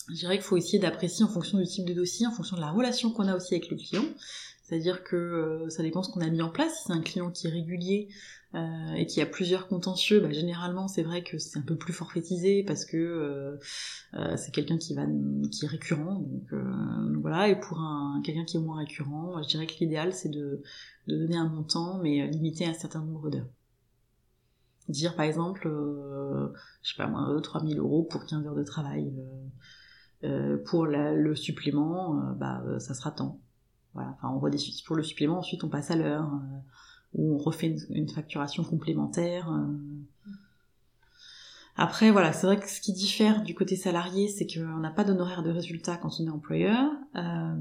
[0.09, 2.61] Je dirais qu'il faut essayer d'apprécier en fonction du type de dossier, en fonction de
[2.61, 4.05] la relation qu'on a aussi avec le client.
[4.65, 6.79] C'est-à-dire que ça dépend ce qu'on a mis en place.
[6.79, 8.09] Si c'est un client qui est régulier
[8.57, 11.93] euh, et qui a plusieurs contentieux, bah, généralement c'est vrai que c'est un peu plus
[11.93, 15.07] forfaitisé parce que euh, c'est quelqu'un qui va
[15.53, 16.17] qui est récurrent.
[16.17, 16.53] Donc,
[17.21, 17.49] voilà.
[17.49, 20.63] Et pour un quelqu'un qui est moins récurrent, je dirais que l'idéal c'est de,
[21.07, 23.49] donner un montant mais limité à un certain nombre d'heures.
[24.89, 25.71] Dire par exemple,
[26.83, 29.13] je sais pas moi, 3 000 euros pour 15 heures de travail.
[30.65, 33.39] pour le supplément, bah ça sera tant.
[33.95, 34.41] Voilà, enfin, on
[34.87, 36.29] pour le supplément, ensuite on passe à l'heure,
[37.15, 39.51] euh, ou on refait une, facturation complémentaire.
[39.51, 40.33] Euh.
[41.77, 45.05] Après, voilà, c'est vrai que ce qui diffère du côté salarié, c'est qu'on n'a pas
[45.05, 46.91] d'honoraire de résultat quand on est employeur.
[47.17, 47.55] Euh,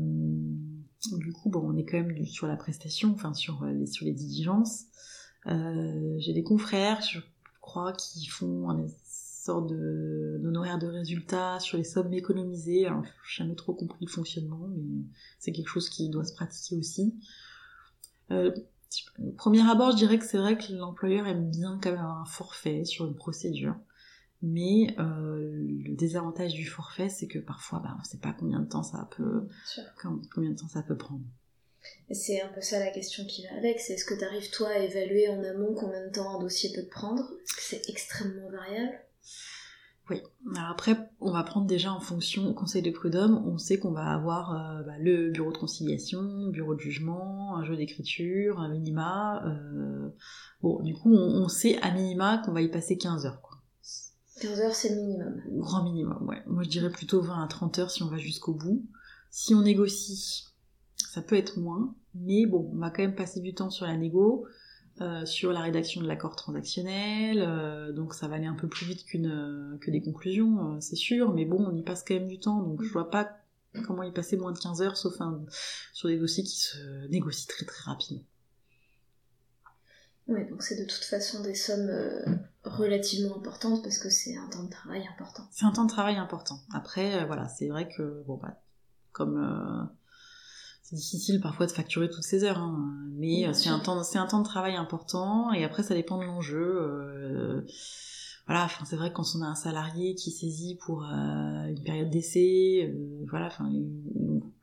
[1.18, 4.14] du coup, bon, on est quand même sur la prestation, enfin sur les, sur les
[4.14, 4.86] diligences.
[5.46, 7.20] J'ai des confrères, je
[7.62, 8.86] crois, qui font un,
[9.50, 12.86] sorte d'honoraire de, résultat sur les sommes économisées.
[12.86, 15.06] Alors, j'ai jamais trop compris le fonctionnement, mais
[15.40, 17.16] c'est quelque chose qui doit se pratiquer aussi.
[18.32, 18.52] Euh,
[19.38, 22.26] premier abord, je dirais que c'est vrai que l'employeur aime bien quand même avoir un
[22.26, 23.76] forfait sur une procédure.
[24.42, 28.62] Mais euh, le désavantage du forfait, c'est que parfois, bah, on ne sait pas combien
[28.62, 29.48] de temps ça peut,
[30.34, 31.26] combien de temps ça peut prendre.
[32.12, 34.70] C'est un peu ça la question qui va avec, c'est est-ce que tu arrives toi
[34.70, 37.32] à évaluer en amont combien de temps un dossier peut te prendre?
[37.46, 39.00] C'est extrêmement variable
[40.10, 40.22] oui.
[40.56, 43.92] Alors après, on va prendre déjà en fonction au conseil de prud'homme, on sait qu'on
[43.92, 48.70] va avoir euh, bah, le bureau de conciliation, bureau de jugement, un jeu d'écriture, un
[48.70, 49.44] minima.
[49.46, 50.10] Euh,
[50.62, 53.42] bon, du coup, on, sait à minima qu'on va y passer 15 heures.
[53.42, 53.58] Quoi.
[54.42, 55.42] 15 heures, c'est le minimum.
[55.58, 56.42] Grand minimum, ouais.
[56.48, 58.86] Moi, je dirais plutôt 20 à 30 heures si on va jusqu'au bout.
[59.30, 60.46] Si on négocie,
[60.96, 63.96] ça peut être moins, mais bon, on va quand même passer du temps sur la
[63.96, 64.46] négo.
[65.02, 68.86] Euh, sur la rédaction de l'accord transactionnel, euh, donc ça va aller un peu plus
[68.86, 72.28] vite qu'une euh, que des conclusions, c'est sûr, mais bon, on y passe quand même
[72.28, 73.32] du temps, donc je vois pas
[73.86, 75.14] comment y passer moins de 15 heures, sauf
[75.94, 78.24] sur des dossiers qui se négocient très très rapidement.
[80.28, 81.92] Oui, donc c'est de toute façon des sommes
[82.66, 85.48] relativement importantes parce que c'est un temps de travail important.
[85.52, 86.60] C'est un temps de travail important.
[86.74, 88.60] Après, voilà, c'est vrai que, bon, bah,
[89.14, 89.90] comme
[90.90, 92.96] c'est difficile parfois de facturer toutes ces heures, hein.
[93.12, 95.54] mais euh, c'est un temps, c'est un temps de travail important.
[95.54, 96.82] Et après, ça dépend de l'enjeu.
[96.82, 97.62] Euh,
[98.48, 101.84] voilà, enfin, c'est vrai que quand on a un salarié qui saisit pour euh, une
[101.84, 102.92] période d'essai,
[103.30, 103.72] voilà, enfin,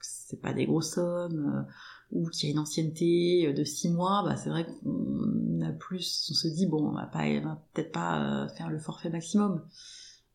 [0.01, 1.65] c'est pas des grosses sommes,
[2.11, 6.35] ou qui a une ancienneté de six mois, bah, c'est vrai qu'on a plus, on
[6.35, 9.65] se dit bon, on va pas, va peut-être pas faire le forfait maximum.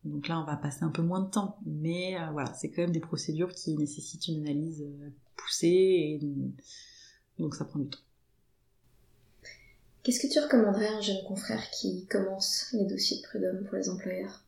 [0.04, 1.58] Donc là, on va passer un peu moins de temps.
[1.66, 4.82] Mais voilà, c'est quand même des procédures qui nécessitent une analyse
[5.42, 6.20] poussé, et
[7.38, 7.98] donc ça prend du temps.
[10.02, 13.76] Qu'est-ce que tu recommanderais à un jeune confrère qui commence les dossiers de prud'homme pour
[13.76, 14.42] les employeurs?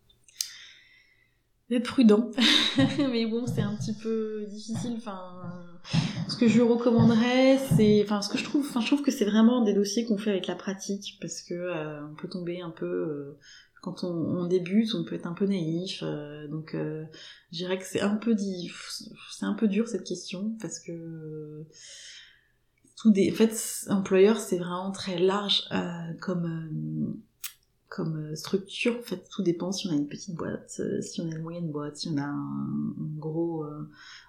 [1.70, 2.30] D'être prudent,
[2.98, 4.94] mais bon, c'est un petit peu difficile.
[4.96, 5.80] Enfin,
[6.28, 9.24] ce que je recommanderais, c'est, enfin, ce que je trouve, enfin, je trouve que c'est
[9.24, 12.70] vraiment des dossiers qu'on fait avec la pratique, parce que euh, on peut tomber un
[12.70, 13.38] peu euh,
[13.84, 16.00] quand on, débute, on peut être un peu naïf.
[16.02, 17.04] Euh, donc, euh,
[17.52, 21.64] je dirais que c'est un peu dur cette question parce que
[22.96, 27.14] tout des, en fait, employeur c'est vraiment très large euh, comme
[28.34, 28.96] structure.
[28.98, 31.70] En fait, tout dépend si on a une petite boîte, si on a une moyenne
[31.70, 33.66] boîte, si on a un, gros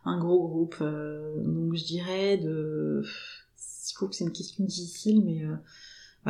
[0.03, 0.79] groupe.
[0.79, 5.45] donc, je dirais de, il faut que c'est une question difficile, mais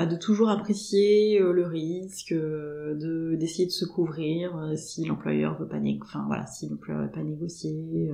[0.03, 5.57] de toujours apprécier euh, le risque, euh, de d'essayer de se couvrir euh, si l'employeur
[5.57, 8.11] veut pas enfin voilà, si l'employeur veut pas négocier,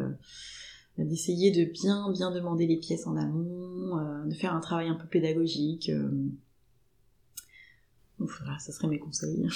[0.99, 5.07] d'essayer de bien bien demander les pièces en amont, de faire un travail un peu
[5.07, 5.91] pédagogique.
[8.19, 9.47] Donc voilà, ça serait mes conseils.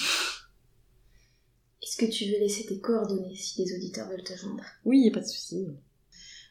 [1.80, 4.64] Est-ce que tu veux laisser tes coordonnées si les auditeurs veulent te joindre?
[4.84, 5.68] Oui, y a pas de souci.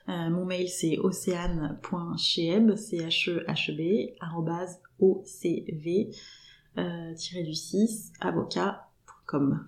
[0.08, 4.16] Euh, mon mail c'est océane.cheb, c h e h e b
[5.00, 6.12] ocv
[7.44, 9.68] du 6 avocat.com.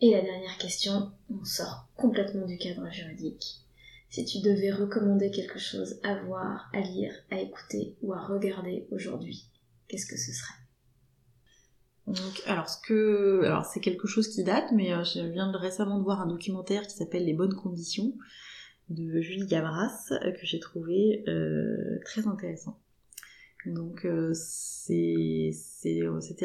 [0.00, 3.62] Et la dernière question, on sort complètement du cadre juridique.
[4.10, 8.86] Si tu devais recommander quelque chose à voir, à lire, à écouter ou à regarder
[8.92, 9.50] aujourd'hui,
[9.88, 10.54] qu'est-ce que ce serait?
[12.06, 15.56] Donc, alors, ce que, alors c'est quelque chose qui date, mais euh, je viens de
[15.56, 18.14] récemment de voir un documentaire qui s'appelle Les bonnes conditions
[18.90, 22.78] de Julie Gavras euh, que j'ai trouvé euh, très intéressant.
[23.64, 25.50] Donc euh, c'était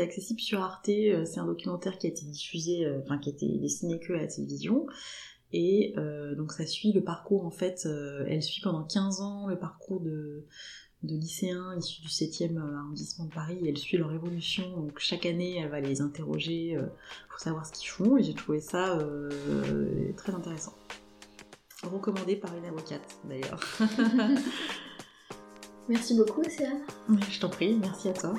[0.01, 0.87] accessible sur Arte.
[0.87, 4.27] C'est un documentaire qui a été diffusé, enfin qui a été destiné que à la
[4.27, 4.87] télévision.
[5.53, 5.93] Et
[6.35, 7.87] donc ça suit le parcours en fait.
[8.27, 10.47] elle suit pendant 15 ans le parcours de
[11.03, 14.75] lycéens issus du 7e arrondissement de Paris elle suit leur évolution.
[14.75, 16.75] Donc chaque année, elle va les interroger
[17.29, 18.97] pour savoir ce qu'ils font et j'ai trouvé ça
[20.17, 20.73] très intéressant.
[21.83, 23.59] Recommandé par une avocate d'ailleurs.
[25.89, 26.81] Merci beaucoup, Océane.
[27.29, 28.35] Je t'en prie, merci à toi.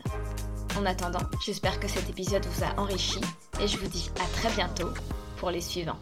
[0.79, 3.21] En attendant, j'espère que cet épisode vous a enrichi
[3.61, 4.89] et je vous dis à très bientôt
[5.37, 5.99] pour les suivants.